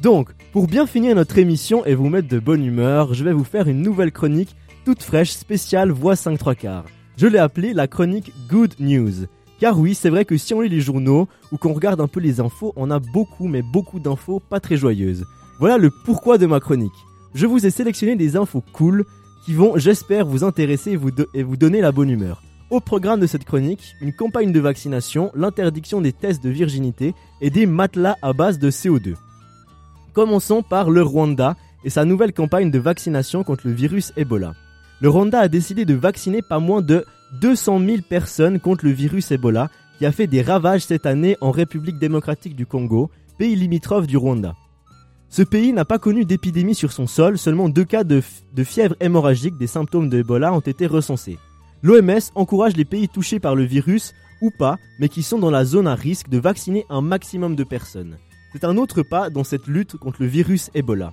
Donc, 0.00 0.30
pour 0.52 0.68
bien 0.68 0.86
finir 0.86 1.16
notre 1.16 1.38
émission 1.38 1.84
et 1.84 1.96
vous 1.96 2.08
mettre 2.08 2.28
de 2.28 2.38
bonne 2.38 2.64
humeur, 2.64 3.14
je 3.14 3.24
vais 3.24 3.32
vous 3.32 3.42
faire 3.42 3.66
une 3.66 3.82
nouvelle 3.82 4.12
chronique 4.12 4.54
toute 4.84 5.02
fraîche 5.02 5.32
spéciale 5.32 5.90
Voix 5.90 6.14
5 6.14 6.38
3 6.38 6.54
quarts. 6.54 6.84
Je 7.16 7.26
l'ai 7.26 7.38
appelée 7.38 7.74
la 7.74 7.88
chronique 7.88 8.32
Good 8.48 8.74
News. 8.78 9.26
Car 9.58 9.76
oui, 9.76 9.96
c'est 9.96 10.08
vrai 10.08 10.24
que 10.24 10.36
si 10.36 10.54
on 10.54 10.60
lit 10.60 10.68
les 10.68 10.80
journaux 10.80 11.26
ou 11.50 11.56
qu'on 11.56 11.72
regarde 11.72 12.00
un 12.00 12.06
peu 12.06 12.20
les 12.20 12.38
infos, 12.38 12.72
on 12.76 12.92
a 12.92 13.00
beaucoup 13.00 13.48
mais 13.48 13.62
beaucoup 13.62 13.98
d'infos 13.98 14.38
pas 14.38 14.60
très 14.60 14.76
joyeuses. 14.76 15.24
Voilà 15.58 15.78
le 15.78 15.90
pourquoi 16.04 16.38
de 16.38 16.46
ma 16.46 16.60
chronique. 16.60 16.92
Je 17.34 17.46
vous 17.46 17.66
ai 17.66 17.70
sélectionné 17.70 18.14
des 18.14 18.36
infos 18.36 18.62
cool 18.72 19.04
qui 19.44 19.52
vont, 19.52 19.76
j'espère, 19.76 20.26
vous 20.26 20.44
intéresser 20.44 20.92
et 20.92 20.96
vous, 20.96 21.10
et 21.34 21.42
vous 21.42 21.56
donner 21.56 21.80
la 21.80 21.90
bonne 21.90 22.10
humeur. 22.10 22.40
Au 22.70 22.78
programme 22.78 23.18
de 23.18 23.26
cette 23.26 23.44
chronique, 23.44 23.96
une 24.00 24.12
campagne 24.12 24.52
de 24.52 24.60
vaccination, 24.60 25.32
l'interdiction 25.34 26.00
des 26.00 26.12
tests 26.12 26.44
de 26.44 26.50
virginité 26.50 27.14
et 27.40 27.50
des 27.50 27.66
matelas 27.66 28.16
à 28.22 28.32
base 28.32 28.60
de 28.60 28.70
CO2. 28.70 29.16
Commençons 30.12 30.62
par 30.62 30.90
le 30.90 31.02
Rwanda 31.02 31.56
et 31.84 31.90
sa 31.90 32.04
nouvelle 32.04 32.32
campagne 32.32 32.70
de 32.70 32.78
vaccination 32.78 33.44
contre 33.44 33.66
le 33.66 33.72
virus 33.72 34.12
Ebola. 34.16 34.54
Le 35.00 35.08
Rwanda 35.08 35.40
a 35.40 35.48
décidé 35.48 35.84
de 35.84 35.94
vacciner 35.94 36.42
pas 36.42 36.58
moins 36.58 36.82
de 36.82 37.04
200 37.40 37.80
000 37.80 37.96
personnes 38.08 38.58
contre 38.58 38.84
le 38.84 38.90
virus 38.90 39.30
Ebola 39.30 39.70
qui 39.98 40.06
a 40.06 40.12
fait 40.12 40.26
des 40.26 40.42
ravages 40.42 40.84
cette 40.84 41.06
année 41.06 41.36
en 41.40 41.50
République 41.50 41.98
démocratique 41.98 42.56
du 42.56 42.66
Congo, 42.66 43.10
pays 43.36 43.56
limitrophe 43.56 44.06
du 44.06 44.16
Rwanda. 44.16 44.54
Ce 45.28 45.42
pays 45.42 45.72
n'a 45.72 45.84
pas 45.84 45.98
connu 45.98 46.24
d'épidémie 46.24 46.74
sur 46.74 46.92
son 46.92 47.06
sol, 47.06 47.36
seulement 47.36 47.68
deux 47.68 47.84
cas 47.84 48.04
de, 48.04 48.22
fièvre 48.64 48.96
hémorragique 49.00 49.58
des 49.58 49.66
symptômes 49.66 50.08
de 50.08 50.18
Ebola 50.18 50.52
ont 50.52 50.60
été 50.60 50.86
recensés. 50.86 51.38
L'OMS 51.82 52.30
encourage 52.34 52.76
les 52.76 52.84
pays 52.84 53.08
touchés 53.08 53.38
par 53.38 53.54
le 53.54 53.64
virus 53.64 54.14
ou 54.40 54.50
pas, 54.50 54.78
mais 54.98 55.08
qui 55.08 55.22
sont 55.22 55.38
dans 55.38 55.50
la 55.50 55.64
zone 55.64 55.86
à 55.86 55.94
risque 55.94 56.28
de 56.28 56.38
vacciner 56.38 56.86
un 56.88 57.02
maximum 57.02 57.56
de 57.56 57.64
personnes. 57.64 58.16
C'est 58.52 58.64
un 58.64 58.76
autre 58.76 59.02
pas 59.02 59.30
dans 59.30 59.44
cette 59.44 59.66
lutte 59.66 59.96
contre 59.96 60.22
le 60.22 60.28
virus 60.28 60.70
Ebola. 60.74 61.12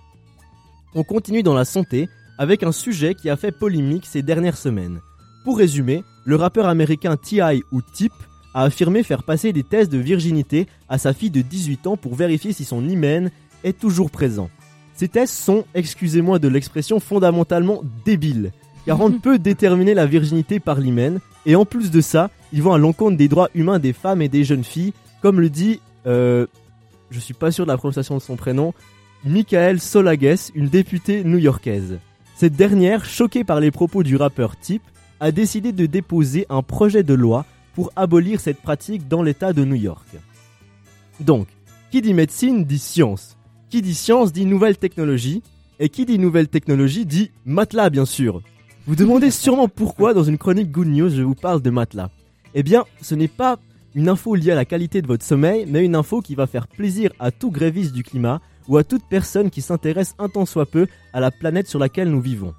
On 0.93 1.03
continue 1.03 1.43
dans 1.43 1.53
la 1.53 1.65
santé 1.65 2.07
avec 2.37 2.63
un 2.63 2.71
sujet 2.71 3.15
qui 3.15 3.29
a 3.29 3.35
fait 3.35 3.51
polémique 3.51 4.05
ces 4.05 4.21
dernières 4.21 4.57
semaines. 4.57 5.01
Pour 5.43 5.57
résumer, 5.57 6.03
le 6.25 6.35
rappeur 6.37 6.67
américain 6.67 7.17
T.I. 7.17 7.61
ou 7.71 7.81
Tip 7.81 8.13
a 8.53 8.63
affirmé 8.63 9.03
faire 9.03 9.23
passer 9.23 9.51
des 9.51 9.63
tests 9.63 9.91
de 9.91 9.97
virginité 9.97 10.67
à 10.87 10.97
sa 10.97 11.13
fille 11.13 11.29
de 11.29 11.41
18 11.41 11.87
ans 11.87 11.97
pour 11.97 12.15
vérifier 12.15 12.53
si 12.53 12.63
son 12.63 12.87
hymen 12.87 13.29
est 13.63 13.77
toujours 13.77 14.09
présent. 14.09 14.49
Ces 14.95 15.09
tests 15.09 15.35
sont, 15.35 15.65
excusez-moi 15.73 16.39
de 16.39 16.47
l'expression, 16.47 17.01
fondamentalement 17.01 17.81
débiles, 18.05 18.53
car 18.85 19.01
on 19.01 19.09
ne 19.09 19.17
peut 19.19 19.39
déterminer 19.39 19.93
la 19.93 20.05
virginité 20.05 20.61
par 20.61 20.79
l'hymen, 20.79 21.19
et 21.45 21.55
en 21.55 21.65
plus 21.65 21.91
de 21.91 21.99
ça, 21.99 22.31
ils 22.53 22.63
vont 22.63 22.73
à 22.73 22.77
l'encontre 22.77 23.17
des 23.17 23.27
droits 23.27 23.49
humains 23.53 23.79
des 23.79 23.93
femmes 23.93 24.21
et 24.21 24.29
des 24.29 24.45
jeunes 24.45 24.63
filles, 24.63 24.93
comme 25.21 25.41
le 25.41 25.49
dit, 25.49 25.81
euh, 26.07 26.47
je 27.09 27.19
suis 27.19 27.33
pas 27.33 27.51
sûr 27.51 27.65
de 27.65 27.71
la 27.71 27.77
prononciation 27.77 28.17
de 28.17 28.21
son 28.21 28.35
prénom, 28.35 28.73
Michael 29.23 29.79
Solages, 29.79 30.51
une 30.53 30.69
députée 30.69 31.23
new-yorkaise. 31.23 31.99
Cette 32.35 32.55
dernière, 32.55 33.05
choquée 33.05 33.43
par 33.43 33.59
les 33.59 33.71
propos 33.71 34.03
du 34.03 34.15
rappeur 34.15 34.57
Tip, 34.57 34.81
a 35.19 35.31
décidé 35.31 35.71
de 35.71 35.85
déposer 35.85 36.45
un 36.49 36.61
projet 36.61 37.03
de 37.03 37.13
loi 37.13 37.45
pour 37.73 37.91
abolir 37.95 38.39
cette 38.39 38.61
pratique 38.61 39.07
dans 39.07 39.23
l'État 39.23 39.53
de 39.53 39.63
New 39.63 39.75
York. 39.75 40.07
Donc, 41.19 41.47
qui 41.91 42.01
dit 42.01 42.13
médecine 42.13 42.65
dit 42.65 42.79
science. 42.79 43.37
Qui 43.69 43.81
dit 43.81 43.95
science 43.95 44.33
dit 44.33 44.45
nouvelle 44.45 44.77
technologie. 44.77 45.41
Et 45.79 45.89
qui 45.89 46.05
dit 46.05 46.19
nouvelle 46.19 46.47
technologie 46.47 47.05
dit 47.05 47.31
matelas, 47.45 47.89
bien 47.89 48.05
sûr. 48.05 48.41
Vous 48.87 48.95
demandez 48.95 49.31
sûrement 49.31 49.67
pourquoi 49.67 50.13
dans 50.13 50.23
une 50.23 50.37
chronique 50.37 50.71
Good 50.71 50.87
News 50.87 51.09
je 51.09 51.23
vous 51.23 51.35
parle 51.35 51.61
de 51.61 51.69
matelas. 51.69 52.09
Eh 52.53 52.63
bien, 52.63 52.83
ce 53.01 53.15
n'est 53.15 53.27
pas 53.27 53.57
une 53.95 54.09
info 54.09 54.35
liée 54.35 54.51
à 54.51 54.55
la 54.55 54.65
qualité 54.65 55.01
de 55.01 55.07
votre 55.07 55.23
sommeil, 55.23 55.65
mais 55.67 55.83
une 55.83 55.95
info 55.95 56.21
qui 56.21 56.35
va 56.35 56.47
faire 56.47 56.67
plaisir 56.67 57.11
à 57.17 57.31
tout 57.31 57.49
gréviste 57.49 57.93
du 57.93 58.03
climat 58.03 58.41
ou 58.67 58.77
à 58.77 58.83
toute 58.83 59.07
personne 59.09 59.49
qui 59.49 59.61
s'intéresse 59.61 60.15
un 60.19 60.27
tant 60.27 60.45
soit 60.45 60.65
peu 60.65 60.87
à 61.13 61.21
la 61.21 61.31
planète 61.31 61.67
sur 61.67 61.79
laquelle 61.79 62.09
nous 62.09 62.19
vivons. 62.19 62.53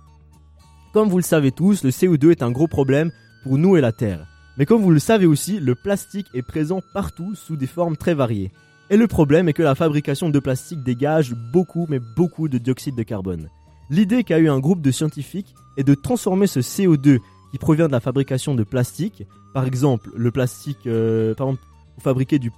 Comme 0.94 1.10
vous 1.10 1.18
le 1.18 1.22
savez 1.22 1.52
tous, 1.52 1.84
le 1.84 1.90
CO2 1.90 2.30
est 2.30 2.42
un 2.42 2.50
gros 2.50 2.68
problème 2.68 3.12
pour 3.42 3.58
nous 3.58 3.76
et 3.76 3.82
la 3.82 3.92
Terre. 3.92 4.26
Mais 4.56 4.64
comme 4.64 4.80
vous 4.80 4.90
le 4.90 4.98
savez 4.98 5.26
aussi, 5.26 5.60
le 5.60 5.74
plastique 5.74 6.26
est 6.32 6.40
présent 6.40 6.80
partout 6.94 7.34
sous 7.34 7.56
des 7.56 7.66
formes 7.66 7.98
très 7.98 8.14
variées. 8.14 8.50
Et 8.88 8.96
le 8.96 9.06
problème 9.06 9.50
est 9.50 9.52
que 9.52 9.62
la 9.62 9.74
fabrication 9.74 10.30
de 10.30 10.38
plastique 10.38 10.82
dégage 10.82 11.34
beaucoup 11.52 11.86
mais 11.90 12.00
beaucoup 12.16 12.48
de 12.48 12.56
dioxyde 12.56 12.96
de 12.96 13.02
carbone. 13.02 13.50
L'idée 13.90 14.24
qu'a 14.24 14.38
eu 14.38 14.48
un 14.48 14.58
groupe 14.58 14.80
de 14.80 14.90
scientifiques 14.90 15.54
est 15.76 15.84
de 15.84 15.94
transformer 15.94 16.46
ce 16.46 16.60
CO2 16.60 17.18
qui 17.50 17.58
provient 17.58 17.88
de 17.88 17.92
la 17.92 18.00
fabrication 18.00 18.54
de 18.54 18.64
plastique, 18.64 19.24
par 19.56 19.64
exemple 19.64 20.10
le 20.14 20.30
plastique, 20.30 20.86
euh, 20.86 21.32
par 21.34 21.46
exemple, 21.46 21.62
pour 21.94 22.02
fabriquer 22.02 22.38
du... 22.38 22.52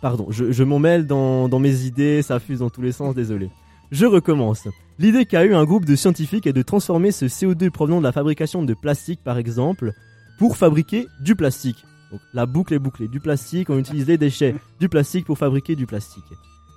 Pardon, 0.00 0.28
je, 0.30 0.64
m'en 0.64 0.78
mêle 0.78 1.06
dans, 1.06 1.46
dans 1.46 1.58
mes 1.58 1.82
idées, 1.82 2.22
ça 2.22 2.40
fuse 2.40 2.60
dans 2.60 2.70
tous 2.70 2.80
les 2.80 2.92
sens, 2.92 3.14
désolé. 3.14 3.50
Je 3.90 4.06
recommence. 4.06 4.66
L'idée 4.98 5.26
qu'a 5.26 5.44
eu 5.44 5.52
un 5.52 5.64
groupe 5.64 5.84
de 5.84 5.94
scientifiques 5.94 6.46
est 6.46 6.54
de 6.54 6.62
transformer 6.62 7.12
ce 7.12 7.26
CO2 7.26 7.68
provenant 7.68 7.98
de 7.98 8.04
la 8.04 8.12
fabrication 8.12 8.62
de 8.62 8.72
plastique, 8.72 9.20
par 9.22 9.36
exemple, 9.36 9.92
pour 10.38 10.56
fabriquer 10.56 11.06
du 11.20 11.36
plastique. 11.36 11.84
Donc, 12.10 12.22
la 12.32 12.46
boucle 12.46 12.72
est 12.72 12.78
bouclée. 12.78 13.08
Du 13.08 13.20
plastique, 13.20 13.68
on 13.68 13.78
utilise 13.78 14.06
les 14.06 14.16
déchets 14.16 14.54
du 14.80 14.88
plastique 14.88 15.26
pour 15.26 15.36
fabriquer 15.36 15.76
du 15.76 15.84
plastique. 15.84 16.24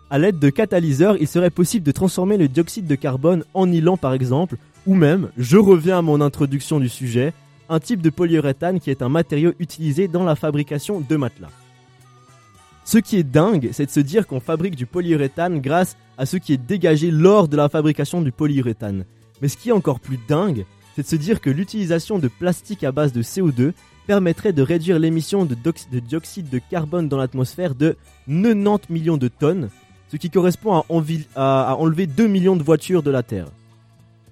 À 0.10 0.18
l'aide 0.18 0.38
de 0.38 0.50
catalyseurs, 0.50 1.16
il 1.18 1.30
serait 1.30 1.50
possible 1.50 1.86
de 1.86 1.94
transformer 1.94 2.36
le 2.36 2.50
dioxyde 2.50 2.88
de 2.88 2.96
carbone 2.96 3.46
en 3.54 3.68
nylon 3.68 3.96
par 3.96 4.14
exemple, 4.14 4.58
ou 4.86 4.96
même, 4.96 5.30
je 5.38 5.56
reviens 5.56 6.00
à 6.00 6.02
mon 6.02 6.20
introduction 6.20 6.82
du 6.82 6.90
sujet, 6.90 7.34
un 7.70 7.80
type 7.80 8.02
de 8.02 8.10
polyuréthane 8.10 8.80
qui 8.80 8.92
est 8.92 9.02
un 9.02 9.10
matériau 9.10 9.54
utilisé 9.60 10.08
dans 10.08 10.24
la 10.24 10.36
fabrication 10.36 11.02
de 11.02 11.16
matelas. 11.16 11.50
Ce 12.84 13.00
qui 13.00 13.18
est 13.18 13.24
dingue, 13.24 13.70
c'est 13.72 13.88
de 13.88 13.92
se 13.92 14.00
dire 14.00 14.28
qu'on 14.28 14.40
fabrique 14.40 14.76
du 14.76 14.86
polyuréthane 14.86 15.60
grâce 15.60 15.98
à 16.18 16.26
ce 16.26 16.38
qui 16.38 16.54
est 16.54 16.58
dégagé 16.58 17.10
lors 17.10 17.48
de 17.48 17.58
la 17.58 17.68
fabrication 17.68 18.22
du 18.22 18.32
polyuréthane. 18.32 19.06
Mais 19.42 19.48
ce 19.48 19.58
qui 19.58 19.70
est 19.70 19.74
encore 19.74 20.00
plus 20.00 20.20
dingue, 20.28 20.66
c'est 20.96 21.02
de 21.02 21.08
se 21.08 21.16
dire 21.16 21.42
que 21.42 21.50
l'utilisation 21.50 22.20
de 22.20 22.28
plastique 22.28 22.84
à 22.84 22.92
base 22.92 23.12
de 23.12 23.24
CO2 23.24 23.74
permettrait 24.06 24.54
de 24.54 24.62
réduire 24.62 25.00
l'émission 25.00 25.46
de, 25.46 25.56
dioxyde 26.00 26.50
de 26.50 26.60
carbone 26.60 27.10
dans 27.10 27.18
l'atmosphère 27.18 27.74
de 27.74 27.98
90 28.28 28.94
millions 28.94 29.18
de 29.18 29.28
tonnes, 29.28 29.70
ce 30.12 30.18
qui 30.18 30.30
correspond 30.30 30.84
à, 31.36 31.76
enlever 31.80 32.06
2 32.06 32.28
millions 32.28 32.56
de 32.56 32.64
voitures 32.64 33.04
de 33.04 33.12
la 33.12 33.24
Terre. 33.24 33.48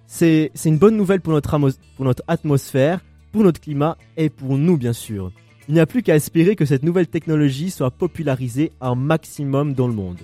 C'est 0.05 0.51
une 0.63 0.77
bonne 0.77 0.95
nouvelle 0.95 1.21
pour 1.21 1.33
notre 1.33 2.23
atmosphère, 2.27 2.99
pour 3.33 3.43
notre 3.43 3.59
climat 3.59 3.97
et 4.15 4.29
pour 4.29 4.57
nous 4.57 4.77
bien 4.77 4.93
sûr. 4.93 5.33
Il 5.67 5.73
n'y 5.73 5.79
a 5.79 5.85
plus 5.85 6.03
qu'à 6.03 6.15
espérer 6.15 6.55
que 6.55 6.65
cette 6.65 6.83
nouvelle 6.83 7.07
technologie 7.07 7.71
soit 7.71 7.91
popularisée 7.91 8.71
un 8.79 8.95
maximum 8.95 9.73
dans 9.73 9.87
le 9.87 9.93
monde. 9.93 10.19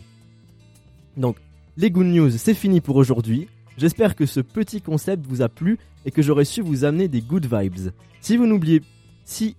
Donc, 1.18 1.38
les 1.76 1.91
good 1.91 2.07
news, 2.07 2.30
c'est 2.32 2.53
fini 2.53 2.82
pour 2.82 2.97
aujourd'hui. 2.97 3.47
J'espère 3.78 4.16
que 4.16 4.26
ce 4.26 4.41
petit 4.41 4.82
concept 4.82 5.26
vous 5.26 5.41
a 5.41 5.49
plu 5.49 5.78
et 6.05 6.12
que 6.12 6.22
j'aurai 6.22 6.45
su 6.45 6.62
vous 6.62 6.84
amener 6.84 7.07
des 7.07 7.22
good 7.22 7.45
vibes. 7.45 7.91
Si 8.22 8.38
vous 8.38 8.45
n'oubliez, 8.45 8.82
si, 9.24 9.55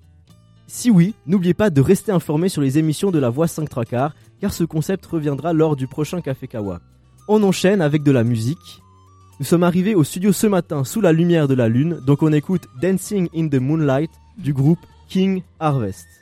si 0.67 0.91
oui, 0.91 1.15
n'oubliez 1.27 1.55
pas 1.55 1.71
de 1.71 1.81
rester 1.81 2.13
informé 2.13 2.51
sur 2.51 2.61
les 2.61 2.79
émissions 2.79 3.11
de 3.11 3.19
la 3.19 3.31
Voix 3.31 3.49
5 3.49 3.69
3 3.69 3.85
quarts, 3.85 4.15
car 4.41 4.53
ce 4.53 4.65
concept 4.65 5.07
reviendra 5.07 5.53
lors 5.55 5.77
du 5.77 5.87
prochain 5.87 6.21
Café 6.21 6.47
Kawa. 6.47 6.81
On 7.27 7.43
enchaîne 7.43 7.81
avec 7.81 8.03
de 8.03 8.13
la 8.13 8.23
musique. 8.23 8.83
Nous 9.41 9.47
sommes 9.47 9.63
arrivés 9.63 9.95
au 9.95 10.05
studio 10.05 10.33
ce 10.33 10.47
matin 10.47 10.85
sous 10.85 11.01
la 11.01 11.13
lumière 11.13 11.49
de 11.49 11.55
la 11.55 11.67
lune, 11.67 11.99
donc 12.07 12.23
on 12.23 12.31
écoute 12.31 12.69
Dancing 12.83 13.27
in 13.35 13.49
the 13.49 13.55
Moonlight 13.55 14.11
du 14.37 14.53
groupe 14.53 14.81
King 15.09 15.41
Harvest. 15.59 16.20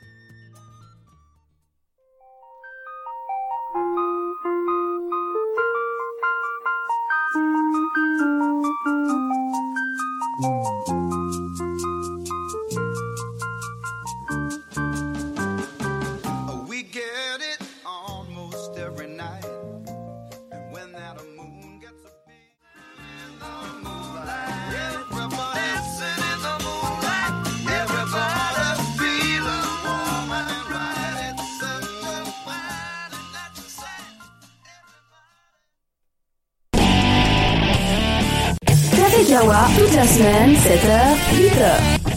Kawa, 39.39 39.68
toute 39.78 39.95
la 39.95 40.05
semaine, 40.05 40.51
7h, 40.51 41.14
8h. 41.32 42.11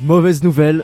Mauvaise 0.00 0.42
nouvelle, 0.42 0.82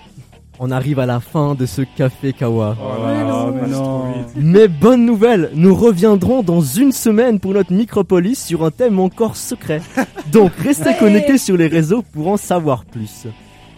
on 0.59 0.70
arrive 0.70 0.98
à 0.98 1.06
la 1.06 1.18
fin 1.18 1.54
de 1.54 1.64
ce 1.64 1.80
Café 1.80 2.34
Kawa. 2.34 2.76
Oh 2.78 3.06
là 3.06 3.24
là, 3.24 3.50
mais 3.50 3.68
non. 3.68 4.04
Mais 4.36 4.68
bonne 4.68 5.06
nouvelle, 5.06 5.50
nous 5.54 5.74
reviendrons 5.74 6.42
dans 6.42 6.61
une 6.61 6.92
semaine 6.92 7.40
pour 7.40 7.54
notre 7.54 7.72
micropolis 7.72 8.44
sur 8.44 8.62
un 8.62 8.70
thème 8.70 8.98
encore 8.98 9.36
secret. 9.36 9.80
Donc 10.32 10.52
restez 10.56 10.94
connectés 10.98 11.38
sur 11.38 11.56
les 11.56 11.68
réseaux 11.68 12.02
pour 12.12 12.28
en 12.28 12.36
savoir 12.36 12.84
plus. 12.84 13.26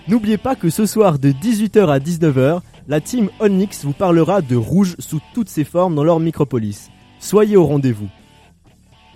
N'oubliez 0.08 0.38
pas 0.38 0.56
que 0.56 0.70
ce 0.70 0.86
soir 0.86 1.20
de 1.20 1.30
18h 1.30 1.88
à 1.88 2.00
19h, 2.00 2.62
la 2.88 3.00
team 3.00 3.28
Onyx 3.38 3.84
vous 3.84 3.92
parlera 3.92 4.42
de 4.42 4.56
rouge 4.56 4.96
sous 4.98 5.20
toutes 5.34 5.50
ses 5.50 5.64
formes 5.64 5.94
dans 5.94 6.04
leur 6.04 6.18
micropolis. 6.18 6.90
Soyez 7.20 7.56
au 7.56 7.66
rendez-vous. 7.66 8.08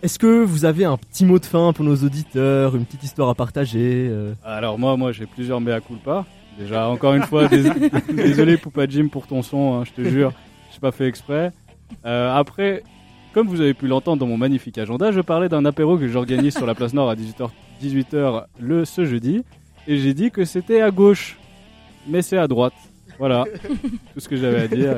Est-ce 0.04 0.18
que 0.18 0.44
vous 0.44 0.66
avez 0.66 0.84
un 0.84 0.98
petit 0.98 1.24
mot 1.24 1.38
de 1.38 1.46
fin 1.46 1.72
pour 1.72 1.82
nos 1.82 1.96
auditeurs, 1.96 2.76
une 2.76 2.84
petite 2.84 3.04
histoire 3.04 3.30
à 3.30 3.34
partager 3.34 4.06
euh? 4.10 4.34
Alors 4.44 4.78
moi, 4.78 4.98
moi 4.98 5.12
j'ai 5.12 5.24
plusieurs 5.24 5.62
mea 5.62 5.80
culpa. 5.80 6.26
Déjà, 6.58 6.88
encore 6.90 7.14
une 7.14 7.22
fois, 7.22 7.48
dés- 7.48 7.70
désolé 8.12 8.58
Poupa 8.58 8.86
Jim 8.86 9.08
pour 9.10 9.26
ton 9.26 9.40
son, 9.42 9.72
hein, 9.80 9.84
je 9.86 9.92
te 10.02 10.06
jure, 10.06 10.32
j'ai 10.74 10.78
pas 10.78 10.92
fait 10.92 11.06
exprès. 11.08 11.52
Euh, 12.04 12.36
après, 12.36 12.82
comme 13.32 13.48
vous 13.48 13.62
avez 13.62 13.72
pu 13.72 13.86
l'entendre 13.86 14.18
dans 14.20 14.26
mon 14.26 14.36
magnifique 14.36 14.76
agenda, 14.76 15.10
je 15.10 15.22
parlais 15.22 15.48
d'un 15.48 15.64
apéro 15.64 15.96
que 15.96 16.06
j'organise 16.06 16.54
sur 16.54 16.66
la 16.66 16.74
place 16.74 16.92
Nord 16.92 17.08
à 17.08 17.14
18h, 17.16 17.48
18h 17.82 18.44
le, 18.60 18.84
ce 18.84 19.06
jeudi, 19.06 19.42
et 19.88 19.96
j'ai 19.96 20.12
dit 20.12 20.30
que 20.30 20.44
c'était 20.44 20.82
à 20.82 20.90
gauche, 20.90 21.38
mais 22.06 22.20
c'est 22.20 22.36
à 22.36 22.46
droite. 22.46 22.74
Voilà, 23.18 23.44
tout 24.12 24.20
ce 24.20 24.28
que 24.28 24.36
j'avais 24.36 24.60
à 24.64 24.68
dire. 24.68 24.96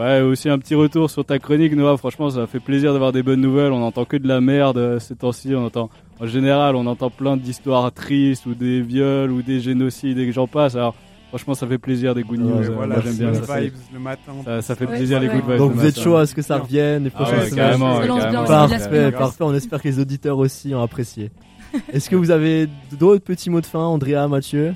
Ouais, 0.00 0.20
aussi 0.22 0.48
un 0.48 0.58
petit 0.58 0.74
retour 0.74 1.10
sur 1.10 1.24
ta 1.24 1.38
chronique, 1.38 1.74
Noah. 1.74 1.96
Franchement, 1.98 2.30
ça 2.30 2.46
fait 2.46 2.60
plaisir 2.60 2.92
d'avoir 2.94 3.12
des 3.12 3.22
bonnes 3.22 3.40
nouvelles. 3.40 3.72
On 3.72 3.82
entend 3.82 4.04
que 4.06 4.16
de 4.16 4.26
la 4.26 4.40
merde 4.40 4.78
euh, 4.78 4.98
ces 4.98 5.14
temps-ci. 5.14 5.54
On 5.54 5.66
entend, 5.66 5.90
en 6.20 6.26
général, 6.26 6.74
on 6.74 6.86
entend 6.86 7.10
plein 7.10 7.36
d'histoires 7.36 7.92
tristes 7.92 8.46
ou 8.46 8.54
des 8.54 8.80
viols 8.80 9.30
ou 9.30 9.42
des 9.42 9.60
génocides 9.60 10.18
et 10.18 10.26
que 10.26 10.32
j'en 10.32 10.46
passe. 10.46 10.74
Alors, 10.74 10.94
franchement, 11.28 11.52
ça 11.54 11.66
fait 11.66 11.76
plaisir 11.76 12.14
des 12.14 12.22
good 12.22 12.40
news. 12.40 12.60
Ouais, 12.60 12.66
Euh, 12.68 12.74
voilà, 12.74 12.94
moi, 12.94 13.04
j'aime 13.04 13.16
bien 13.16 13.34
c'est- 13.34 13.60
vibes 13.60 13.72
le 13.92 13.98
matin. 14.00 14.32
Ça, 14.44 14.62
ça 14.62 14.74
fait 14.74 14.86
Ouais, 14.86 14.96
plaisir 14.96 15.20
les 15.20 15.28
good 15.28 15.44
vibes. 15.46 15.58
Donc 15.58 15.72
vous 15.72 15.84
êtes 15.84 16.00
chaud 16.00 16.16
à 16.16 16.24
ce 16.26 16.34
que 16.34 16.42
ça 16.42 16.56
revienne 16.56 17.04
les 17.04 17.10
Ah 17.14 17.18
prochaines 17.22 17.38
ouais, 17.40 17.50
semaines 17.50 17.64
carrément, 17.66 17.98
ouais, 17.98 18.06
carrément. 18.06 18.44
Parfait, 18.46 19.12
parfait. 19.12 19.44
On 19.44 19.54
espère 19.54 19.82
que 19.82 19.88
les 19.88 19.98
auditeurs 19.98 20.38
aussi 20.38 20.74
ont 20.74 20.82
apprécié. 20.82 21.30
Est-ce 21.92 22.08
que 22.08 22.16
vous 22.16 22.30
avez 22.30 22.68
d'autres 22.98 23.22
petits 23.24 23.50
mots 23.50 23.60
de 23.60 23.66
fin, 23.66 23.80
Andrea, 23.80 24.26
Mathieu? 24.28 24.74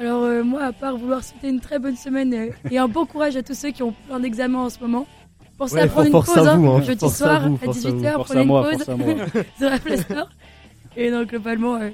Alors 0.00 0.22
euh, 0.24 0.44
moi, 0.44 0.62
à 0.64 0.72
part 0.72 0.96
vouloir 0.96 1.24
souhaiter 1.24 1.48
une 1.48 1.60
très 1.60 1.78
bonne 1.78 1.96
semaine 1.96 2.32
euh, 2.34 2.50
et 2.70 2.78
un 2.78 2.86
bon 2.88 3.04
courage 3.04 3.36
à 3.36 3.42
tous 3.42 3.54
ceux 3.54 3.70
qui 3.70 3.82
ont 3.82 3.92
plein 4.06 4.20
d'examens 4.20 4.60
en 4.64 4.70
ce 4.70 4.78
moment, 4.80 5.06
pensez 5.56 5.74
Ouais, 5.74 5.80
à 5.82 5.86
prendre 5.88 6.06
une 6.06 6.12
pause 6.12 6.38
à 6.46 6.54
vous, 6.56 6.68
hein. 6.70 6.82
jeudi 6.82 7.04
à 7.04 7.08
soir 7.08 7.48
vous, 7.48 7.58
à, 7.60 7.64
à 7.64 7.72
vous. 7.72 7.72
18h, 7.72 8.12
Force 8.14 8.28
prenez 8.28 8.40
une 8.42 8.46
moi, 8.46 8.70
pause 8.70 8.84
sur 9.58 9.70
la 9.70 9.78
Play 9.78 9.96
Store. 9.96 10.28
Et 10.96 11.10
donc 11.10 11.28
globalement, 11.28 11.76
euh, 11.76 11.90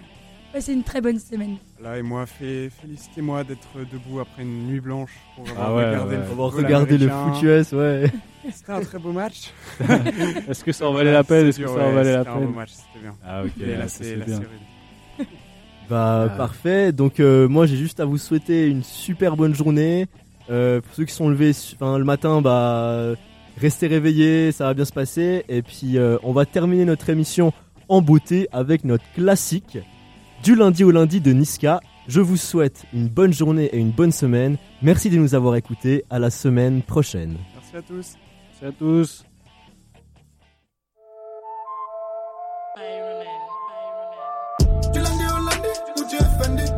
passez 0.52 0.74
une 0.74 0.82
très 0.82 1.00
bonne 1.00 1.18
semaine. 1.18 1.56
Là 1.82 1.98
et 1.98 2.02
moi, 2.02 2.26
fé- 2.26 2.70
félicitez-moi 2.80 3.42
d'être 3.44 3.68
debout 3.90 4.20
après 4.20 4.42
une 4.42 4.66
nuit 4.66 4.80
blanche 4.80 5.10
pour 5.36 5.48
avoir 5.48 5.68
Ah 5.70 5.74
ouais, 5.74 5.86
regardé 5.86 6.16
ouais. 6.16 6.22
le 6.24 6.30
Avoir 6.30 6.50
football 6.50 6.64
regardé 6.66 6.98
le 6.98 7.10
américain. 7.10 7.32
foot 7.34 7.42
US, 7.42 7.72
ouais. 7.72 8.12
C'était 8.52 8.72
un 8.72 8.80
très 8.82 8.98
beau 8.98 9.12
match. 9.12 9.50
Est-ce 10.48 10.62
que 10.62 10.72
ça 10.72 10.86
en 10.86 10.92
valait 10.92 11.12
la 11.12 11.24
peine? 11.24 11.46
Est-ce 11.48 11.58
que 11.60 11.66
ça 11.66 11.72
en 11.72 11.92
valait 11.92 12.12
la 12.12 12.18
c'était 12.18 12.30
un 12.30 12.34
peine? 12.34 12.46
beau 12.46 12.52
match, 12.52 12.70
c'était 12.72 12.98
bien. 13.02 13.14
Ah 13.26 13.42
ok, 13.44 13.50
Et 13.62 13.74
là, 13.76 13.88
c'est 13.88 14.04
série. 14.04 14.20
Bah 15.88 16.32
parfait. 16.36 16.92
Donc 16.92 17.20
euh, 17.20 17.48
moi 17.48 17.66
j'ai 17.66 17.76
juste 17.76 18.00
à 18.00 18.04
vous 18.04 18.18
souhaiter 18.18 18.66
une 18.66 18.82
super 18.82 19.36
bonne 19.36 19.54
journée. 19.54 20.06
Euh, 20.50 20.80
pour 20.80 20.94
ceux 20.94 21.04
qui 21.04 21.14
sont 21.14 21.28
levés 21.28 21.52
le 21.80 22.04
matin, 22.04 22.40
bah 22.40 23.14
restez 23.58 23.86
réveillés, 23.86 24.52
ça 24.52 24.64
va 24.64 24.74
bien 24.74 24.84
se 24.84 24.92
passer. 24.92 25.44
Et 25.48 25.62
puis 25.62 25.98
euh, 25.98 26.16
on 26.22 26.32
va 26.32 26.46
terminer 26.46 26.84
notre 26.84 27.10
émission 27.10 27.52
en 27.88 28.00
beauté 28.00 28.48
avec 28.52 28.84
notre 28.84 29.04
classique 29.14 29.78
du 30.42 30.54
lundi 30.54 30.84
au 30.84 30.90
lundi 30.90 31.20
de 31.20 31.32
Niska. 31.32 31.80
Je 32.06 32.20
vous 32.20 32.36
souhaite 32.36 32.84
une 32.92 33.08
bonne 33.08 33.32
journée 33.32 33.66
et 33.66 33.78
une 33.78 33.90
bonne 33.90 34.12
semaine. 34.12 34.58
Merci 34.82 35.08
de 35.08 35.16
nous 35.16 35.34
avoir 35.34 35.56
écoutés. 35.56 36.04
À 36.10 36.18
la 36.18 36.30
semaine 36.30 36.82
prochaine. 36.82 37.36
Merci 37.54 37.76
à 37.76 37.82
tous. 37.82 38.14
Merci 38.50 38.64
à 38.66 38.72
tous. 38.72 39.24
Lundi, 46.04 46.16
où 46.16 46.73